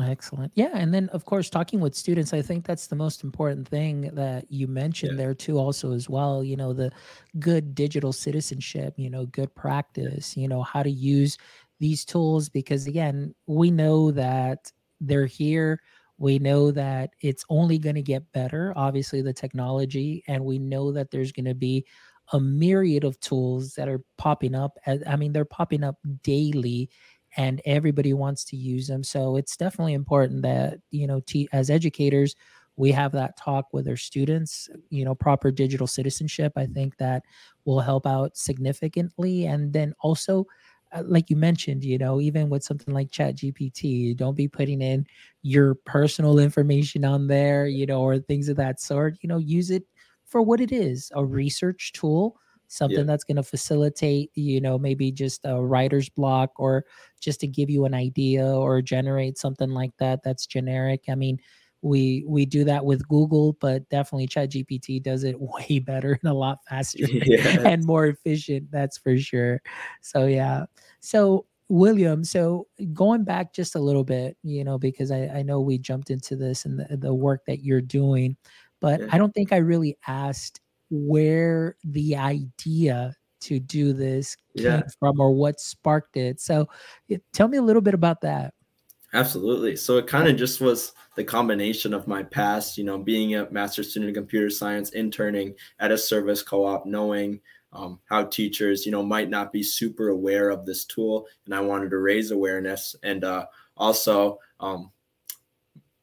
Excellent. 0.00 0.52
Yeah. 0.54 0.70
And 0.74 0.94
then, 0.94 1.08
of 1.10 1.24
course, 1.24 1.50
talking 1.50 1.80
with 1.80 1.94
students, 1.94 2.32
I 2.32 2.42
think 2.42 2.64
that's 2.64 2.86
the 2.86 2.96
most 2.96 3.24
important 3.24 3.66
thing 3.66 4.02
that 4.14 4.46
you 4.48 4.68
mentioned 4.68 5.12
yeah 5.12 5.16
there, 5.18 5.34
too, 5.34 5.58
also, 5.58 5.92
as 5.92 6.08
well. 6.08 6.44
You 6.44 6.56
know, 6.56 6.72
the 6.72 6.92
good 7.38 7.74
digital 7.74 8.12
citizenship, 8.12 8.94
you 8.96 9.10
know, 9.10 9.26
good 9.26 9.54
practice, 9.54 10.36
you 10.36 10.48
know, 10.48 10.62
how 10.62 10.82
to 10.82 10.90
use 10.90 11.36
these 11.80 12.04
tools, 12.04 12.48
because 12.48 12.86
again, 12.86 13.34
we 13.46 13.70
know 13.70 14.10
that 14.12 14.70
they're 15.00 15.26
here. 15.26 15.80
We 16.18 16.38
know 16.38 16.70
that 16.72 17.10
it's 17.20 17.44
only 17.48 17.78
going 17.78 17.94
to 17.94 18.02
get 18.02 18.30
better, 18.32 18.72
obviously, 18.76 19.22
the 19.22 19.32
technology, 19.32 20.24
and 20.26 20.44
we 20.44 20.58
know 20.58 20.92
that 20.92 21.10
there's 21.10 21.32
going 21.32 21.46
to 21.46 21.54
be 21.54 21.86
a 22.32 22.40
myriad 22.40 23.04
of 23.04 23.18
tools 23.20 23.74
that 23.74 23.88
are 23.88 24.02
popping 24.18 24.54
up. 24.54 24.76
I 25.06 25.16
mean, 25.16 25.32
they're 25.32 25.44
popping 25.44 25.82
up 25.82 25.96
daily 26.22 26.90
and 27.36 27.62
everybody 27.64 28.12
wants 28.12 28.44
to 28.46 28.56
use 28.56 28.86
them. 28.86 29.02
So 29.02 29.36
it's 29.36 29.56
definitely 29.56 29.94
important 29.94 30.42
that, 30.42 30.78
you 30.90 31.06
know, 31.06 31.22
as 31.52 31.70
educators, 31.70 32.34
we 32.76 32.92
have 32.92 33.12
that 33.12 33.36
talk 33.36 33.66
with 33.72 33.88
our 33.88 33.96
students, 33.96 34.68
you 34.90 35.04
know, 35.04 35.14
proper 35.14 35.50
digital 35.50 35.86
citizenship. 35.86 36.52
I 36.56 36.66
think 36.66 36.96
that 36.98 37.22
will 37.64 37.80
help 37.80 38.06
out 38.06 38.36
significantly. 38.36 39.46
And 39.46 39.72
then 39.72 39.94
also, 40.00 40.46
Uh, 40.92 41.02
like 41.06 41.28
you 41.28 41.36
mentioned, 41.36 41.84
you 41.84 41.98
know, 41.98 42.20
even 42.20 42.48
with 42.48 42.62
something 42.62 42.94
like 42.94 43.10
Chat 43.10 43.36
GPT, 43.36 44.16
don't 44.16 44.36
be 44.36 44.48
putting 44.48 44.80
in 44.80 45.06
your 45.42 45.74
personal 45.74 46.38
information 46.38 47.04
on 47.04 47.26
there, 47.26 47.66
you 47.66 47.86
know, 47.86 48.00
or 48.00 48.18
things 48.18 48.48
of 48.48 48.56
that 48.56 48.80
sort. 48.80 49.16
You 49.20 49.28
know, 49.28 49.38
use 49.38 49.70
it 49.70 49.84
for 50.28 50.42
what 50.42 50.60
it 50.60 50.72
is 50.72 51.10
a 51.14 51.18
mm-hmm. 51.18 51.32
research 51.32 51.92
tool 51.92 52.36
something 52.68 52.98
yeah 52.98 53.04
that's 53.04 53.24
going 53.24 53.36
to 53.36 53.42
facilitate 53.42 54.30
you 54.34 54.60
know 54.60 54.78
maybe 54.78 55.10
just 55.10 55.40
a 55.44 55.60
writer's 55.60 56.10
block 56.10 56.50
or 56.56 56.84
just 57.18 57.40
to 57.40 57.46
give 57.46 57.70
you 57.70 57.86
an 57.86 57.94
idea 57.94 58.46
or 58.46 58.82
generate 58.82 59.38
something 59.38 59.70
like 59.70 59.90
that 59.98 60.22
that's 60.22 60.46
generic 60.46 61.04
i 61.08 61.14
mean 61.14 61.38
we 61.82 62.24
we 62.26 62.44
do 62.44 62.64
that 62.64 62.84
with 62.84 63.06
google 63.08 63.56
but 63.60 63.88
definitely 63.88 64.26
chat 64.26 64.50
gpt 64.50 65.02
does 65.02 65.24
it 65.24 65.36
way 65.38 65.78
better 65.78 66.18
and 66.22 66.30
a 66.30 66.34
lot 66.34 66.58
faster 66.68 67.04
yeah 67.08 67.60
and 67.64 67.84
more 67.84 68.06
efficient 68.06 68.70
that's 68.70 68.98
for 68.98 69.16
sure. 69.16 69.60
So 70.00 70.26
yeah. 70.26 70.66
So 71.00 71.46
william 71.70 72.24
so 72.24 72.66
going 72.94 73.24
back 73.24 73.52
just 73.52 73.74
a 73.74 73.78
little 73.78 74.02
bit 74.02 74.38
you 74.42 74.64
know 74.64 74.78
because 74.78 75.10
i 75.10 75.26
i 75.34 75.42
know 75.42 75.60
we 75.60 75.76
jumped 75.76 76.08
into 76.08 76.34
this 76.34 76.64
and 76.64 76.80
the, 76.80 76.96
the 76.96 77.12
work 77.12 77.44
that 77.46 77.62
you're 77.62 77.82
doing 77.82 78.34
but 78.80 79.00
yeah. 79.00 79.06
I 79.12 79.18
don't 79.18 79.34
think 79.34 79.52
i 79.52 79.58
really 79.58 79.98
asked 80.06 80.62
where 80.88 81.76
the 81.84 82.16
idea 82.16 83.14
to 83.40 83.60
do 83.60 83.92
this 83.92 84.36
came 84.56 84.66
yeah 84.66 84.82
from 84.98 85.20
or 85.20 85.30
what 85.32 85.60
sparked 85.60 86.16
it. 86.16 86.40
So 86.40 86.68
tell 87.32 87.48
me 87.48 87.58
a 87.58 87.62
little 87.62 87.82
bit 87.82 87.94
about 87.94 88.20
that. 88.22 88.54
Absolutely. 89.14 89.74
So 89.76 89.96
it 89.96 90.06
kind 90.06 90.28
of 90.28 90.36
just 90.36 90.60
was 90.60 90.92
the 91.16 91.24
combination 91.24 91.94
of 91.94 92.06
my 92.06 92.22
past, 92.22 92.76
you 92.76 92.84
know, 92.84 92.98
being 92.98 93.34
a 93.36 93.50
master 93.50 93.82
student 93.82 94.10
in 94.10 94.14
computer 94.14 94.50
science, 94.50 94.90
interning 94.90 95.54
at 95.80 95.90
a 95.90 95.96
service 95.98 96.42
co-op, 96.42 96.84
knowing 96.84 97.40
um, 97.72 97.98
how 98.08 98.24
teachers, 98.24 98.84
you 98.84 98.92
know, 98.92 99.02
might 99.02 99.30
not 99.30 99.52
be 99.52 99.62
super 99.62 100.08
aware 100.08 100.50
of 100.50 100.66
this 100.66 100.84
tool, 100.84 101.26
and 101.46 101.54
I 101.54 101.60
wanted 101.60 101.90
to 101.90 101.98
raise 101.98 102.30
awareness. 102.30 102.94
And 103.02 103.24
uh, 103.24 103.46
also, 103.76 104.38
um, 104.60 104.90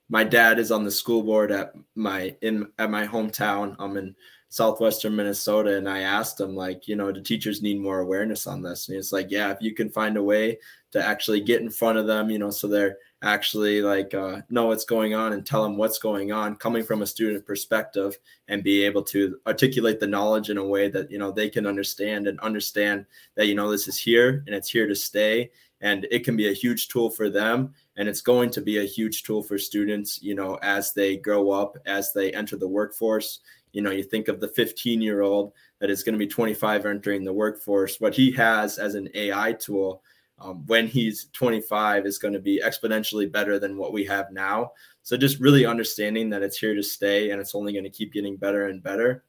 my 0.09 0.23
dad 0.23 0.59
is 0.59 0.71
on 0.71 0.83
the 0.83 0.91
school 0.91 1.23
board 1.23 1.51
at 1.51 1.73
my 1.95 2.35
in 2.41 2.67
at 2.77 2.91
my 2.91 3.07
hometown. 3.07 3.75
I'm 3.79 3.97
in 3.97 4.15
southwestern 4.55 5.13
Minnesota, 5.13 5.75
and 5.75 5.89
I 5.89 5.99
asked 5.99 6.39
him 6.39 6.55
like, 6.55 6.87
you 6.87 6.95
know, 6.95 7.11
do 7.11 7.19
teachers 7.19 7.61
need 7.61 7.77
more 7.77 7.99
awareness 7.99 8.47
on 8.47 8.61
this? 8.61 8.87
And 8.87 8.95
he's 8.95 9.11
like, 9.11 9.29
yeah, 9.29 9.51
if 9.51 9.57
you 9.59 9.73
can 9.73 9.89
find 9.89 10.15
a 10.15 10.23
way 10.23 10.59
to 10.93 11.05
actually 11.05 11.41
get 11.41 11.59
in 11.59 11.69
front 11.69 11.97
of 11.97 12.07
them, 12.07 12.29
you 12.29 12.39
know, 12.39 12.51
so 12.51 12.69
they're 12.69 12.97
actually 13.21 13.81
like 13.81 14.13
uh, 14.13 14.39
know 14.49 14.67
what's 14.67 14.85
going 14.85 15.13
on 15.13 15.33
and 15.33 15.45
tell 15.45 15.61
them 15.61 15.75
what's 15.75 15.99
going 15.99 16.31
on, 16.31 16.55
coming 16.55 16.85
from 16.85 17.01
a 17.01 17.05
student 17.05 17.45
perspective, 17.45 18.17
and 18.47 18.63
be 18.63 18.81
able 18.83 19.03
to 19.03 19.37
articulate 19.45 19.99
the 19.99 20.07
knowledge 20.07 20.49
in 20.49 20.57
a 20.57 20.65
way 20.65 20.87
that 20.87 21.11
you 21.11 21.17
know 21.17 21.31
they 21.31 21.49
can 21.49 21.67
understand 21.67 22.25
and 22.25 22.39
understand 22.39 23.05
that 23.35 23.47
you 23.47 23.55
know 23.55 23.69
this 23.69 23.89
is 23.89 23.97
here 23.97 24.41
and 24.47 24.55
it's 24.55 24.69
here 24.69 24.87
to 24.87 24.95
stay, 24.95 25.51
and 25.81 26.07
it 26.11 26.23
can 26.23 26.37
be 26.37 26.47
a 26.47 26.53
huge 26.53 26.87
tool 26.87 27.09
for 27.09 27.29
them 27.29 27.73
and 27.97 28.09
it's 28.09 28.21
going 28.21 28.49
to 28.49 28.61
be 28.61 28.79
a 28.79 28.85
huge 28.85 29.23
tool 29.23 29.43
for 29.43 29.57
students 29.57 30.21
you 30.21 30.33
know 30.33 30.57
as 30.61 30.93
they 30.93 31.17
grow 31.17 31.51
up 31.51 31.77
as 31.85 32.13
they 32.13 32.31
enter 32.31 32.55
the 32.55 32.67
workforce 32.67 33.39
you 33.75 33.81
know 33.81 33.91
you 33.91 34.03
think 34.03 34.27
of 34.27 34.39
the 34.39 34.47
15 34.47 35.01
year 35.01 35.21
old 35.21 35.53
that 35.79 35.89
is 35.89 36.03
going 36.03 36.13
to 36.13 36.19
be 36.19 36.27
25 36.27 36.85
entering 36.85 37.23
the 37.23 37.33
workforce 37.33 37.99
what 37.99 38.15
he 38.15 38.31
has 38.31 38.77
as 38.77 38.95
an 38.95 39.09
ai 39.13 39.53
tool 39.53 40.01
um, 40.39 40.65
when 40.65 40.87
he's 40.87 41.25
25 41.33 42.05
is 42.05 42.17
going 42.17 42.33
to 42.33 42.39
be 42.39 42.61
exponentially 42.63 43.31
better 43.31 43.57
than 43.57 43.77
what 43.77 43.93
we 43.93 44.03
have 44.05 44.31
now. 44.31 44.71
So 45.01 45.15
just 45.15 45.39
really 45.39 45.65
understanding 45.65 46.29
that 46.29 46.43
it's 46.43 46.57
here 46.57 46.75
to 46.75 46.83
stay 46.83 47.29
and 47.29 47.39
it's 47.39 47.55
only 47.55 47.71
going 47.71 47.85
to 47.85 47.89
keep 47.89 48.11
getting 48.11 48.35
better 48.35 48.67
and 48.67 48.83
better 48.83 49.23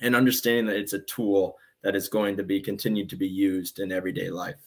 and 0.00 0.14
understanding 0.14 0.66
that 0.66 0.76
it's 0.76 0.92
a 0.92 1.00
tool 1.00 1.56
that 1.82 1.96
is 1.96 2.08
going 2.08 2.36
to 2.36 2.44
be 2.44 2.60
continued 2.60 3.08
to 3.10 3.16
be 3.16 3.26
used 3.26 3.80
in 3.80 3.90
everyday 3.90 4.30
life. 4.30 4.60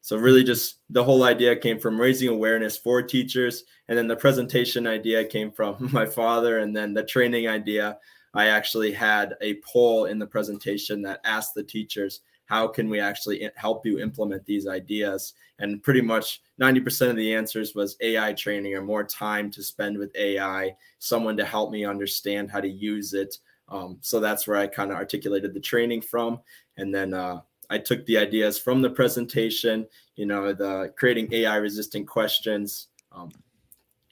So 0.00 0.16
really 0.16 0.42
just 0.42 0.76
the 0.88 1.04
whole 1.04 1.24
idea 1.24 1.54
came 1.54 1.78
from 1.78 2.00
raising 2.00 2.28
awareness 2.28 2.78
for 2.78 3.02
teachers 3.02 3.64
and 3.88 3.98
then 3.98 4.08
the 4.08 4.16
presentation 4.16 4.86
idea 4.86 5.24
came 5.24 5.50
from 5.50 5.76
my 5.92 6.06
father 6.06 6.60
and 6.60 6.74
then 6.74 6.94
the 6.94 7.04
training 7.04 7.46
idea 7.46 7.98
I 8.34 8.46
actually 8.46 8.92
had 8.92 9.34
a 9.40 9.60
poll 9.64 10.04
in 10.06 10.18
the 10.18 10.26
presentation 10.26 11.02
that 11.02 11.20
asked 11.24 11.54
the 11.54 11.62
teachers, 11.62 12.20
how 12.46 12.66
can 12.66 12.88
we 12.88 12.98
actually 12.98 13.48
help 13.54 13.86
you 13.86 14.00
implement 14.00 14.44
these 14.44 14.66
ideas? 14.66 15.34
And 15.60 15.82
pretty 15.82 16.00
much 16.00 16.42
90% 16.60 17.10
of 17.10 17.16
the 17.16 17.34
answers 17.34 17.74
was 17.74 17.96
AI 18.00 18.32
training 18.32 18.74
or 18.74 18.82
more 18.82 19.04
time 19.04 19.50
to 19.52 19.62
spend 19.62 19.96
with 19.96 20.14
AI, 20.16 20.74
someone 20.98 21.36
to 21.36 21.44
help 21.44 21.70
me 21.70 21.84
understand 21.84 22.50
how 22.50 22.60
to 22.60 22.68
use 22.68 23.14
it. 23.14 23.36
Um, 23.68 23.98
so 24.00 24.18
that's 24.18 24.48
where 24.48 24.56
I 24.56 24.66
kind 24.66 24.90
of 24.90 24.96
articulated 24.96 25.54
the 25.54 25.60
training 25.60 26.00
from. 26.00 26.40
And 26.76 26.92
then 26.92 27.14
uh, 27.14 27.40
I 27.70 27.78
took 27.78 28.04
the 28.06 28.18
ideas 28.18 28.58
from 28.58 28.82
the 28.82 28.90
presentation, 28.90 29.86
you 30.16 30.26
know, 30.26 30.52
the 30.52 30.92
creating 30.96 31.32
AI 31.32 31.56
resistant 31.56 32.08
questions, 32.08 32.88
um, 33.12 33.30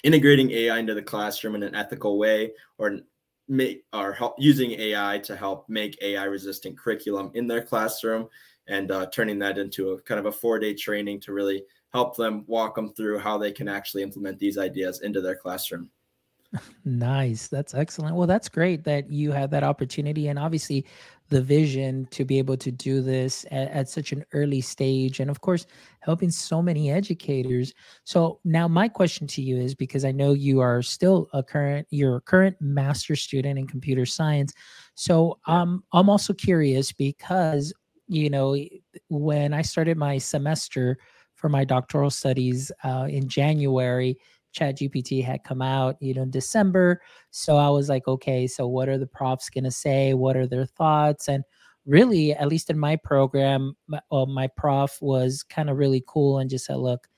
integrating 0.04 0.50
AI 0.52 0.78
into 0.78 0.94
the 0.94 1.02
classroom 1.02 1.56
in 1.56 1.64
an 1.64 1.74
ethical 1.74 2.18
way, 2.18 2.52
or 2.78 3.00
make 3.48 3.84
or 3.92 4.12
help 4.12 4.34
using 4.38 4.72
AI 4.72 5.18
to 5.18 5.36
help 5.36 5.68
make 5.68 5.98
AI 6.02 6.24
resistant 6.24 6.78
curriculum 6.78 7.30
in 7.34 7.46
their 7.46 7.62
classroom 7.62 8.28
and 8.68 8.90
uh, 8.90 9.06
turning 9.06 9.38
that 9.38 9.58
into 9.58 9.90
a 9.92 10.02
kind 10.02 10.18
of 10.18 10.26
a 10.26 10.32
four 10.32 10.58
day 10.58 10.74
training 10.74 11.20
to 11.20 11.32
really 11.32 11.64
help 11.92 12.16
them 12.16 12.44
walk 12.46 12.74
them 12.74 12.92
through 12.92 13.18
how 13.18 13.38
they 13.38 13.50
can 13.50 13.68
actually 13.68 14.02
implement 14.02 14.38
these 14.38 14.58
ideas 14.58 15.00
into 15.00 15.20
their 15.20 15.36
classroom. 15.36 15.90
Nice. 16.84 17.48
That's 17.48 17.74
excellent. 17.74 18.16
Well, 18.16 18.26
that's 18.26 18.48
great 18.48 18.84
that 18.84 19.10
you 19.10 19.32
had 19.32 19.50
that 19.50 19.62
opportunity 19.62 20.28
and 20.28 20.38
obviously 20.38 20.86
the 21.28 21.42
vision 21.42 22.06
to 22.10 22.24
be 22.24 22.38
able 22.38 22.56
to 22.56 22.70
do 22.70 23.02
this 23.02 23.44
at, 23.50 23.70
at, 23.70 23.88
such 23.90 24.12
an 24.12 24.24
early 24.32 24.62
stage 24.62 25.20
and 25.20 25.30
of 25.30 25.42
course 25.42 25.66
helping 26.00 26.30
so 26.30 26.62
many 26.62 26.90
educators. 26.90 27.74
So 28.04 28.40
now 28.44 28.66
my 28.66 28.88
question 28.88 29.26
to 29.28 29.42
you 29.42 29.58
is 29.58 29.74
because 29.74 30.06
I 30.06 30.12
know 30.12 30.32
you 30.32 30.60
are 30.60 30.80
still 30.80 31.28
a 31.34 31.42
current 31.42 31.86
you're 31.90 32.16
a 32.16 32.20
current 32.22 32.56
master 32.60 33.14
student 33.14 33.58
in 33.58 33.66
computer 33.66 34.06
science. 34.06 34.54
So 34.94 35.38
um 35.46 35.84
I'm 35.92 36.08
also 36.08 36.32
curious 36.32 36.92
because 36.92 37.74
you 38.06 38.30
know 38.30 38.56
when 39.08 39.52
I 39.52 39.60
started 39.60 39.98
my 39.98 40.16
semester 40.16 40.96
for 41.34 41.48
my 41.48 41.64
doctoral 41.64 42.10
studies 42.10 42.72
uh, 42.82 43.06
in 43.08 43.28
January 43.28 44.18
chat 44.52 44.78
gpt 44.78 45.22
had 45.24 45.44
come 45.44 45.62
out 45.62 45.96
you 46.00 46.14
know 46.14 46.22
in 46.22 46.30
december. 46.30 47.00
So 47.30 47.56
i 47.56 47.68
was 47.68 47.88
like 47.88 48.08
okay 48.08 48.46
so 48.46 48.66
what 48.66 48.88
are 48.88 48.98
the 48.98 49.06
profs 49.06 49.50
going 49.50 49.64
to 49.64 49.70
say? 49.70 50.14
What 50.14 50.36
are 50.36 50.46
their 50.46 50.66
thoughts? 50.66 51.28
And 51.28 51.44
really 51.88 52.34
at 52.34 52.48
least 52.48 52.68
in 52.68 52.78
my 52.78 52.96
program 52.96 53.74
my, 53.88 53.98
well, 54.10 54.26
my 54.26 54.46
prof 54.46 54.98
was 55.00 55.42
kind 55.42 55.70
of 55.70 55.78
really 55.78 56.04
cool 56.06 56.38
and 56.38 56.50
just 56.50 56.66
said 56.66 56.76
look 56.76 57.08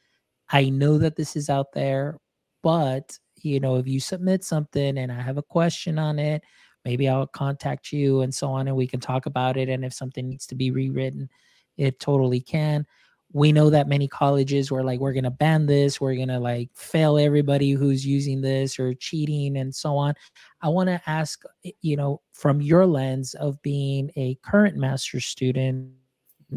i 0.51 0.71
know 0.71 0.97
that 0.97 1.17
this 1.17 1.35
is 1.35 1.51
out 1.51 1.73
there 1.73 2.17
but 2.63 3.19
you 3.43 3.59
know 3.59 3.77
if 3.77 3.89
you 3.89 3.99
submit 3.99 4.45
something 4.45 4.97
and 4.99 5.11
i 5.11 5.21
have 5.21 5.39
a 5.39 5.43
question 5.43 5.99
on 5.99 6.21
it 6.21 6.43
maybe 6.85 7.09
i'll 7.09 7.27
contact 7.27 7.91
you 7.91 8.21
and 8.21 8.33
so 8.33 8.49
on 8.49 8.69
and 8.69 8.77
we 8.77 8.87
can 8.87 9.01
talk 9.01 9.27
about 9.27 9.57
it 9.57 9.69
and 9.69 9.85
if 9.85 9.93
something 9.93 10.29
needs 10.29 10.47
to 10.47 10.55
be 10.55 10.71
rewritten 10.71 11.29
it 11.77 11.99
totally 11.99 12.41
can 12.41 12.87
we 13.33 13.53
know 13.53 13.71
that 13.71 13.89
many 13.89 14.09
colleges 14.09 14.71
were 14.71 14.83
like 14.83 15.01
we're 15.01 15.13
going 15.13 15.25
to 15.25 15.31
ban 15.31 15.67
this 15.67 16.01
we're 16.01 16.15
going 16.15 16.29
to 16.29 16.39
like 16.39 16.69
fail 16.75 17.19
everybody 17.19 17.73
who's 17.73 18.05
using 18.05 18.41
this 18.41 18.79
or 18.79 18.95
cheating 18.95 19.57
and 19.57 19.75
so 19.75 19.97
on 19.97 20.15
i 20.63 20.69
want 20.69 20.89
to 20.89 21.01
ask 21.07 21.43
you 21.81 21.97
know 21.97 22.21
from 22.33 22.61
your 22.61 22.87
lens 22.87 23.35
of 23.35 23.61
being 23.63 24.11
a 24.17 24.37
current 24.43 24.77
master's 24.77 25.25
student 25.25 25.91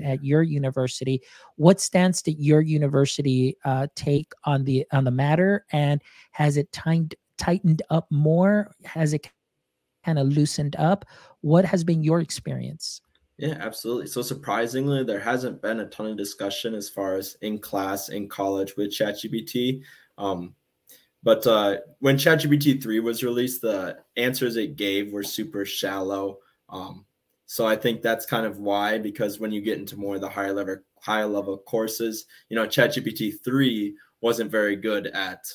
at 0.04 0.24
your 0.24 0.44
university. 0.44 1.22
What 1.58 1.80
stance 1.80 2.22
did 2.22 2.40
your 2.40 2.62
university 2.62 3.58
uh, 3.66 3.88
take 3.96 4.32
on 4.46 4.64
the 4.64 4.86
on 4.92 5.04
the 5.04 5.12
matter, 5.12 5.66
and 5.72 6.02
has 6.32 6.58
it 6.58 6.72
tightened 6.72 7.16
tightened 7.38 7.82
up 7.90 8.08
more? 8.10 8.72
Has 8.86 9.14
it 9.14 9.30
kind 10.06 10.20
of 10.20 10.28
loosened 10.28 10.76
up? 10.78 11.06
What 11.42 11.66
has 11.66 11.84
been 11.84 12.04
your 12.04 12.22
experience? 12.22 13.02
Yeah, 13.38 13.58
absolutely. 13.60 14.08
So 14.08 14.22
surprisingly, 14.22 15.04
there 15.04 15.20
hasn't 15.20 15.62
been 15.62 15.80
a 15.80 15.88
ton 15.88 16.06
of 16.08 16.18
discussion 16.18 16.76
as 16.76 16.88
far 16.90 17.16
as 17.16 17.36
in 17.42 17.60
class, 17.60 18.10
in 18.10 18.30
college 18.30 18.76
with 18.78 18.92
ChatGPT. 18.92 19.82
Um, 20.18 20.54
but 21.24 21.46
uh, 21.48 21.78
when 22.00 22.18
ChatGPT 22.18 22.82
3 22.82 23.00
was 23.00 23.24
released, 23.24 23.62
the 23.62 23.98
answers 24.18 24.56
it 24.56 24.76
gave 24.76 25.12
were 25.12 25.24
super 25.24 25.66
shallow. 25.66 26.40
Um, 26.70 27.06
so 27.46 27.66
I 27.66 27.76
think 27.76 28.02
that's 28.02 28.26
kind 28.26 28.46
of 28.46 28.60
why, 28.60 28.98
because 28.98 29.40
when 29.40 29.52
you 29.52 29.62
get 29.62 29.80
into 29.80 29.98
more 29.98 30.16
of 30.16 30.22
the 30.22 30.30
higher 30.30 30.54
level 30.54 30.78
higher 31.02 31.26
level 31.26 31.58
courses, 31.58 32.26
you 32.50 32.56
know, 32.56 32.66
ChatGPT 32.66 33.44
3 33.44 33.96
wasn't 34.22 34.52
very 34.52 34.76
good 34.76 35.08
at 35.08 35.52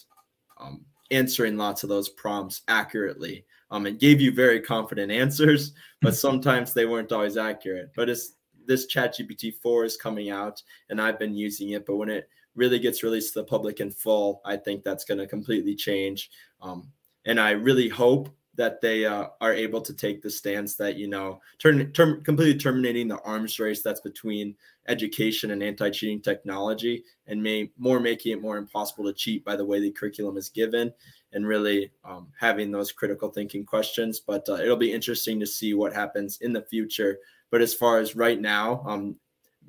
um, 0.58 0.84
answering 1.10 1.56
lots 1.56 1.82
of 1.82 1.88
those 1.88 2.08
prompts 2.08 2.62
accurately. 2.68 3.46
Um, 3.70 3.86
it 3.86 4.00
gave 4.00 4.20
you 4.20 4.32
very 4.32 4.60
confident 4.60 5.12
answers, 5.12 5.72
but 6.00 6.16
sometimes 6.16 6.72
they 6.72 6.86
weren't 6.86 7.12
always 7.12 7.36
accurate. 7.36 7.90
But 7.94 8.08
it's 8.08 8.34
this 8.66 8.86
ChatGPT 8.86 9.54
4 9.54 9.84
is 9.84 9.96
coming 9.96 10.30
out, 10.30 10.62
and 10.90 11.00
I've 11.00 11.18
been 11.18 11.34
using 11.34 11.70
it. 11.70 11.86
But 11.86 11.96
when 11.96 12.08
it 12.08 12.28
really 12.54 12.78
gets 12.78 13.02
released 13.02 13.34
to 13.34 13.40
the 13.40 13.46
public 13.46 13.80
in 13.80 13.90
full, 13.90 14.40
I 14.44 14.56
think 14.56 14.82
that's 14.82 15.04
going 15.04 15.18
to 15.18 15.26
completely 15.26 15.74
change. 15.74 16.30
Um, 16.60 16.90
and 17.24 17.38
I 17.38 17.50
really 17.50 17.88
hope 17.88 18.30
that 18.58 18.80
they 18.80 19.06
uh, 19.06 19.28
are 19.40 19.54
able 19.54 19.80
to 19.80 19.94
take 19.94 20.20
the 20.20 20.28
stance 20.28 20.74
that 20.74 20.96
you 20.96 21.08
know 21.08 21.40
turn 21.58 21.90
term, 21.92 22.22
completely 22.24 22.58
terminating 22.58 23.06
the 23.08 23.20
arms 23.20 23.58
race 23.58 23.82
that's 23.82 24.00
between 24.00 24.54
education 24.88 25.52
and 25.52 25.62
anti-cheating 25.62 26.20
technology 26.20 27.04
and 27.28 27.42
may 27.42 27.70
more 27.78 28.00
making 28.00 28.32
it 28.32 28.42
more 28.42 28.58
impossible 28.58 29.04
to 29.04 29.12
cheat 29.12 29.44
by 29.44 29.54
the 29.54 29.64
way 29.64 29.80
the 29.80 29.90
curriculum 29.90 30.36
is 30.36 30.48
given 30.48 30.92
and 31.32 31.46
really 31.46 31.90
um, 32.04 32.26
having 32.38 32.72
those 32.72 32.90
critical 32.90 33.30
thinking 33.30 33.64
questions. 33.64 34.18
But 34.18 34.48
uh, 34.48 34.54
it'll 34.54 34.76
be 34.76 34.92
interesting 34.92 35.38
to 35.40 35.46
see 35.46 35.72
what 35.74 35.94
happens 35.94 36.38
in 36.40 36.52
the 36.52 36.62
future. 36.62 37.18
But 37.50 37.60
as 37.60 37.72
far 37.72 37.98
as 37.98 38.16
right 38.16 38.40
now 38.40 38.82
um, 38.86 39.16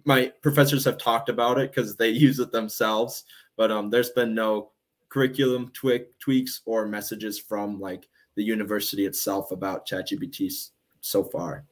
my 0.04 0.34
professors 0.42 0.86
have 0.86 0.98
talked 0.98 1.30
about 1.30 1.60
it 1.60 1.70
because 1.72 1.96
they 1.96 2.10
use 2.28 2.40
it 2.40 2.52
themselves. 2.52 3.24
But 3.56 3.72
um, 3.72 3.92
there's 3.92 4.10
been 4.10 4.34
no 4.34 4.72
curriculum 5.10 5.70
tweak, 5.74 6.18
tweaks 6.18 6.62
or 6.66 6.88
messages 6.88 7.38
from 7.38 7.80
like 7.80 8.08
the 8.40 8.46
university 8.46 9.06
itself 9.06 9.52
about 9.52 9.86
ChatGPT 9.86 10.50
so 11.02 11.26
far. 11.26 11.66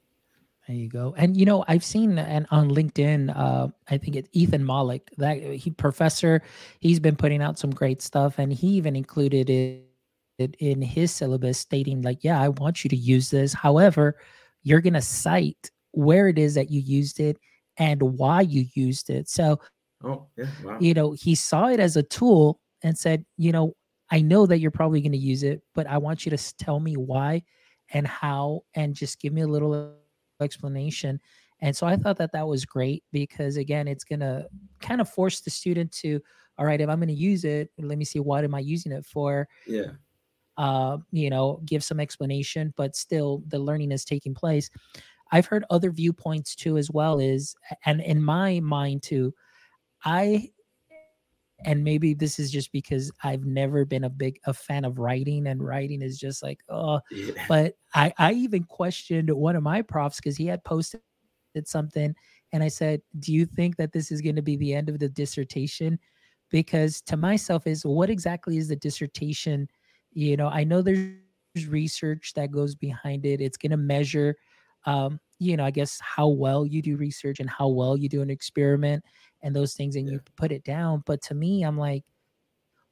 There 0.67 0.75
you 0.75 0.89
go. 0.89 1.15
And 1.17 1.37
you 1.37 1.45
know, 1.45 1.63
I've 1.69 1.83
seen 1.83 2.19
and 2.19 2.45
on 2.51 2.69
LinkedIn, 2.69 3.33
uh, 3.33 3.69
I 3.89 3.97
think 3.97 4.17
it's 4.17 4.27
Ethan 4.33 4.65
Mollick, 4.65 5.03
that 5.17 5.41
he 5.41 5.69
professor, 5.71 6.41
he's 6.81 6.99
been 6.99 7.15
putting 7.15 7.41
out 7.41 7.57
some 7.57 7.71
great 7.71 8.01
stuff, 8.01 8.37
and 8.37 8.51
he 8.51 8.67
even 8.67 8.97
included 8.97 9.49
it 9.49 10.57
in 10.59 10.81
his 10.81 11.13
syllabus, 11.13 11.57
stating 11.57 12.01
like, 12.01 12.21
"Yeah, 12.21 12.41
I 12.41 12.49
want 12.49 12.83
you 12.83 12.89
to 12.89 12.97
use 12.97 13.29
this. 13.29 13.53
However, 13.53 14.17
you're 14.61 14.81
gonna 14.81 15.01
cite 15.01 15.71
where 15.91 16.27
it 16.27 16.37
is 16.37 16.55
that 16.55 16.69
you 16.69 16.81
used 16.81 17.21
it 17.21 17.37
and 17.77 18.01
why 18.01 18.41
you 18.41 18.65
used 18.73 19.09
it." 19.09 19.29
So, 19.29 19.61
oh 20.03 20.27
yeah, 20.35 20.47
wow. 20.65 20.77
you 20.81 20.93
know, 20.93 21.13
he 21.13 21.33
saw 21.33 21.67
it 21.67 21.79
as 21.79 21.95
a 21.95 22.03
tool 22.03 22.59
and 22.83 22.97
said, 22.97 23.25
you 23.37 23.53
know, 23.53 23.73
I 24.09 24.21
know 24.21 24.45
that 24.45 24.59
you're 24.59 24.71
probably 24.71 25.01
going 25.01 25.11
to 25.11 25.17
use 25.17 25.43
it, 25.43 25.61
but 25.75 25.87
I 25.87 25.97
want 25.97 26.25
you 26.25 26.29
to 26.35 26.57
tell 26.57 26.79
me 26.79 26.95
why 26.95 27.43
and 27.91 28.07
how 28.07 28.63
and 28.73 28.95
just 28.95 29.19
give 29.19 29.33
me 29.33 29.41
a 29.41 29.47
little 29.47 29.95
explanation. 30.41 31.19
And 31.61 31.75
so 31.75 31.87
I 31.87 31.97
thought 31.97 32.17
that 32.17 32.31
that 32.33 32.47
was 32.47 32.65
great 32.65 33.03
because 33.11 33.57
again, 33.57 33.87
it's 33.87 34.03
going 34.03 34.19
to 34.19 34.47
kind 34.79 35.01
of 35.01 35.09
force 35.09 35.41
the 35.41 35.49
student 35.49 35.91
to, 35.93 36.21
all 36.57 36.65
right, 36.65 36.79
if 36.79 36.89
I'm 36.89 36.99
going 36.99 37.07
to 37.07 37.13
use 37.13 37.43
it, 37.43 37.69
let 37.77 37.97
me 37.97 38.05
see 38.05 38.19
what 38.19 38.43
am 38.43 38.55
I 38.55 38.59
using 38.59 38.91
it 38.91 39.05
for? 39.05 39.47
Yeah. 39.65 39.91
Uh, 40.57 40.97
you 41.11 41.29
know, 41.29 41.61
give 41.65 41.83
some 41.83 41.99
explanation, 41.99 42.73
but 42.77 42.95
still 42.95 43.43
the 43.47 43.59
learning 43.59 43.91
is 43.91 44.05
taking 44.05 44.33
place. 44.33 44.69
I've 45.31 45.45
heard 45.45 45.65
other 45.69 45.91
viewpoints 45.91 46.55
too, 46.55 46.77
as 46.77 46.89
well 46.89 47.19
is, 47.19 47.55
and 47.85 48.01
in 48.01 48.23
my 48.23 48.59
mind 48.61 49.03
too, 49.03 49.33
I 50.03 50.49
and 51.65 51.83
maybe 51.83 52.13
this 52.13 52.39
is 52.39 52.51
just 52.51 52.71
because 52.71 53.11
I've 53.23 53.45
never 53.45 53.83
been 53.83 54.03
a 54.03 54.09
big 54.09 54.39
a 54.45 54.53
fan 54.53 54.85
of 54.85 54.99
writing 54.99 55.47
and 55.47 55.63
writing 55.63 56.01
is 56.01 56.19
just 56.19 56.43
like 56.43 56.59
oh 56.69 56.99
yeah. 57.11 57.45
but 57.47 57.73
I 57.95 58.13
I 58.17 58.33
even 58.33 58.63
questioned 58.63 59.29
one 59.31 59.55
of 59.55 59.63
my 59.63 59.81
profs 59.81 60.17
because 60.17 60.37
he 60.37 60.45
had 60.45 60.63
posted 60.63 61.01
something 61.65 62.13
and 62.53 62.63
I 62.63 62.67
said 62.67 63.01
do 63.19 63.33
you 63.33 63.45
think 63.45 63.77
that 63.77 63.91
this 63.91 64.11
is 64.11 64.21
going 64.21 64.35
to 64.35 64.41
be 64.41 64.57
the 64.57 64.73
end 64.73 64.89
of 64.89 64.99
the 64.99 65.09
dissertation? 65.09 65.99
Because 66.49 67.01
to 67.01 67.17
myself 67.17 67.67
is 67.67 67.85
what 67.85 68.09
exactly 68.09 68.57
is 68.57 68.67
the 68.67 68.75
dissertation? 68.75 69.67
You 70.11 70.37
know 70.37 70.49
I 70.49 70.63
know 70.63 70.81
there's 70.81 71.15
research 71.67 72.33
that 72.35 72.51
goes 72.51 72.75
behind 72.75 73.25
it 73.25 73.41
it's 73.41 73.57
going 73.57 73.71
to 73.71 73.77
measure 73.77 74.35
um 74.85 75.19
you 75.39 75.57
know 75.57 75.65
I 75.65 75.71
guess 75.71 75.99
how 76.01 76.27
well 76.27 76.67
you 76.67 76.83
do 76.83 76.97
research 76.97 77.39
and 77.39 77.49
how 77.49 77.67
well 77.67 77.97
you 77.97 78.07
do 78.07 78.21
an 78.21 78.29
experiment 78.29 79.03
and 79.41 79.55
those 79.55 79.73
things 79.73 79.95
and 79.95 80.07
yeah. 80.07 80.13
you 80.13 80.19
put 80.35 80.51
it 80.51 80.63
down 80.63 81.03
but 81.05 81.21
to 81.21 81.33
me 81.33 81.63
i'm 81.63 81.77
like 81.77 82.03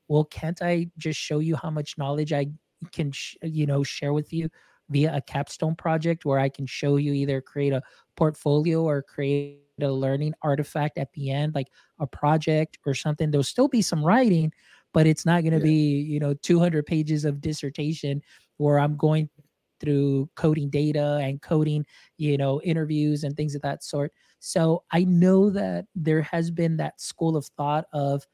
well 0.07 0.23
can't 0.25 0.61
i 0.61 0.87
just 0.97 1.19
show 1.19 1.39
you 1.39 1.55
how 1.55 1.69
much 1.69 1.97
knowledge 1.97 2.33
i 2.33 2.45
can 2.91 3.11
sh- 3.11 3.35
you 3.43 3.65
know 3.65 3.83
share 3.83 4.13
with 4.13 4.31
you 4.31 4.49
via 4.89 5.15
a 5.15 5.21
capstone 5.21 5.75
project 5.75 6.25
where 6.25 6.39
i 6.39 6.49
can 6.49 6.65
show 6.65 6.97
you 6.97 7.13
either 7.13 7.41
create 7.41 7.73
a 7.73 7.81
portfolio 8.15 8.83
or 8.83 9.01
create 9.01 9.59
a 9.81 9.87
learning 9.87 10.33
artifact 10.41 10.97
at 10.97 11.11
the 11.13 11.31
end 11.31 11.53
like 11.55 11.67
a 11.99 12.07
project 12.07 12.77
or 12.85 12.93
something 12.93 13.31
there'll 13.31 13.43
still 13.43 13.67
be 13.67 13.81
some 13.81 14.03
writing 14.03 14.51
but 14.93 15.05
it's 15.05 15.25
not 15.25 15.41
going 15.41 15.51
to 15.51 15.59
yeah. 15.59 15.63
be 15.63 15.99
you 16.01 16.19
know 16.19 16.33
200 16.33 16.85
pages 16.85 17.25
of 17.25 17.41
dissertation 17.41 18.21
where 18.57 18.79
i'm 18.79 18.95
going 18.95 19.29
through 19.79 20.29
coding 20.35 20.69
data 20.69 21.19
and 21.21 21.41
coding 21.41 21.85
you 22.17 22.37
know 22.37 22.61
interviews 22.61 23.23
and 23.23 23.35
things 23.35 23.55
of 23.55 23.61
that 23.61 23.83
sort 23.83 24.11
so 24.39 24.83
I 24.91 25.05
know 25.05 25.49
that 25.49 25.85
there 25.95 26.21
has 26.21 26.51
been 26.51 26.77
that 26.77 27.01
school 27.01 27.35
of 27.35 27.47
thought 27.57 27.85
of 27.93 28.25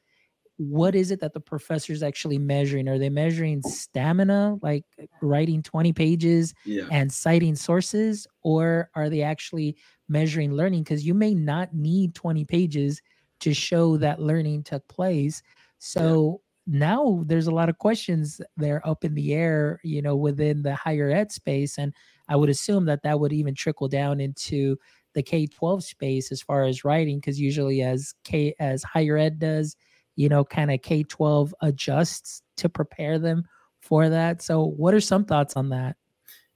what 0.58 0.94
is 0.94 1.10
it 1.10 1.20
that 1.20 1.32
the 1.32 1.40
professor 1.40 1.92
is 1.92 2.02
actually 2.02 2.38
measuring? 2.38 2.88
Are 2.88 2.98
they 2.98 3.08
measuring 3.08 3.62
stamina, 3.62 4.58
like 4.62 4.84
writing 5.20 5.62
20 5.62 5.92
pages 5.92 6.54
yeah. 6.64 6.84
and 6.90 7.10
citing 7.10 7.56
sources, 7.56 8.26
or 8.42 8.90
are 8.94 9.08
they 9.08 9.22
actually 9.22 9.76
measuring 10.08 10.52
learning? 10.52 10.82
Because 10.82 11.04
you 11.04 11.14
may 11.14 11.34
not 11.34 11.74
need 11.74 12.14
20 12.14 12.44
pages 12.44 13.00
to 13.40 13.54
show 13.54 13.96
that 13.96 14.20
learning 14.20 14.62
took 14.62 14.86
place. 14.88 15.42
So 15.78 16.42
yeah. 16.42 16.51
Now 16.66 17.22
there's 17.26 17.46
a 17.46 17.54
lot 17.54 17.68
of 17.68 17.78
questions 17.78 18.40
there 18.56 18.86
up 18.86 19.04
in 19.04 19.14
the 19.14 19.34
air, 19.34 19.80
you 19.82 20.02
know, 20.02 20.16
within 20.16 20.62
the 20.62 20.74
higher 20.74 21.10
ed 21.10 21.32
space. 21.32 21.78
And 21.78 21.92
I 22.28 22.36
would 22.36 22.48
assume 22.48 22.86
that 22.86 23.02
that 23.02 23.18
would 23.18 23.32
even 23.32 23.54
trickle 23.54 23.88
down 23.88 24.20
into 24.20 24.76
the 25.14 25.22
K-12 25.22 25.82
space 25.82 26.32
as 26.32 26.40
far 26.40 26.64
as 26.64 26.84
writing 26.84 27.18
because 27.18 27.40
usually 27.40 27.82
as 27.82 28.14
K 28.24 28.54
as 28.58 28.82
higher 28.82 29.18
ed 29.18 29.38
does, 29.38 29.76
you 30.16 30.28
know, 30.28 30.44
kind 30.44 30.70
of 30.70 30.82
K-12 30.82 31.52
adjusts 31.60 32.42
to 32.58 32.68
prepare 32.68 33.18
them 33.18 33.44
for 33.80 34.08
that. 34.08 34.40
So 34.40 34.64
what 34.64 34.94
are 34.94 35.00
some 35.00 35.24
thoughts 35.24 35.56
on 35.56 35.70
that? 35.70 35.96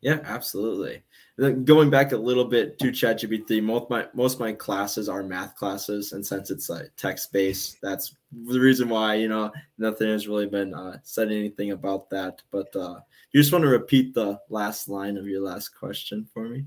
Yeah, 0.01 0.21
absolutely. 0.25 1.03
Going 1.39 1.91
back 1.91 2.13
a 2.13 2.17
little 2.17 2.47
bit 2.47 2.79
to 2.79 2.87
ChatGPT, 2.87 3.63
most 3.63 3.91
my 3.91 4.07
most 4.15 4.35
of 4.35 4.41
my 4.41 4.53
classes 4.53 5.07
are 5.07 5.23
math 5.23 5.55
classes, 5.55 6.13
and 6.13 6.25
since 6.25 6.51
it's 6.51 6.71
like 6.71 6.91
text 6.97 7.31
based, 7.31 7.77
that's 7.83 8.17
the 8.33 8.59
reason 8.59 8.89
why 8.89 9.17
you 9.17 9.29
know 9.29 9.53
nothing 9.77 10.09
has 10.09 10.27
really 10.27 10.47
been 10.47 10.73
uh, 10.73 10.97
said 11.03 11.31
anything 11.31 11.73
about 11.73 12.09
that. 12.09 12.41
But 12.51 12.75
uh, 12.75 13.01
you 13.33 13.41
just 13.43 13.53
want 13.53 13.65
to 13.65 13.69
repeat 13.69 14.15
the 14.15 14.41
last 14.49 14.89
line 14.89 15.19
of 15.19 15.27
your 15.27 15.43
last 15.43 15.71
question 15.79 16.27
for 16.33 16.49
me. 16.49 16.65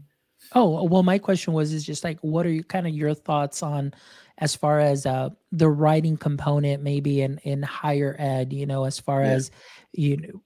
Oh, 0.53 0.83
well, 0.83 1.03
my 1.03 1.17
question 1.17 1.53
was 1.53 1.73
is 1.73 1.83
just 1.83 2.03
like 2.03 2.19
what 2.21 2.45
are 2.45 2.51
you 2.51 2.63
kind 2.63 2.85
of 2.85 2.93
your 2.93 3.15
thoughts 3.15 3.63
on 3.63 3.91
as 4.37 4.55
far 4.55 4.79
as 4.79 5.05
uh 5.05 5.29
the 5.51 5.69
writing 5.69 6.15
component 6.15 6.83
maybe 6.83 7.21
in 7.21 7.39
in 7.39 7.63
higher 7.63 8.15
ed, 8.19 8.53
you 8.53 8.67
know, 8.67 8.83
as 8.83 8.99
far 8.99 9.23
yeah. 9.23 9.31
as 9.31 9.51
you 9.93 10.17
know 10.17 10.41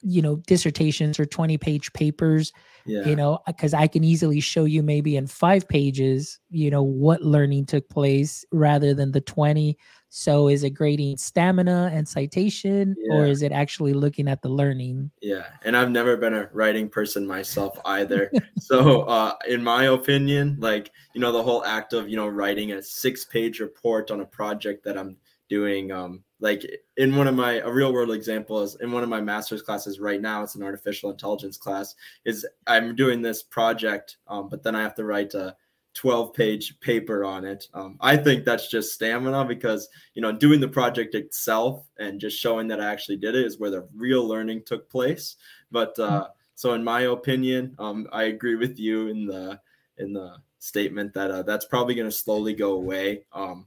you 0.00 0.22
know 0.22 0.36
dissertations 0.46 1.18
or 1.18 1.26
20 1.26 1.58
page 1.58 1.92
papers 1.92 2.52
yeah. 2.88 3.04
you 3.04 3.14
know 3.14 3.38
because 3.46 3.74
i 3.74 3.86
can 3.86 4.02
easily 4.02 4.40
show 4.40 4.64
you 4.64 4.82
maybe 4.82 5.16
in 5.16 5.26
five 5.26 5.68
pages 5.68 6.40
you 6.50 6.70
know 6.70 6.82
what 6.82 7.22
learning 7.22 7.66
took 7.66 7.88
place 7.88 8.44
rather 8.52 8.94
than 8.94 9.12
the 9.12 9.20
20 9.20 9.76
so 10.10 10.48
is 10.48 10.64
it 10.64 10.70
grading 10.70 11.16
stamina 11.18 11.90
and 11.92 12.08
citation 12.08 12.96
yeah. 12.98 13.16
or 13.16 13.26
is 13.26 13.42
it 13.42 13.52
actually 13.52 13.92
looking 13.92 14.26
at 14.26 14.40
the 14.40 14.48
learning? 14.48 15.10
Yeah. 15.20 15.46
And 15.64 15.76
I've 15.76 15.90
never 15.90 16.16
been 16.16 16.34
a 16.34 16.48
writing 16.52 16.88
person 16.88 17.26
myself 17.26 17.78
either. 17.84 18.32
so 18.58 19.02
uh, 19.02 19.34
in 19.46 19.62
my 19.62 19.84
opinion, 19.84 20.56
like, 20.60 20.90
you 21.14 21.20
know, 21.20 21.32
the 21.32 21.42
whole 21.42 21.64
act 21.64 21.92
of, 21.92 22.08
you 22.08 22.16
know, 22.16 22.26
writing 22.26 22.72
a 22.72 22.82
six 22.82 23.26
page 23.26 23.60
report 23.60 24.10
on 24.10 24.20
a 24.20 24.26
project 24.26 24.84
that 24.84 24.96
I'm 24.96 25.16
doing, 25.48 25.92
um, 25.92 26.24
like 26.40 26.64
in 26.96 27.16
one 27.16 27.26
of 27.26 27.34
my 27.34 27.54
a 27.54 27.70
real 27.70 27.92
world 27.92 28.10
example 28.10 28.60
is 28.62 28.76
in 28.76 28.92
one 28.92 29.02
of 29.02 29.08
my 29.08 29.20
master's 29.20 29.62
classes 29.62 29.98
right 29.98 30.20
now 30.20 30.42
it's 30.42 30.54
an 30.54 30.62
artificial 30.62 31.10
intelligence 31.10 31.56
class 31.56 31.94
is 32.24 32.46
i'm 32.66 32.94
doing 32.94 33.20
this 33.20 33.42
project 33.42 34.18
um, 34.28 34.48
but 34.48 34.62
then 34.62 34.76
i 34.76 34.82
have 34.82 34.94
to 34.94 35.04
write 35.04 35.34
a 35.34 35.56
12 35.98 36.32
page 36.32 36.78
paper 36.78 37.24
on 37.24 37.44
it. 37.44 37.66
Um, 37.74 37.96
I 38.00 38.16
think 38.16 38.44
that's 38.44 38.70
just 38.70 38.94
stamina 38.94 39.44
because, 39.44 39.88
you 40.14 40.22
know, 40.22 40.30
doing 40.30 40.60
the 40.60 40.68
project 40.68 41.16
itself 41.16 41.88
and 41.98 42.20
just 42.20 42.38
showing 42.38 42.68
that 42.68 42.80
I 42.80 42.86
actually 42.92 43.16
did 43.16 43.34
it 43.34 43.44
is 43.44 43.58
where 43.58 43.70
the 43.70 43.88
real 43.96 44.24
learning 44.24 44.62
took 44.64 44.88
place. 44.88 45.34
But 45.72 45.98
uh, 45.98 46.10
mm-hmm. 46.10 46.32
so, 46.54 46.74
in 46.74 46.84
my 46.84 47.02
opinion, 47.02 47.74
um, 47.80 48.06
I 48.12 48.24
agree 48.24 48.54
with 48.54 48.78
you 48.78 49.08
in 49.08 49.26
the 49.26 49.60
in 49.96 50.12
the 50.12 50.36
statement 50.60 51.14
that 51.14 51.32
uh, 51.32 51.42
that's 51.42 51.64
probably 51.64 51.96
going 51.96 52.08
to 52.08 52.16
slowly 52.16 52.54
go 52.54 52.74
away, 52.74 53.24
um, 53.32 53.66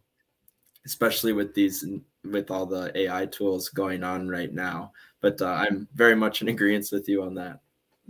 especially 0.85 1.33
with 1.33 1.53
these 1.53 1.83
with 2.23 2.51
all 2.51 2.65
the 2.65 2.91
AI 2.97 3.25
tools 3.25 3.69
going 3.69 4.03
on 4.03 4.27
right 4.27 4.53
now. 4.53 4.91
But 5.21 5.41
uh, 5.41 5.47
I'm 5.47 5.87
very 5.93 6.15
much 6.15 6.41
in 6.41 6.47
agreement 6.47 6.87
with 6.91 7.07
you 7.07 7.23
on 7.23 7.35
that. 7.35 7.59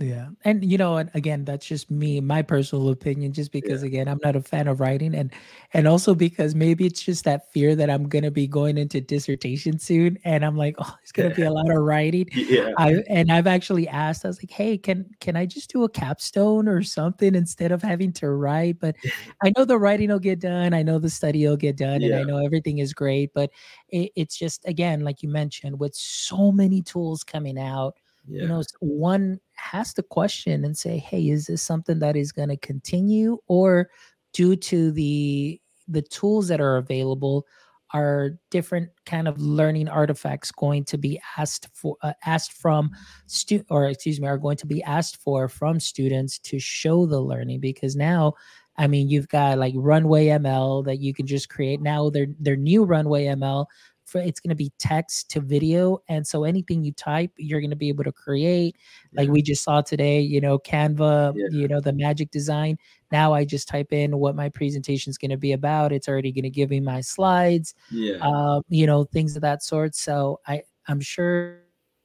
Yeah. 0.01 0.29
And 0.45 0.65
you 0.65 0.79
know, 0.79 0.97
and 0.97 1.11
again, 1.13 1.45
that's 1.45 1.63
just 1.65 1.91
me, 1.91 2.19
my 2.21 2.41
personal 2.41 2.89
opinion, 2.89 3.33
just 3.33 3.51
because 3.51 3.83
Yeah. 3.83 3.87
again, 3.87 4.07
I'm 4.07 4.19
not 4.23 4.35
a 4.35 4.41
fan 4.41 4.67
of 4.67 4.79
writing 4.79 5.13
and 5.13 5.31
and 5.73 5.87
also 5.87 6.15
because 6.15 6.55
maybe 6.55 6.87
it's 6.87 7.01
just 7.03 7.23
that 7.25 7.51
fear 7.53 7.75
that 7.75 7.87
I'm 7.89 8.09
gonna 8.09 8.31
be 8.31 8.47
going 8.47 8.79
into 8.79 8.99
dissertation 8.99 9.77
soon 9.77 10.17
and 10.23 10.43
I'm 10.43 10.57
like, 10.57 10.75
oh, 10.79 10.95
it's 11.03 11.11
gonna 11.11 11.29
be 11.29 11.43
a 11.43 11.51
lot 11.51 11.69
of 11.69 11.83
writing. 11.83 12.25
Yeah. 12.33 12.71
I 12.79 13.03
and 13.09 13.31
I've 13.31 13.45
actually 13.45 13.87
asked, 13.87 14.25
I 14.25 14.29
was 14.29 14.41
like, 14.41 14.49
hey, 14.49 14.75
can 14.75 15.05
can 15.19 15.35
I 15.35 15.45
just 15.45 15.69
do 15.71 15.83
a 15.83 15.89
capstone 15.89 16.67
or 16.67 16.81
something 16.81 17.35
instead 17.35 17.71
of 17.71 17.83
having 17.83 18.11
to 18.13 18.31
write? 18.31 18.79
But 18.79 18.95
I 19.43 19.51
know 19.55 19.65
the 19.65 19.77
writing 19.77 20.09
will 20.09 20.17
get 20.19 20.39
done, 20.39 20.73
I 20.73 20.81
know 20.81 20.97
the 20.97 21.11
study 21.11 21.45
will 21.45 21.57
get 21.57 21.77
done, 21.77 22.01
and 22.01 22.15
I 22.15 22.23
know 22.23 22.37
everything 22.43 22.79
is 22.79 22.91
great, 22.93 23.33
but 23.35 23.51
it, 23.89 24.11
it's 24.15 24.35
just 24.35 24.67
again, 24.67 25.01
like 25.01 25.21
you 25.21 25.29
mentioned, 25.29 25.79
with 25.79 25.93
so 25.93 26.51
many 26.51 26.81
tools 26.81 27.23
coming 27.23 27.59
out 27.59 27.95
you 28.27 28.47
know 28.47 28.61
one 28.79 29.39
has 29.53 29.93
to 29.93 30.03
question 30.03 30.63
and 30.63 30.77
say 30.77 30.97
hey 30.97 31.29
is 31.29 31.47
this 31.47 31.61
something 31.61 31.99
that 31.99 32.15
is 32.15 32.31
going 32.31 32.49
to 32.49 32.57
continue? 32.57 33.37
Or 33.47 33.89
due 34.33 34.55
to 34.55 34.91
the 34.91 35.59
the 35.87 36.01
tools 36.01 36.47
that 36.47 36.61
are 36.61 36.77
available 36.77 37.45
are 37.93 38.37
different 38.51 38.89
kind 39.05 39.27
of 39.27 39.37
learning 39.41 39.89
artifacts 39.89 40.49
going 40.51 40.85
to 40.85 40.97
be 40.97 41.19
asked 41.37 41.67
for 41.73 41.97
uh, 42.03 42.13
asked 42.25 42.53
from 42.53 42.89
stu 43.27 43.63
or 43.69 43.87
excuse 43.87 44.21
me 44.21 44.27
are 44.27 44.37
going 44.37 44.55
to 44.55 44.65
be 44.65 44.81
asked 44.83 45.17
for 45.17 45.49
from 45.49 45.79
students 45.79 46.39
to 46.39 46.59
show 46.59 47.05
the 47.05 47.19
learning? 47.19 47.59
Because 47.59 47.95
now 47.95 48.33
I 48.77 48.87
mean, 48.87 49.09
you've 49.09 49.27
got 49.27 49.57
like 49.57 49.73
Runway 49.75 50.27
ML 50.27 50.85
that 50.85 50.99
you 50.99 51.13
can 51.13 51.27
just 51.27 51.49
create. 51.49 51.81
Now. 51.81 52.09
Their 52.09 52.27
their 52.39 52.55
new 52.55 52.83
Runway 52.83 53.25
ML 53.25 53.65
for 54.11 54.19
it's 54.19 54.39
going 54.39 54.49
to 54.49 54.55
be 54.55 54.71
text 54.77 55.29
to 55.31 55.39
video, 55.39 55.99
and 56.09 56.25
so 56.27 56.43
anything 56.43 56.83
you 56.83 56.91
type, 56.93 57.31
you're 57.37 57.61
going 57.61 57.69
to 57.69 57.75
be 57.75 57.87
able 57.89 58.03
to 58.03 58.11
create. 58.11 58.75
Like 59.13 59.29
we 59.29 59.41
just 59.41 59.63
saw 59.63 59.81
today, 59.81 60.19
you 60.19 60.41
know, 60.41 60.59
Canva, 60.59 61.33
Yeah. 61.35 61.47
you 61.51 61.67
know, 61.67 61.79
the 61.79 61.93
magic 61.93 62.29
design. 62.31 62.77
Now 63.11 63.33
I 63.33 63.45
just 63.45 63.67
type 63.67 63.93
in 63.93 64.17
what 64.17 64.35
my 64.35 64.49
presentation 64.49 65.09
is 65.09 65.17
going 65.17 65.31
to 65.31 65.37
be 65.37 65.53
about. 65.53 65.91
It's 65.93 66.07
already 66.09 66.31
going 66.31 66.43
to 66.43 66.49
give 66.49 66.69
me 66.69 66.79
my 66.81 66.99
slides, 67.01 67.73
Yeah. 67.89 68.17
uh, 68.21 68.61
you 68.67 68.85
know, 68.85 69.05
things 69.05 69.35
of 69.35 69.41
that 69.43 69.63
sort. 69.63 69.95
So 69.95 70.39
I 70.47 70.63
I'm 70.87 70.99
sure 70.99 71.59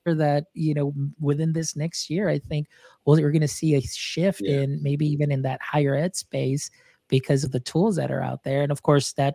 that 0.05 0.45
you 0.55 0.73
know 0.75 0.95
within 1.19 1.53
this 1.53 1.75
next 1.75 2.09
year, 2.09 2.29
I 2.29 2.39
think 2.39 2.69
well 3.05 3.17
we're 3.21 3.33
going 3.33 3.41
to 3.41 3.49
see 3.49 3.75
a 3.75 3.81
shift 3.81 4.41
Yeah. 4.45 4.61
in 4.61 4.81
maybe 4.83 5.07
even 5.07 5.33
in 5.33 5.43
that 5.43 5.61
higher 5.61 5.97
ed 5.97 6.15
space 6.15 6.71
because 7.09 7.43
of 7.45 7.51
the 7.53 7.61
tools 7.61 7.97
that 7.97 8.11
are 8.13 8.23
out 8.23 8.45
there, 8.45 8.63
and 8.63 8.71
of 8.71 8.83
course 8.83 9.13
that 9.15 9.35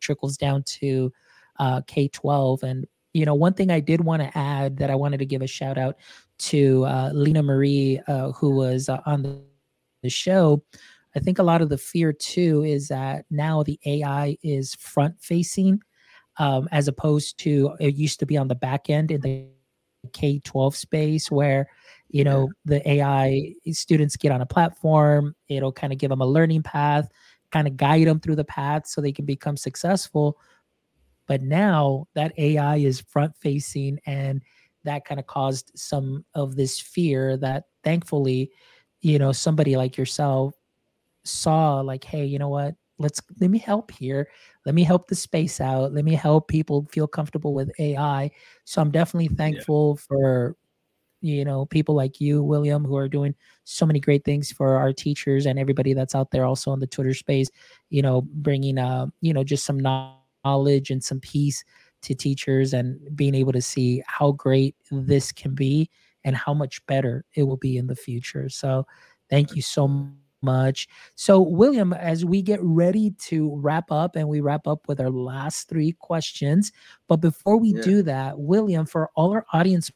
trickles 0.00 0.36
down 0.36 0.62
to 0.64 1.12
uh, 1.58 1.82
K 1.86 2.08
twelve. 2.08 2.62
And 2.62 2.86
you 3.12 3.24
know, 3.26 3.34
one 3.34 3.54
thing 3.54 3.70
I 3.70 3.80
did 3.80 4.02
want 4.02 4.22
to 4.22 4.38
add 4.38 4.78
that 4.78 4.90
I 4.90 4.94
wanted 4.94 5.18
to 5.18 5.26
give 5.26 5.42
a 5.42 5.46
shout 5.46 5.78
out 5.78 5.96
to 6.38 6.84
uh, 6.86 7.10
Lena 7.12 7.42
Marie, 7.42 8.00
uh, 8.08 8.32
who 8.32 8.56
was 8.56 8.88
uh, 8.88 9.00
on 9.06 9.22
the, 9.22 9.40
the 10.02 10.10
show. 10.10 10.62
I 11.14 11.20
think 11.20 11.38
a 11.38 11.42
lot 11.42 11.60
of 11.60 11.68
the 11.68 11.78
fear 11.78 12.12
too 12.12 12.64
is 12.64 12.88
that 12.88 13.26
now 13.30 13.62
the 13.62 13.78
AI 13.84 14.38
is 14.42 14.74
front 14.74 15.20
facing 15.20 15.82
um, 16.38 16.68
as 16.72 16.88
opposed 16.88 17.38
to 17.38 17.72
it 17.80 17.94
used 17.94 18.18
to 18.20 18.26
be 18.26 18.36
on 18.36 18.48
the 18.48 18.54
back 18.54 18.88
end 18.88 19.10
in 19.10 19.20
the 19.20 19.46
K 20.12 20.40
12 20.40 20.74
space 20.74 21.30
where, 21.30 21.68
you 22.08 22.24
know, 22.24 22.50
the 22.64 22.86
AI 22.88 23.54
students 23.70 24.16
get 24.16 24.32
on 24.32 24.40
a 24.40 24.46
platform, 24.46 25.34
it'll 25.48 25.72
kind 25.72 25.92
of 25.92 25.98
give 25.98 26.10
them 26.10 26.20
a 26.20 26.26
learning 26.26 26.62
path, 26.62 27.08
kind 27.52 27.68
of 27.68 27.76
guide 27.76 28.06
them 28.06 28.18
through 28.18 28.36
the 28.36 28.44
path 28.44 28.86
so 28.86 29.00
they 29.00 29.12
can 29.12 29.24
become 29.24 29.56
successful. 29.56 30.38
But 31.32 31.40
now 31.40 32.08
that 32.12 32.34
AI 32.36 32.76
is 32.76 33.00
front 33.00 33.34
facing 33.38 33.98
and 34.04 34.42
that 34.84 35.06
kind 35.06 35.18
of 35.18 35.26
caused 35.26 35.72
some 35.74 36.26
of 36.34 36.56
this 36.56 36.78
fear 36.78 37.38
that 37.38 37.64
thankfully, 37.82 38.50
you 39.00 39.18
know, 39.18 39.32
somebody 39.32 39.74
like 39.74 39.96
yourself 39.96 40.54
saw 41.24 41.80
like, 41.80 42.04
hey, 42.04 42.26
you 42.26 42.38
know 42.38 42.50
what? 42.50 42.74
Let's 42.98 43.22
let 43.40 43.48
me 43.48 43.58
help 43.58 43.92
here. 43.92 44.28
Let 44.66 44.74
me 44.74 44.84
help 44.84 45.08
the 45.08 45.14
space 45.14 45.58
out. 45.58 45.94
Let 45.94 46.04
me 46.04 46.12
help 46.12 46.48
people 46.48 46.86
feel 46.92 47.08
comfortable 47.08 47.54
with 47.54 47.70
AI. 47.78 48.30
So 48.64 48.82
I'm 48.82 48.90
definitely 48.90 49.34
thankful 49.34 49.96
for 49.96 50.54
you 51.22 51.46
know 51.46 51.64
people 51.64 51.94
like 51.94 52.20
you, 52.20 52.42
William, 52.42 52.84
who 52.84 52.96
are 52.96 53.08
doing 53.08 53.34
so 53.64 53.86
many 53.86 54.00
great 54.00 54.26
things 54.26 54.52
for 54.52 54.76
our 54.76 54.92
teachers 54.92 55.46
and 55.46 55.58
everybody 55.58 55.94
that's 55.94 56.14
out 56.14 56.30
there 56.30 56.44
also 56.44 56.74
in 56.74 56.80
the 56.80 56.86
Twitter 56.86 57.14
space. 57.14 57.48
You 57.88 58.02
know, 58.02 58.20
bringing 58.20 58.76
uh 58.76 59.06
you 59.22 59.32
know 59.32 59.44
just 59.44 59.64
some 59.64 59.80
knowledge 59.80 60.18
and 60.44 61.02
some 61.02 61.20
peace 61.20 61.64
to 62.02 62.14
teachers 62.14 62.72
and 62.74 62.98
being 63.16 63.34
able 63.34 63.52
to 63.52 63.62
see 63.62 64.02
how 64.06 64.32
great 64.32 64.74
this 64.90 65.32
can 65.32 65.54
be 65.54 65.88
and 66.24 66.36
how 66.36 66.52
much 66.54 66.84
better 66.86 67.24
it 67.34 67.44
will 67.44 67.56
be 67.56 67.76
in 67.76 67.86
the 67.86 67.96
future. 67.96 68.48
So 68.48 68.86
thank 69.30 69.54
you 69.54 69.62
so 69.62 69.86
much. 70.42 70.88
So, 71.14 71.40
William, 71.40 71.92
as 71.92 72.24
we 72.24 72.42
get 72.42 72.58
ready 72.62 73.12
to 73.28 73.54
wrap 73.56 73.90
up 73.92 74.16
and 74.16 74.28
we 74.28 74.40
wrap 74.40 74.66
up 74.66 74.88
with 74.88 75.00
our 75.00 75.10
last 75.10 75.68
three 75.68 75.92
questions, 75.92 76.72
but 77.08 77.16
before 77.18 77.56
we 77.56 77.72
Yeah. 77.72 77.80
do 77.82 78.02
that, 78.02 78.38
William, 78.38 78.84
for 78.86 79.10
all 79.14 79.30
our 79.32 79.46
audience 79.52 79.90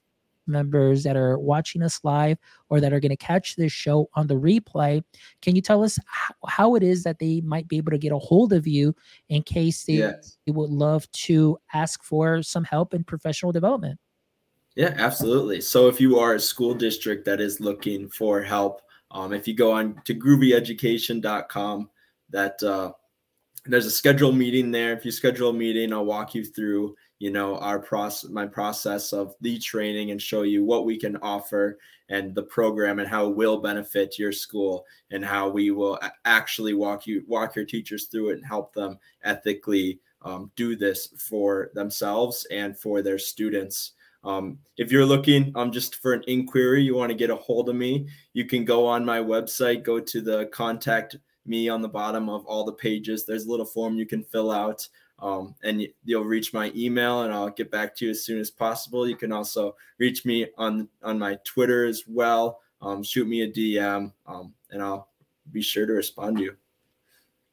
members 0.47 1.03
that 1.05 1.16
are 1.16 1.38
watching 1.38 1.82
us 1.82 2.01
live 2.03 2.38
or 2.68 2.80
that 2.80 2.92
are 2.92 3.01
going 3.01 3.11
to 3.11 3.16
catch 3.16 3.57
this 3.57 3.72
show 3.72 4.09
on 4.14 4.26
the 4.26 4.34
replay, 4.34 5.03
can 5.42 5.55
you 5.55 5.62
tell 5.62 5.82
us 5.82 5.99
how, 6.47 6.74
it 6.74 6.82
is 6.82 7.03
that 7.05 7.18
they 7.18 7.40
might 7.42 7.68
be 7.68 7.76
able 7.76 7.92
to 7.92 7.99
get 7.99 8.12
a 8.12 8.18
hold 8.18 8.53
of 8.53 8.66
you 8.66 8.94
in 9.28 9.42
case 9.42 9.84
they 9.84 9.94
Yes. 9.94 10.38
would 10.47 10.70
love 10.70 11.11
to 11.12 11.59
ask 11.72 12.03
for 12.03 12.42
some 12.42 12.64
help 12.64 12.94
in 12.94 13.05
professional 13.05 13.53
development? 13.53 13.99
Yeah, 14.74 14.94
absolutely. 14.97 15.62
So 15.62 15.88
if 15.88 16.01
you 16.01 16.18
are 16.18 16.34
a 16.34 16.40
school 16.40 16.74
district 16.74 17.24
that 17.24 17.40
is 17.40 17.61
looking 17.61 18.09
for 18.09 18.42
help, 18.42 18.82
um, 19.11 19.32
if 19.32 19.49
you 19.49 19.55
go 19.55 19.72
on 19.72 20.01
to 20.05 20.14
groovyeducation.com, 20.14 21.90
that 22.30 22.62
uh, 22.62 22.92
there's 23.64 23.86
a 23.86 23.90
schedule 23.90 24.32
meeting 24.32 24.70
there. 24.70 24.92
If 24.92 25.05
you 25.05 25.11
schedule 25.11 25.51
a 25.51 25.55
meeting, 25.55 25.92
I'll 25.92 26.05
walk 26.05 26.34
you 26.34 26.44
through, 26.44 26.97
you 27.19 27.31
know, 27.31 27.57
our 27.59 27.79
process, 27.79 28.31
my 28.31 28.47
process 28.47 29.12
of 29.12 29.35
the 29.41 29.59
training 29.59 30.11
and 30.11 30.21
show 30.21 30.43
you 30.43 30.64
what 30.64 30.85
we 30.85 30.99
can 30.99 31.17
offer 31.19 31.79
and 32.09 32.35
the 32.35 32.43
program 32.43 32.99
and 32.99 33.09
how 33.09 33.29
it 33.29 33.37
will 33.37 33.59
benefit 33.59 34.19
your 34.19 34.33
school 34.33 34.85
and 35.11 35.25
how 35.25 35.49
we 35.49 35.71
will 35.71 35.99
actually 36.25 36.75
walk 36.75 37.07
you 37.07 37.25
walk 37.27 37.57
your 37.57 37.64
teachers 37.64 38.07
through 38.07 38.31
it 38.31 38.37
and 38.37 38.47
help 38.47 38.73
them 38.75 38.99
ethically 39.25 39.99
um, 40.23 40.51
do 40.57 40.77
this 40.77 41.09
for 41.29 41.71
themselves 41.75 42.47
and 42.51 42.79
for 42.79 43.01
their 43.03 43.19
students. 43.19 43.93
Um, 44.25 44.59
if 44.77 44.91
you're 44.91 45.07
looking 45.07 45.53
um, 45.55 45.71
just 45.71 45.97
for 45.97 46.12
an 46.12 46.25
inquiry, 46.27 46.83
you 46.83 46.97
want 46.97 47.11
to 47.11 47.17
get 47.17 47.31
a 47.31 47.37
hold 47.37 47.69
of 47.69 47.77
me, 47.77 48.09
you 48.33 48.45
can 48.45 48.64
go 48.64 48.87
on 48.87 49.05
my 49.05 49.21
website, 49.21 49.85
go 49.85 50.01
to 50.01 50.21
the 50.21 50.47
contact 50.47 51.17
me 51.47 51.69
on 51.69 51.81
the 51.81 51.89
bottom 51.89 52.29
of 52.29 52.45
all 52.45 52.64
the 52.64 52.73
pages. 52.73 53.25
There's 53.25 53.47
a 53.47 53.51
little 53.51 53.67
form 53.67 53.97
you 53.97 54.07
can 54.07 54.25
fill 54.25 54.51
out, 54.51 54.87
um, 55.19 55.55
and 55.62 55.87
you'll 56.05 56.25
reach 56.25 56.53
my 56.53 56.73
email, 56.75 57.23
and 57.23 57.33
I'll 57.33 57.51
get 57.51 57.71
back 57.71 57.95
to 57.97 58.05
you 58.07 58.11
as 58.11 58.25
soon 58.25 58.39
as 58.39 58.51
possible. 58.51 59.09
You 59.09 59.17
can 59.17 59.33
also 59.33 59.77
reach 59.99 60.25
me 60.25 60.47
on 60.59 60.89
on 61.03 61.19
my 61.19 61.39
Twitter 61.45 61.87
as 61.87 62.05
well. 62.07 62.61
Um, 62.83 63.03
shoot 63.03 63.27
me 63.27 63.43
a 63.43 63.51
DM, 63.51 64.12
um, 64.27 64.53
and 64.71 64.83
I'll 64.83 65.09
be 65.53 65.62
sure 65.62 65.87
to 65.87 65.93
respond 65.93 66.39
to 66.39 66.43
you. 66.45 66.57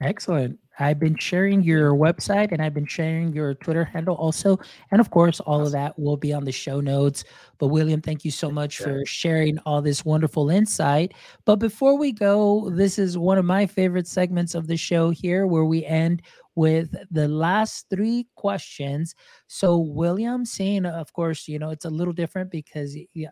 Excellent. 0.01 0.59
I've 0.79 0.99
been 0.99 1.15
sharing 1.17 1.63
your 1.63 1.93
website 1.93 2.51
and 2.51 2.61
I've 2.61 2.73
been 2.73 2.85
sharing 2.87 3.31
your 3.31 3.53
Twitter 3.53 3.85
handle 3.85 4.15
also. 4.15 4.59
And 4.91 4.99
of 4.99 5.11
course, 5.11 5.39
all 5.39 5.61
of 5.61 5.71
that 5.71 5.97
will 5.99 6.17
be 6.17 6.33
on 6.33 6.43
the 6.43 6.51
show 6.51 6.81
notes. 6.81 7.23
But 7.59 7.67
William, 7.67 8.01
thank 8.01 8.25
you 8.25 8.31
so 8.31 8.49
much 8.49 8.79
Yeah. 8.79 8.87
for 8.87 9.05
sharing 9.05 9.59
all 9.59 9.81
this 9.81 10.03
wonderful 10.03 10.49
insight. 10.49 11.13
But 11.45 11.57
before 11.57 11.95
we 11.97 12.11
go, 12.11 12.69
this 12.71 12.97
is 12.97 13.17
one 13.17 13.37
of 13.37 13.45
my 13.45 13.65
favorite 13.65 14.07
segments 14.07 14.55
of 14.55 14.67
the 14.67 14.77
show 14.77 15.11
here 15.11 15.45
where 15.45 15.65
we 15.65 15.85
end 15.85 16.23
with 16.55 16.95
the 17.11 17.27
last 17.27 17.87
three 17.89 18.27
questions. 18.35 19.15
So, 19.47 19.77
William, 19.77 20.45
saying, 20.45 20.85
of 20.85 21.11
course, 21.13 21.47
you 21.47 21.59
know, 21.59 21.69
it's 21.69 21.85
a 21.85 21.89
little 21.89 22.13
different 22.13 22.51
because 22.51 22.95
yeah, 23.13 23.29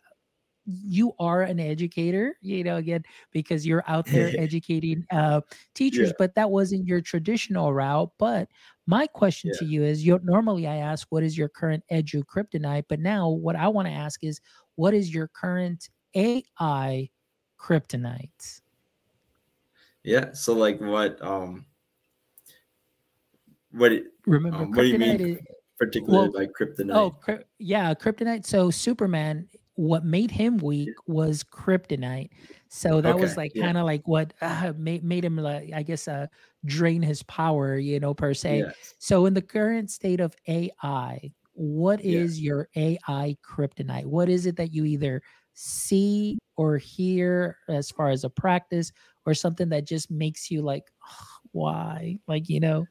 you 0.66 1.14
are 1.20 1.42
an 1.42 1.60
educator, 1.60 2.36
you 2.42 2.64
know, 2.64 2.78
again, 2.78 3.04
because 3.32 3.66
you're 3.66 3.84
out 3.88 4.06
there 4.06 4.32
educating 4.38 5.06
uh, 5.12 5.42
teachers, 5.76 6.10
Yeah. 6.10 6.16
but 6.18 6.36
that 6.36 6.52
wasn't 6.52 6.88
your 6.88 7.02
traditional 7.02 7.74
route. 7.74 8.12
But 8.18 8.48
my 8.88 9.08
question 9.08 9.52
Yeah. 9.52 9.60
to 9.60 9.66
you 9.66 9.84
is 9.84 10.06
you 10.06 10.20
normally 10.24 10.68
I 10.68 10.78
ask, 10.78 11.08
what 11.10 11.24
is 11.24 11.38
your 11.38 11.50
current 11.50 11.84
edu 11.92 12.24
kryptonite? 12.24 12.86
But 12.90 13.00
now 13.00 13.30
what 13.30 13.56
I 13.56 13.68
want 13.68 13.88
to 13.88 13.94
ask 13.94 14.24
is, 14.24 14.40
what 14.76 14.94
is 14.94 15.14
your 15.14 15.28
current 15.30 15.90
AI 16.16 17.10
kryptonite? 17.60 18.62
Yeah. 20.04 20.34
So 20.34 20.54
like 20.54 20.80
what 20.80 21.22
um 21.22 21.66
what 23.72 23.92
remember 24.26 24.60
um, 24.60 24.72
what 24.72 24.84
do 24.84 24.88
you 24.88 25.00
mean 25.00 25.20
is, 25.20 25.40
particularly 25.80 26.30
well, 26.30 26.40
like 26.40 26.52
kryptonite? 26.60 26.96
Oh, 26.96 27.40
yeah, 27.60 27.94
kryptonite. 27.94 28.46
So 28.46 28.70
Superman, 28.70 29.48
what 29.76 30.06
made 30.06 30.32
him 30.32 30.58
weak 30.58 30.90
was 31.08 31.44
kryptonite. 31.44 32.30
So 32.68 33.02
that 33.02 33.16
okay, 33.16 33.22
was 33.22 33.38
like 33.38 33.52
yeah. 33.56 33.66
kind 33.66 33.78
of 33.78 33.86
like 33.86 34.08
what 34.08 34.34
uh, 34.42 34.74
made 34.78 35.04
made 35.04 35.26
him 35.26 35.38
like 35.38 35.72
I 35.74 35.84
guess 35.84 36.08
uh 36.08 36.28
drain 36.66 37.02
his 37.02 37.24
power, 37.24 37.78
you 37.78 38.00
know, 38.00 38.14
per 38.14 38.34
se. 38.34 38.60
Yes. 38.60 38.94
So 39.00 39.26
in 39.26 39.34
the 39.34 39.42
current 39.42 39.90
state 39.90 40.20
of 40.20 40.36
AI, 40.48 41.32
what 41.54 42.02
is 42.02 42.40
yes. 42.40 42.44
your 42.44 42.70
AI 42.76 43.36
kryptonite? 43.44 44.06
What 44.06 44.30
is 44.30 44.46
it 44.46 44.56
that 44.58 44.74
you 44.74 44.86
either 44.86 45.22
see 45.54 46.38
or 46.56 46.78
hear 46.78 47.58
as 47.68 47.90
far 47.90 48.10
as 48.10 48.24
a 48.24 48.30
practice 48.30 48.92
or 49.26 49.34
something 49.34 49.70
that 49.70 49.86
just 49.86 50.12
makes 50.12 50.52
you 50.52 50.62
like 50.62 50.84
why? 51.52 52.18
Like, 52.28 52.50
you 52.50 52.60
know, 52.60 52.86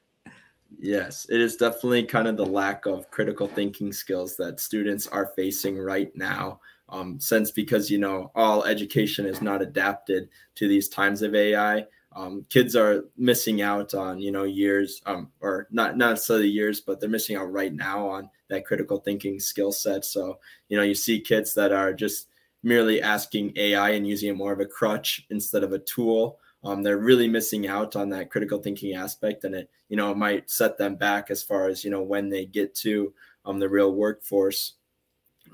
Yes, 0.79 1.27
it 1.29 1.41
is 1.41 1.57
definitely 1.57 2.05
kind 2.05 2.29
of 2.29 2.37
the 2.37 2.47
lack 2.47 2.87
of 2.87 3.11
critical 3.11 3.47
thinking 3.49 3.93
skills 3.93 4.37
that 4.37 4.61
students 4.61 5.07
are 5.07 5.33
facing 5.37 5.79
right 5.79 6.15
now. 6.17 6.61
Um, 6.89 7.21
since 7.21 7.51
because 7.51 7.91
you 7.91 7.99
know 7.99 8.31
all 8.35 8.65
education 8.65 9.27
is 9.27 9.43
not 9.43 9.63
adapted 9.63 10.29
to 10.57 10.69
these 10.69 10.89
times 10.89 11.23
of 11.23 11.35
AI, 11.35 11.87
um, 12.17 12.45
kids 12.49 12.75
are 12.75 13.05
missing 13.17 13.63
out 13.63 13.95
on 13.95 14.19
you 14.21 14.33
know 14.33 14.45
years 14.45 15.01
um, 15.07 15.31
or 15.41 15.69
not 15.71 15.97
not 15.97 16.11
necessarily 16.11 16.49
years, 16.49 16.81
but 16.81 17.01
they're 17.01 17.09
missing 17.09 17.37
out 17.37 17.53
right 17.53 17.73
now 17.73 18.09
on 18.09 18.31
that 18.49 18.65
critical 18.65 18.99
thinking 18.99 19.39
skill 19.39 19.73
set. 19.73 20.05
So 20.05 20.39
you 20.69 20.77
know 20.77 20.83
you 20.83 20.95
see 20.95 21.21
kids 21.21 21.55
that 21.55 21.73
are 21.73 21.93
just 21.93 22.29
merely 22.63 23.01
asking 23.03 23.53
AI 23.57 23.91
and 23.91 24.07
using 24.07 24.31
it 24.31 24.37
more 24.37 24.53
of 24.53 24.61
a 24.61 24.67
crutch 24.67 25.27
instead 25.31 25.63
of 25.65 25.73
a 25.73 25.79
tool 25.79 26.39
um, 26.63 26.83
they're 26.83 26.99
really 26.99 27.29
missing 27.29 27.67
out 27.67 27.97
on 27.97 28.11
that 28.11 28.31
critical 28.31 28.59
thinking 28.59 28.95
aspect 28.95 29.45
and 29.45 29.55
it 29.55 29.71
you 29.89 29.97
know 29.97 30.11
it 30.11 30.17
might 30.17 30.51
set 30.51 30.77
them 30.79 30.95
back 30.95 31.31
as 31.31 31.43
far 31.43 31.69
as 31.69 31.85
you 31.85 31.91
know 31.91 32.03
when 32.03 32.29
they 32.29 32.45
get 32.45 32.75
to 32.75 33.13
um, 33.45 33.59
the 33.59 33.69
real 33.69 33.95
workforce. 33.95 34.75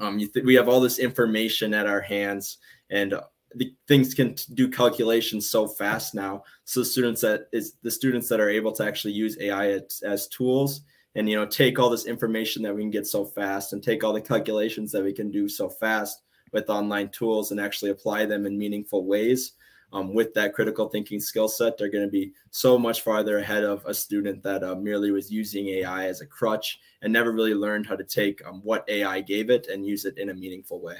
Um, 0.01 0.19
th- 0.19 0.45
we 0.45 0.55
have 0.55 0.69
all 0.69 0.81
this 0.81 0.99
information 0.99 1.73
at 1.73 1.87
our 1.87 2.01
hands 2.01 2.59
and 2.91 3.15
the 3.55 3.73
things 3.89 4.13
can 4.13 4.35
t- 4.35 4.53
do 4.55 4.69
calculations 4.69 5.49
so 5.49 5.67
fast 5.67 6.15
now. 6.15 6.43
So 6.65 6.83
students 6.83 7.21
that 7.23 7.49
is 7.53 7.75
the 7.83 7.91
students 7.91 8.29
that 8.29 8.41
are 8.41 8.51
able 8.51 8.73
to 8.73 8.85
actually 8.85 9.15
use 9.15 9.39
ai 9.41 9.69
as, 9.69 10.03
as 10.05 10.29
tools 10.29 10.83
and 11.15 11.29
you 11.29 11.37
know 11.37 11.47
take 11.47 11.79
all 11.79 11.89
this 11.89 12.07
information 12.07 12.63
that 12.63 12.75
we 12.75 12.83
can 12.83 12.91
get 12.91 13.07
so 13.07 13.25
fast 13.25 13.73
and 13.73 13.83
take 13.83 14.05
all 14.05 14.13
the 14.13 14.21
calculations 14.21 14.93
that 14.93 15.03
we 15.03 15.13
can 15.13 15.31
do 15.31 15.49
so 15.49 15.69
fast 15.69 16.23
with 16.53 16.69
online 16.69 17.09
tools 17.09 17.51
and 17.51 17.61
actually 17.61 17.91
apply 17.91 18.27
them 18.27 18.47
in 18.47 18.59
meaningful 18.59 19.05
ways 19.05 19.53
um, 19.93 20.13
with 20.13 20.35
that 20.35 20.55
critical 20.55 20.89
thinking 20.89 21.21
skill 21.21 21.49
set, 21.49 21.79
they're 21.79 21.91
going 21.91 22.05
to 22.05 22.11
be 22.11 22.33
so 22.51 22.79
much 22.79 23.03
farther 23.03 23.39
ahead 23.39 23.65
of 23.65 23.85
a 23.87 23.95
student 23.95 24.43
that 24.43 24.63
uh, 24.63 24.75
merely 24.75 25.11
was 25.11 25.31
using 25.31 25.69
AI 25.69 26.07
as 26.07 26.21
a 26.21 26.27
crutch 26.27 26.81
and 27.03 27.13
never 27.13 27.33
really 27.33 27.55
learned 27.55 27.87
how 27.87 27.97
to 27.97 28.05
take 28.05 28.45
um, 28.47 28.61
what 28.65 28.85
AI 28.89 29.21
gave 29.21 29.51
it 29.51 29.69
and 29.69 29.87
use 29.87 30.05
it 30.05 30.19
in 30.19 30.31
a 30.31 30.35
meaningful 30.35 30.81
way. 30.81 30.99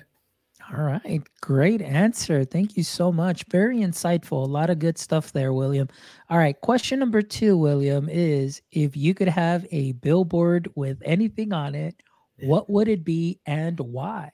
All 0.73 0.83
right. 0.83 1.23
Great 1.43 1.81
answer. 1.81 2.45
Thank 2.45 2.77
you 2.77 2.83
so 2.83 3.13
much. 3.13 3.45
Very 3.51 3.79
insightful. 3.79 4.43
A 4.43 4.51
lot 4.51 4.71
of 4.71 4.79
good 4.79 4.99
stuff 4.99 5.33
there, 5.33 5.53
William. 5.53 5.89
All 6.29 6.39
right. 6.39 6.61
Question 6.61 6.99
number 6.99 7.23
two, 7.23 7.57
William, 7.57 8.09
is 8.09 8.63
if 8.73 8.97
you 8.97 9.15
could 9.15 9.29
have 9.29 9.67
a 9.71 9.93
billboard 9.93 10.69
with 10.75 10.99
anything 11.05 11.53
on 11.53 11.75
it, 11.75 12.03
what 12.41 12.69
would 12.69 12.89
it 12.89 13.05
be 13.05 13.39
and 13.47 13.79
why? 13.79 14.31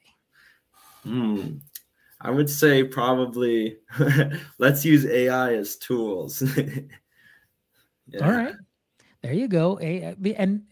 Hmm. 1.03 1.57
I 2.22 2.30
would 2.30 2.48
say 2.48 2.84
probably 2.84 3.78
let's 4.58 4.84
use 4.84 5.04
AI 5.06 5.54
as 5.54 5.76
tools. 5.76 6.42
yeah. 8.06 8.24
All 8.24 8.30
right. 8.30 8.54
There 9.22 9.32
you 9.32 9.48
go. 9.48 9.78
And 9.78 10.62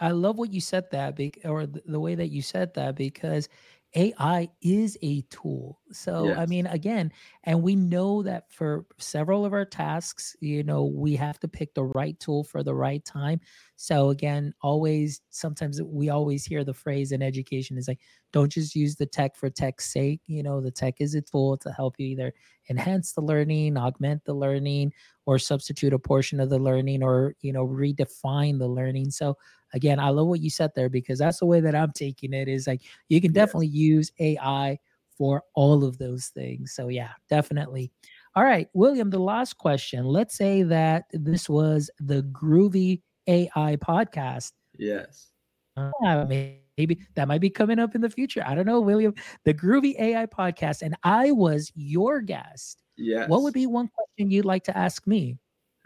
I 0.00 0.10
love 0.10 0.38
what 0.38 0.52
you 0.52 0.60
said 0.60 0.90
that, 0.90 1.18
or 1.44 1.66
the 1.66 2.00
way 2.00 2.14
that 2.14 2.28
you 2.28 2.42
said 2.42 2.74
that, 2.74 2.96
because 2.96 3.48
AI 3.96 4.48
is 4.60 4.98
a 5.02 5.22
tool. 5.22 5.80
So, 5.92 6.28
yes. 6.28 6.38
I 6.38 6.46
mean, 6.46 6.66
again, 6.66 7.12
and 7.44 7.62
we 7.62 7.76
know 7.76 8.22
that 8.24 8.52
for 8.52 8.86
several 8.98 9.44
of 9.44 9.52
our 9.52 9.64
tasks, 9.64 10.34
you 10.40 10.64
know, 10.64 10.84
we 10.84 11.14
have 11.16 11.38
to 11.40 11.48
pick 11.48 11.74
the 11.74 11.84
right 11.84 12.18
tool 12.18 12.42
for 12.42 12.64
the 12.64 12.74
right 12.74 13.04
time. 13.04 13.40
So, 13.76 14.10
again, 14.10 14.52
always, 14.62 15.20
sometimes 15.30 15.80
we 15.80 16.08
always 16.08 16.44
hear 16.44 16.64
the 16.64 16.74
phrase 16.74 17.12
in 17.12 17.22
education 17.22 17.78
is 17.78 17.86
like, 17.86 18.00
don't 18.32 18.50
just 18.50 18.74
use 18.74 18.96
the 18.96 19.06
tech 19.06 19.36
for 19.36 19.48
tech's 19.48 19.92
sake. 19.92 20.22
You 20.26 20.42
know, 20.42 20.60
the 20.60 20.72
tech 20.72 20.94
is 20.98 21.14
a 21.14 21.20
tool 21.20 21.56
to 21.58 21.70
help 21.70 21.94
you 21.98 22.06
either 22.06 22.32
enhance 22.68 23.12
the 23.12 23.20
learning, 23.20 23.76
augment 23.76 24.24
the 24.24 24.34
learning, 24.34 24.92
or 25.26 25.38
substitute 25.38 25.92
a 25.92 25.98
portion 25.98 26.40
of 26.40 26.50
the 26.50 26.58
learning, 26.58 27.02
or, 27.04 27.36
you 27.42 27.52
know, 27.52 27.66
redefine 27.66 28.58
the 28.58 28.68
learning. 28.68 29.12
So, 29.12 29.36
again, 29.74 29.98
I 30.00 30.08
love 30.08 30.28
what 30.28 30.40
you 30.40 30.48
said 30.48 30.72
there 30.74 30.88
because 30.88 31.18
that's 31.18 31.40
the 31.40 31.46
way 31.46 31.60
that 31.60 31.74
I'm 31.74 31.92
taking 31.92 32.32
it 32.32 32.48
is 32.48 32.66
like 32.66 32.82
you 33.08 33.20
can 33.20 33.32
definitely 33.32 33.66
use 33.66 34.10
AI 34.18 34.78
for 35.18 35.42
all 35.54 35.84
of 35.84 35.98
those 35.98 36.28
things. 36.28 36.72
So 36.72 36.88
yeah, 36.88 37.10
definitely. 37.28 37.92
All 38.34 38.44
right, 38.44 38.68
William, 38.72 39.10
the 39.10 39.18
last 39.18 39.58
question. 39.58 40.06
Let's 40.06 40.36
say 40.36 40.62
that 40.64 41.04
this 41.12 41.48
was 41.48 41.90
the 42.00 42.22
Grube 42.22 43.00
AI 43.26 43.76
podcast. 43.76 44.52
Yes. 44.78 45.30
Uh, 45.76 46.24
maybe 46.28 46.98
that 47.14 47.28
might 47.28 47.40
be 47.40 47.50
coming 47.50 47.78
up 47.78 47.94
in 47.94 48.00
the 48.00 48.10
future. 48.10 48.42
I 48.46 48.54
don't 48.54 48.66
know, 48.66 48.80
William. 48.80 49.14
The 49.44 49.54
Grube 49.54 49.94
AI 49.98 50.26
podcast, 50.26 50.82
and 50.82 50.96
I 51.02 51.30
was 51.30 51.70
your 51.74 52.20
guest. 52.20 52.82
Yes. 52.96 53.28
What 53.28 53.42
would 53.42 53.54
be 53.54 53.66
one 53.66 53.88
question 53.88 54.30
you'd 54.30 54.44
like 54.44 54.64
to 54.64 54.76
ask 54.76 55.06
me? 55.06 55.36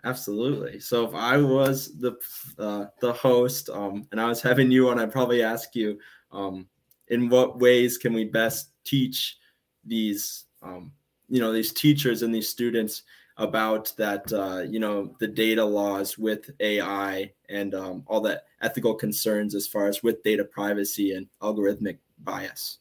Absolutely. 0.05 0.79
So 0.79 1.07
if 1.07 1.15
I 1.15 1.39
was 1.39 1.99
the 1.99 2.17
uh, 2.59 2.87
the 3.01 3.13
host 3.13 3.69
um, 3.69 4.07
and 4.13 4.21
I 4.21 4.27
was 4.27 4.41
having 4.41 4.71
you 4.71 4.89
on, 4.89 4.99
I'd 4.99 5.13
probably 5.13 5.43
ask 5.43 5.75
you, 5.75 5.99
um, 6.31 6.69
in 7.09 7.29
what 7.29 7.59
ways 7.59 7.99
can 7.99 8.13
we 8.13 8.25
best 8.25 8.71
teach 8.85 9.39
these, 9.85 10.45
um, 10.63 10.93
you 11.29 11.41
know, 11.41 11.53
these 11.53 11.73
teachers 11.73 12.23
and 12.23 12.35
these 12.35 12.49
students 12.49 13.03
about 13.39 13.93
that, 13.97 14.33
uh, 14.33 14.63
you 14.69 14.79
know, 14.79 15.15
the 15.21 15.27
data 15.27 15.65
laws 15.65 16.19
with 16.19 16.51
AI 16.61 17.33
and 17.49 17.75
um, 17.75 18.03
all 18.07 18.21
the 18.21 18.43
ethical 18.63 18.95
concerns 18.95 19.55
as 19.55 19.67
far 19.67 19.87
as 19.87 20.03
with 20.03 20.23
data 20.23 20.45
privacy 20.45 21.15
and 21.15 21.27
algorithmic 21.43 21.99
bias. 22.19 22.79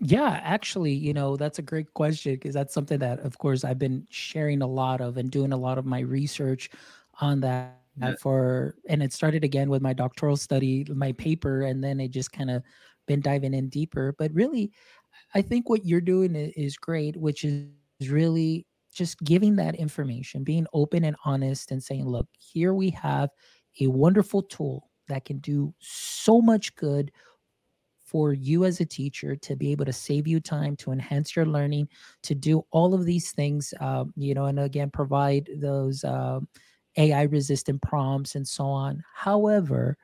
Yeah, 0.00 0.40
actually, 0.42 0.92
you 0.92 1.14
know, 1.14 1.36
that's 1.36 1.58
a 1.58 1.62
great 1.62 1.94
question 1.94 2.34
because 2.34 2.52
that's 2.54 2.74
something 2.74 2.98
that, 2.98 3.20
of 3.20 3.38
course, 3.38 3.64
I've 3.64 3.78
been 3.78 4.06
sharing 4.10 4.60
a 4.60 4.66
lot 4.66 5.00
of 5.00 5.16
and 5.16 5.30
doing 5.30 5.52
a 5.52 5.56
lot 5.56 5.78
of 5.78 5.86
my 5.86 6.00
research 6.00 6.68
on 7.20 7.40
that 7.40 7.78
yeah. 7.96 8.14
for, 8.20 8.76
and 8.88 9.02
it 9.02 9.12
started 9.14 9.42
again 9.42 9.70
with 9.70 9.80
my 9.80 9.94
doctoral 9.94 10.36
study, 10.36 10.84
my 10.94 11.12
paper, 11.12 11.62
and 11.62 11.82
then 11.82 11.98
it 11.98 12.10
just 12.10 12.30
kind 12.32 12.50
of 12.50 12.62
been 13.06 13.20
diving 13.22 13.54
in 13.54 13.70
deeper. 13.70 14.14
But 14.18 14.32
really, 14.34 14.70
I 15.34 15.40
think 15.40 15.70
what 15.70 15.86
you're 15.86 16.00
doing 16.02 16.36
is 16.36 16.76
great, 16.76 17.16
which 17.16 17.42
is 17.44 17.64
really 18.10 18.66
just 18.92 19.18
giving 19.24 19.56
that 19.56 19.76
information, 19.76 20.44
being 20.44 20.66
open 20.74 21.04
and 21.04 21.16
honest, 21.24 21.70
and 21.70 21.82
saying, 21.82 22.06
look, 22.06 22.28
here 22.38 22.74
we 22.74 22.90
have 22.90 23.30
a 23.80 23.86
wonderful 23.86 24.42
tool 24.42 24.90
that 25.08 25.24
can 25.24 25.38
do 25.38 25.74
so 25.78 26.42
much 26.42 26.74
good 26.76 27.12
for 28.06 28.32
you 28.32 28.64
as 28.64 28.80
a 28.80 28.86
teacher 28.86 29.34
to 29.34 29.56
be 29.56 29.72
able 29.72 29.84
to 29.84 29.92
save 29.92 30.26
you 30.26 30.40
time 30.40 30.76
to 30.76 30.92
enhance 30.92 31.34
your 31.34 31.44
learning 31.44 31.88
to 32.22 32.34
do 32.34 32.64
all 32.70 32.94
of 32.94 33.04
these 33.04 33.32
things 33.32 33.74
um, 33.80 34.12
you 34.16 34.32
know 34.32 34.46
and 34.46 34.60
again 34.60 34.90
provide 34.90 35.50
those 35.56 36.04
um, 36.04 36.48
ai 36.96 37.22
resistant 37.22 37.82
prompts 37.82 38.36
and 38.36 38.46
so 38.46 38.64
on. 38.64 39.02
However 39.14 39.98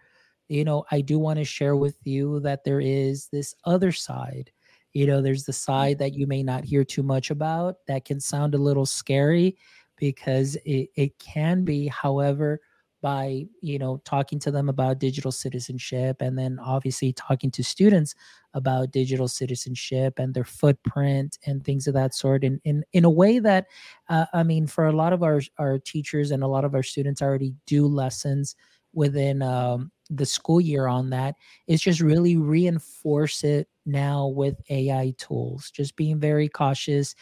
you 0.49 0.65
know 0.65 0.85
i 0.91 1.01
do 1.01 1.19
want 1.19 1.39
to 1.39 1.45
share 1.45 1.77
with 1.77 1.97
you 2.05 2.41
that 2.41 2.65
there 2.65 2.81
is 2.81 3.29
this 3.33 3.55
other 3.65 3.93
side. 3.93 4.51
You 4.93 5.07
know 5.07 5.23
there's 5.23 5.45
the 5.45 5.53
side 5.53 5.99
that 6.01 6.15
you 6.15 6.27
may 6.27 6.43
not 6.43 6.65
hear 6.65 6.85
too 6.85 7.03
much 7.03 7.31
about 7.31 7.77
that 7.87 8.05
can 8.05 8.21
sound 8.21 8.55
a 8.55 8.59
little 8.59 8.87
scary 8.87 9.57
because 9.97 10.57
it, 10.67 10.91
it 10.97 11.19
can 11.19 11.65
be. 11.65 11.87
However 11.87 12.61
by 13.03 13.45
you 13.61 13.79
know 13.79 14.01
talking 14.05 14.39
to 14.39 14.51
them 14.51 14.69
about 14.69 15.01
digital 15.01 15.33
citizenship 15.33 16.23
and 16.23 16.39
then 16.39 16.59
obviously 16.61 17.13
talking 17.13 17.51
to 17.51 17.63
students 17.63 18.15
about 18.55 18.93
digital 18.93 19.29
citizenship 19.29 20.19
and 20.19 20.33
their 20.33 20.45
footprint 20.45 21.37
and 21.45 21.65
things 21.65 21.87
of 21.87 21.95
that 21.95 22.15
sort 22.15 22.45
in 22.45 22.61
in, 22.65 22.85
in 22.93 23.05
a 23.05 23.11
way 23.11 23.39
that 23.39 23.67
uh, 24.09 24.27
i 24.33 24.43
mean 24.43 24.67
for 24.67 24.87
a 24.87 24.93
lot 24.93 25.13
of 25.13 25.23
our 25.23 25.43
our 25.59 25.79
teachers 25.79 26.31
and 26.31 26.43
a 26.43 26.49
lot 26.49 26.65
of 26.65 26.75
our 26.75 26.83
students 26.83 27.21
already 27.21 27.53
do 27.67 27.87
lessons 27.87 28.57
within 28.95 29.43
um, 29.43 29.91
the 30.11 30.27
school 30.27 30.61
year 30.61 30.87
on 30.87 31.11
that 31.11 31.35
is 31.67 31.81
just 31.81 32.01
really 32.01 32.37
reinforce 32.37 33.43
it 33.43 33.69
now 33.85 34.29
with 34.29 34.55
ai 34.71 35.13
tools 35.19 35.71
just 35.71 35.97
being 35.97 36.21
very 36.21 36.49
cautious 36.49 37.15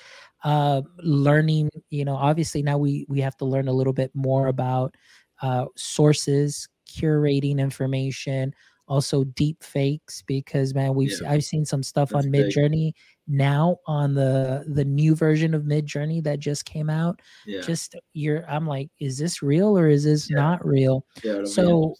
uh, 0.42 0.82
learning 1.02 1.70
you 1.90 2.04
know 2.04 2.16
obviously 2.16 2.62
now 2.62 2.76
we 2.76 3.06
we 3.08 3.20
have 3.20 3.36
to 3.36 3.44
learn 3.44 3.68
a 3.68 3.72
little 3.72 3.92
bit 3.92 4.10
more 4.14 4.48
about 4.48 4.94
uh, 5.42 5.66
sources, 5.76 6.68
curating 6.88 7.58
information, 7.58 8.52
also 8.88 9.22
deep 9.22 9.62
fakes 9.62 10.20
because 10.26 10.74
man 10.74 10.96
we've 10.96 11.12
Yeah. 11.22 11.30
i've 11.30 11.44
seen 11.44 11.64
some 11.64 11.80
stuff 11.80 12.08
That's 12.10 12.26
on 12.26 12.32
Midjourney 12.32 12.90
now 13.28 13.76
on 13.86 14.14
the 14.14 14.64
the 14.66 14.84
new 14.84 15.14
version 15.14 15.54
of 15.54 15.62
Midjourney 15.62 16.20
that 16.24 16.40
just 16.40 16.64
came 16.64 16.90
out 16.90 17.20
Yeah. 17.46 17.60
just 17.60 17.94
you're 18.14 18.44
i'm 18.50 18.66
like 18.66 18.90
is 18.98 19.16
this 19.16 19.42
real 19.42 19.78
or 19.78 19.86
is 19.88 20.02
this 20.02 20.28
Yeah. 20.28 20.38
not 20.38 20.66
real 20.66 21.06
yeah. 21.22 21.44
so- 21.44 21.94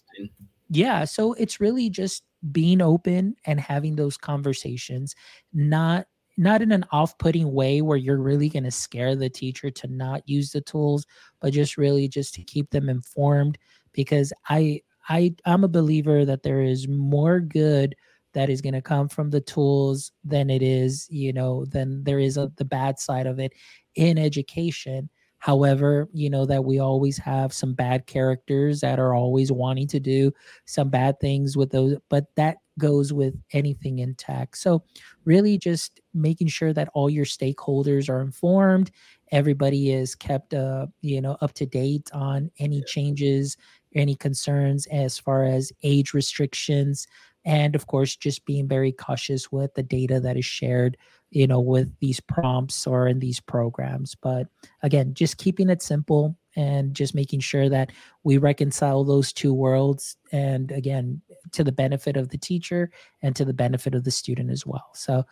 yeah 0.69 1.05
so 1.05 1.31
it's 1.33 1.61
really 1.61 1.89
just 1.89 2.23
being 2.51 2.81
open 2.81 3.37
and 3.45 3.61
having 3.61 3.95
those 3.95 4.17
conversations 4.17 5.15
not 5.53 6.07
not 6.37 6.61
in 6.61 6.71
an 6.71 6.85
off-putting 6.91 7.51
way 7.51 7.81
where 7.81 7.97
you're 7.97 8.21
really 8.21 8.49
going 8.49 8.63
to 8.63 8.71
scare 8.71 9.15
the 9.15 9.29
teacher 9.29 9.69
to 9.69 9.87
not 9.87 10.27
use 10.27 10.51
the 10.51 10.61
tools 10.61 11.05
but 11.39 11.53
just 11.53 11.77
really 11.77 12.07
just 12.07 12.33
to 12.33 12.43
keep 12.43 12.69
them 12.69 12.89
informed 12.89 13.57
because 13.93 14.31
i 14.49 14.79
i 15.09 15.33
i'm 15.45 15.63
a 15.63 15.69
believer 15.69 16.25
that 16.25 16.43
there 16.43 16.61
is 16.61 16.87
more 16.87 17.39
good 17.39 17.95
that 18.33 18.49
is 18.49 18.61
going 18.61 18.73
to 18.73 18.81
come 18.81 19.09
from 19.09 19.29
the 19.29 19.41
tools 19.41 20.11
than 20.23 20.49
it 20.49 20.61
is 20.61 21.07
you 21.09 21.33
know 21.33 21.65
than 21.65 22.03
there 22.03 22.19
is 22.19 22.37
a, 22.37 22.51
the 22.57 22.65
bad 22.65 22.99
side 22.99 23.27
of 23.27 23.39
it 23.39 23.53
in 23.95 24.17
education 24.17 25.09
however 25.41 26.07
you 26.13 26.29
know 26.29 26.45
that 26.45 26.63
we 26.63 26.79
always 26.79 27.17
have 27.17 27.51
some 27.53 27.73
bad 27.73 28.07
characters 28.07 28.79
that 28.81 28.99
are 28.99 29.13
always 29.13 29.51
wanting 29.51 29.87
to 29.87 29.99
do 29.99 30.31
some 30.65 30.89
bad 30.89 31.19
things 31.19 31.57
with 31.57 31.71
those 31.71 31.95
but 32.09 32.25
that 32.35 32.57
goes 32.79 33.11
with 33.13 33.35
anything 33.51 33.99
in 33.99 34.15
tech. 34.15 34.55
So 34.55 34.83
really 35.25 35.57
just 35.57 35.99
making 36.13 36.47
sure 36.47 36.73
that 36.73 36.89
all 36.93 37.09
your 37.09 37.25
stakeholders 37.25 38.09
are 38.09 38.21
informed 38.21 38.91
everybody 39.31 39.91
is 39.91 40.15
kept 40.15 40.53
uh 40.53 40.85
you 41.01 41.21
know 41.21 41.37
up 41.41 41.53
to 41.53 41.65
date 41.65 42.09
on 42.13 42.51
any 42.59 42.81
changes 42.83 43.55
any 43.95 44.15
concerns 44.15 44.87
as 44.87 45.17
far 45.17 45.43
as 45.45 45.71
age 45.83 46.13
restrictions 46.13 47.07
and 47.45 47.75
of 47.75 47.87
course 47.87 48.15
just 48.15 48.45
being 48.45 48.67
very 48.67 48.91
cautious 48.91 49.51
with 49.51 49.73
the 49.73 49.83
data 49.83 50.19
that 50.19 50.37
is 50.37 50.45
shared 50.45 50.97
you 51.31 51.47
know 51.47 51.59
with 51.59 51.91
these 51.99 52.19
prompts 52.19 52.85
or 52.85 53.07
in 53.07 53.19
these 53.19 53.39
programs. 53.39 54.15
But 54.15 54.47
again 54.83 55.13
just 55.13 55.37
keeping 55.37 55.69
it 55.69 55.81
simple 55.81 56.37
and 56.55 56.93
just 56.93 57.15
making 57.15 57.39
sure 57.39 57.69
that 57.69 57.91
we 58.23 58.37
reconcile 58.37 59.03
those 59.03 59.31
two 59.31 59.53
worlds 59.53 60.17
and 60.31 60.71
again 60.71 61.21
to 61.53 61.63
the 61.63 61.71
benefit 61.71 62.17
of 62.17 62.29
the 62.29 62.37
teacher 62.37 62.91
and 63.21 63.35
to 63.35 63.45
the 63.45 63.53
benefit 63.53 63.95
of 63.95 64.03
the 64.03 64.11
student 64.11 64.51
as 64.51 64.65
well. 64.65 64.89
So 64.93 65.25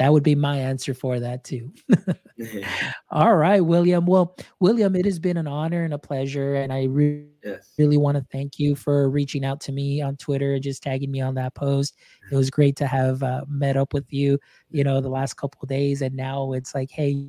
that 0.00 0.12
would 0.12 0.24
be 0.24 0.34
my 0.34 0.58
answer 0.58 0.94
for 0.94 1.20
that 1.20 1.44
too 1.44 1.72
all 3.10 3.36
right 3.36 3.60
william 3.60 4.06
well 4.06 4.36
william 4.60 4.96
it 4.96 5.04
has 5.04 5.18
been 5.18 5.36
an 5.36 5.46
honor 5.46 5.84
and 5.84 5.94
a 5.94 5.98
pleasure 5.98 6.54
and 6.56 6.72
i 6.72 6.84
really 6.84 7.26
yes. 7.44 7.74
really 7.78 7.96
want 7.96 8.16
to 8.16 8.24
thank 8.32 8.58
you 8.58 8.74
for 8.76 9.10
reaching 9.10 9.44
out 9.44 9.60
to 9.62 9.72
me 9.72 10.00
on 10.02 10.16
Twitter 10.16 10.54
and 10.54 10.62
just 10.62 10.82
tagging 10.82 11.10
me 11.10 11.20
on 11.22 11.34
that 11.36 11.54
post. 11.54 11.96
It 12.30 12.36
was 12.36 12.50
great 12.50 12.76
to 12.76 12.86
have 12.86 13.22
uh, 13.22 13.44
met 13.48 13.76
up 13.78 13.94
with 13.94 14.04
you, 14.12 14.38
you 14.70 14.84
know, 14.84 15.00
the 15.00 15.08
last 15.08 15.34
couple 15.38 15.58
of 15.62 15.68
days. 15.70 16.02
And 16.02 16.14
now 16.14 16.52
it's 16.52 16.74
like, 16.74 16.90
hey, 16.90 17.28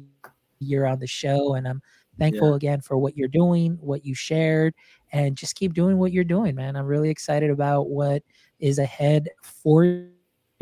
you're 0.59 0.85
on 0.85 0.99
the 0.99 1.07
show. 1.07 1.53
And 1.55 1.67
I'm 1.67 1.81
thankful 2.19 2.49
Yeah. 2.49 2.55
again 2.57 2.81
for 2.81 2.97
what 2.97 3.15
you're 3.17 3.29
doing, 3.29 3.77
what 3.79 4.05
you 4.05 4.13
shared, 4.15 4.73
and 5.13 5.37
just 5.37 5.55
keep 5.55 5.73
doing 5.73 5.97
what 5.97 6.11
you're 6.11 6.23
doing, 6.25 6.55
man. 6.55 6.75
I'm 6.75 6.85
really 6.87 7.09
excited 7.09 7.49
about 7.49 7.89
what 7.89 8.23
is 8.59 8.79
ahead 8.79 9.29
for 9.41 10.07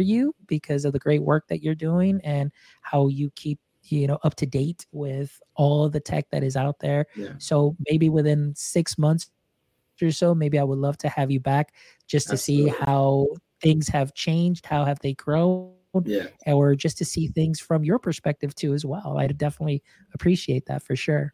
you 0.03 0.33
because 0.47 0.85
of 0.85 0.93
the 0.93 0.99
great 0.99 1.21
work 1.23 1.47
that 1.47 1.61
you're 1.63 1.75
doing 1.75 2.19
and 2.23 2.51
how 2.81 3.07
you 3.07 3.29
keep 3.35 3.59
you 3.83 4.07
know 4.07 4.19
up 4.23 4.35
to 4.35 4.45
date 4.45 4.85
with 4.91 5.39
all 5.55 5.89
the 5.89 5.99
tech 5.99 6.25
that 6.31 6.43
is 6.43 6.55
out 6.55 6.79
there 6.79 7.05
Yeah. 7.15 7.33
so 7.37 7.75
maybe 7.89 8.09
within 8.09 8.53
six 8.55 8.97
months 8.97 9.31
or 10.01 10.11
so 10.11 10.35
maybe 10.35 10.59
i 10.59 10.63
would 10.63 10.77
love 10.79 10.97
to 10.99 11.09
have 11.09 11.31
you 11.31 11.39
back 11.39 11.73
just 12.07 12.29
to 12.29 12.37
see 12.37 12.67
how 12.67 13.27
things 13.61 13.87
have 13.87 14.13
changed 14.13 14.65
how 14.65 14.85
have 14.85 14.99
they 14.99 15.13
grown 15.13 15.73
Yeah. 16.05 16.27
or 16.45 16.75
just 16.75 16.97
to 16.99 17.05
see 17.05 17.27
things 17.27 17.59
from 17.59 17.83
your 17.83 17.99
perspective 17.99 18.53
too 18.55 18.73
as 18.73 18.85
well 18.85 19.17
i'd 19.17 19.37
definitely 19.37 19.81
appreciate 20.13 20.65
that 20.67 20.83
for 20.83 20.95
sure 20.95 21.33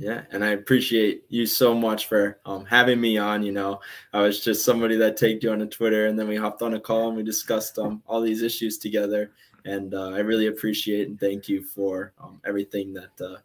Yeah, 0.00 0.22
and 0.30 0.42
I 0.42 0.52
appreciate 0.52 1.24
you 1.28 1.44
so 1.44 1.74
much 1.74 2.06
for 2.06 2.38
um, 2.46 2.64
having 2.64 2.98
me 3.00 3.18
on. 3.18 3.42
You 3.42 3.52
know, 3.52 3.80
I 4.14 4.22
was 4.22 4.42
just 4.42 4.64
somebody 4.64 4.96
that 4.96 5.18
tagged 5.18 5.44
you 5.44 5.52
on 5.52 5.60
a 5.60 5.66
Twitter, 5.66 6.06
and 6.06 6.18
then 6.18 6.26
we 6.26 6.36
hopped 6.36 6.62
on 6.62 6.72
a 6.72 6.80
call 6.80 7.08
and 7.08 7.16
we 7.18 7.22
discussed 7.22 7.78
um, 7.78 8.02
all 8.06 8.22
these 8.22 8.40
issues 8.40 8.78
together. 8.78 9.32
And 9.66 9.92
uh, 9.92 10.12
I 10.12 10.20
really 10.20 10.46
appreciate 10.46 11.08
and 11.08 11.20
thank 11.20 11.50
you 11.50 11.62
for 11.62 12.14
um, 12.18 12.40
everything 12.46 12.94
that 12.94 13.20
uh, 13.20 13.36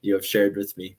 you 0.00 0.14
have 0.14 0.26
shared 0.26 0.56
with 0.56 0.76
me. 0.76 0.96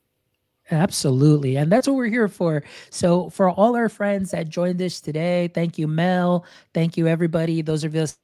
Absolutely. 0.69 1.57
And 1.57 1.69
that's 1.69 1.89
what 1.89 1.97
we're 1.97 2.05
here 2.05 2.29
for. 2.29 2.63
So, 2.89 3.29
for 3.31 3.49
all 3.49 3.75
our 3.75 3.89
friends 3.89 4.31
that 4.31 4.47
joined 4.47 4.81
us 4.81 5.01
today, 5.01 5.49
thank 5.49 5.77
you, 5.77 5.87
Mel. 5.87 6.45
Thank 6.73 6.95
you, 6.95 7.07
everybody. 7.07 7.61
Those 7.61 7.83
of 7.83 7.93
us. 7.95 8.17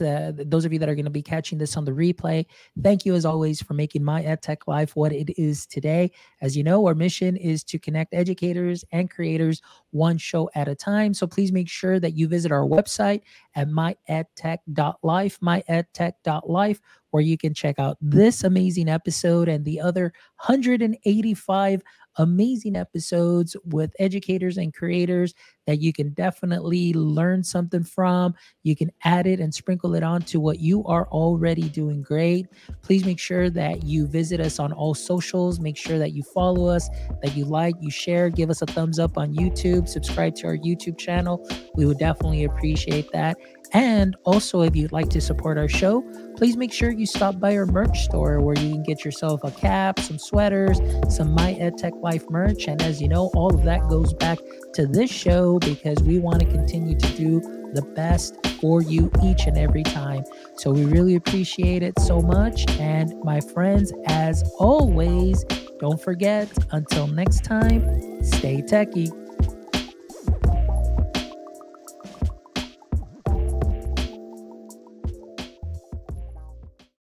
Uh, 0.00 0.32
those 0.34 0.64
of 0.64 0.72
you 0.72 0.78
that 0.78 0.88
are 0.88 0.94
going 0.94 1.04
to 1.04 1.10
be 1.10 1.22
catching 1.22 1.58
this 1.58 1.76
on 1.76 1.84
the 1.84 1.92
replay, 1.92 2.46
thank 2.82 3.04
you 3.04 3.14
as 3.14 3.24
always 3.24 3.62
for 3.62 3.74
making 3.74 4.04
my 4.04 4.22
EdTech 4.22 4.66
life 4.66 4.96
what 4.96 5.12
it 5.12 5.38
is 5.38 5.66
today. 5.66 6.10
As 6.40 6.56
you 6.56 6.62
know, 6.62 6.86
our 6.86 6.94
mission 6.94 7.36
is 7.36 7.64
to 7.64 7.78
connect 7.78 8.14
educators 8.14 8.84
and 8.92 9.10
creators 9.10 9.62
one 9.90 10.18
show 10.18 10.50
at 10.54 10.68
a 10.68 10.74
time. 10.74 11.14
So 11.14 11.26
please 11.26 11.52
make 11.52 11.68
sure 11.68 12.00
that 12.00 12.14
you 12.14 12.28
visit 12.28 12.52
our 12.52 12.64
website 12.64 13.22
at 13.54 13.68
myedtech.life, 13.68 15.40
myedtech.life, 15.40 16.80
where 17.14 17.22
you 17.22 17.38
can 17.38 17.54
check 17.54 17.78
out 17.78 17.96
this 18.00 18.42
amazing 18.42 18.88
episode 18.88 19.48
and 19.48 19.64
the 19.64 19.80
other 19.80 20.12
185 20.44 21.80
amazing 22.18 22.76
episodes 22.76 23.56
with 23.64 23.92
educators 24.00 24.56
and 24.56 24.74
creators 24.74 25.32
that 25.66 25.80
you 25.80 25.92
can 25.92 26.10
definitely 26.10 26.92
learn 26.92 27.42
something 27.42 27.84
from. 27.84 28.34
You 28.62 28.76
can 28.76 28.90
add 29.04 29.26
it 29.26 29.40
and 29.40 29.54
sprinkle 29.54 29.94
it 29.94 30.02
on 30.02 30.22
to 30.22 30.40
what 30.40 30.60
you 30.60 30.84
are 30.84 31.06
already 31.08 31.68
doing 31.68 32.02
great. 32.02 32.46
Please 32.82 33.04
make 33.04 33.18
sure 33.18 33.48
that 33.50 33.84
you 33.84 34.06
visit 34.06 34.40
us 34.40 34.58
on 34.58 34.72
all 34.72 34.94
socials. 34.94 35.60
Make 35.60 35.76
sure 35.76 35.98
that 35.98 36.12
you 36.12 36.22
follow 36.22 36.66
us, 36.68 36.88
that 37.22 37.36
you 37.36 37.44
like, 37.44 37.74
you 37.80 37.90
share, 37.90 38.28
give 38.28 38.50
us 38.50 38.60
a 38.60 38.66
thumbs 38.66 38.98
up 38.98 39.16
on 39.16 39.34
YouTube, 39.34 39.88
subscribe 39.88 40.34
to 40.36 40.48
our 40.48 40.56
YouTube 40.56 40.98
channel. 40.98 41.48
We 41.74 41.86
would 41.86 41.98
definitely 41.98 42.44
appreciate 42.44 43.10
that. 43.12 43.36
And 43.74 44.16
also, 44.22 44.62
if 44.62 44.76
you'd 44.76 44.92
like 44.92 45.08
to 45.10 45.20
support 45.20 45.58
our 45.58 45.68
show, 45.68 46.02
please 46.36 46.56
make 46.56 46.72
sure 46.72 46.92
you 46.92 47.06
stop 47.06 47.40
by 47.40 47.56
our 47.56 47.66
merch 47.66 48.04
store 48.04 48.40
where 48.40 48.56
you 48.56 48.70
can 48.70 48.84
get 48.84 49.04
yourself 49.04 49.42
a 49.42 49.50
cap, 49.50 49.98
some 49.98 50.16
sweaters, 50.16 50.78
some 51.08 51.34
My 51.34 51.54
EdTech 51.54 52.00
Life 52.00 52.30
merch. 52.30 52.68
And 52.68 52.80
as 52.82 53.02
you 53.02 53.08
know, 53.08 53.32
all 53.34 53.52
of 53.52 53.64
that 53.64 53.80
goes 53.88 54.14
back 54.14 54.38
to 54.74 54.86
this 54.86 55.10
show 55.10 55.58
because 55.58 56.00
we 56.04 56.20
want 56.20 56.38
to 56.40 56.46
continue 56.46 56.96
to 56.96 57.16
do 57.16 57.40
the 57.74 57.82
best 57.96 58.36
for 58.60 58.80
you 58.80 59.10
each 59.24 59.46
and 59.46 59.58
every 59.58 59.82
time. 59.82 60.22
So 60.56 60.70
we 60.70 60.84
really 60.84 61.16
appreciate 61.16 61.82
it 61.82 61.98
so 61.98 62.20
much. 62.20 62.70
And 62.78 63.12
my 63.24 63.40
friends, 63.40 63.92
as 64.06 64.48
always, 64.60 65.42
don't 65.80 66.00
forget, 66.00 66.48
until 66.70 67.08
next 67.08 67.42
time, 67.42 68.22
stay 68.22 68.62
techie. 68.62 69.23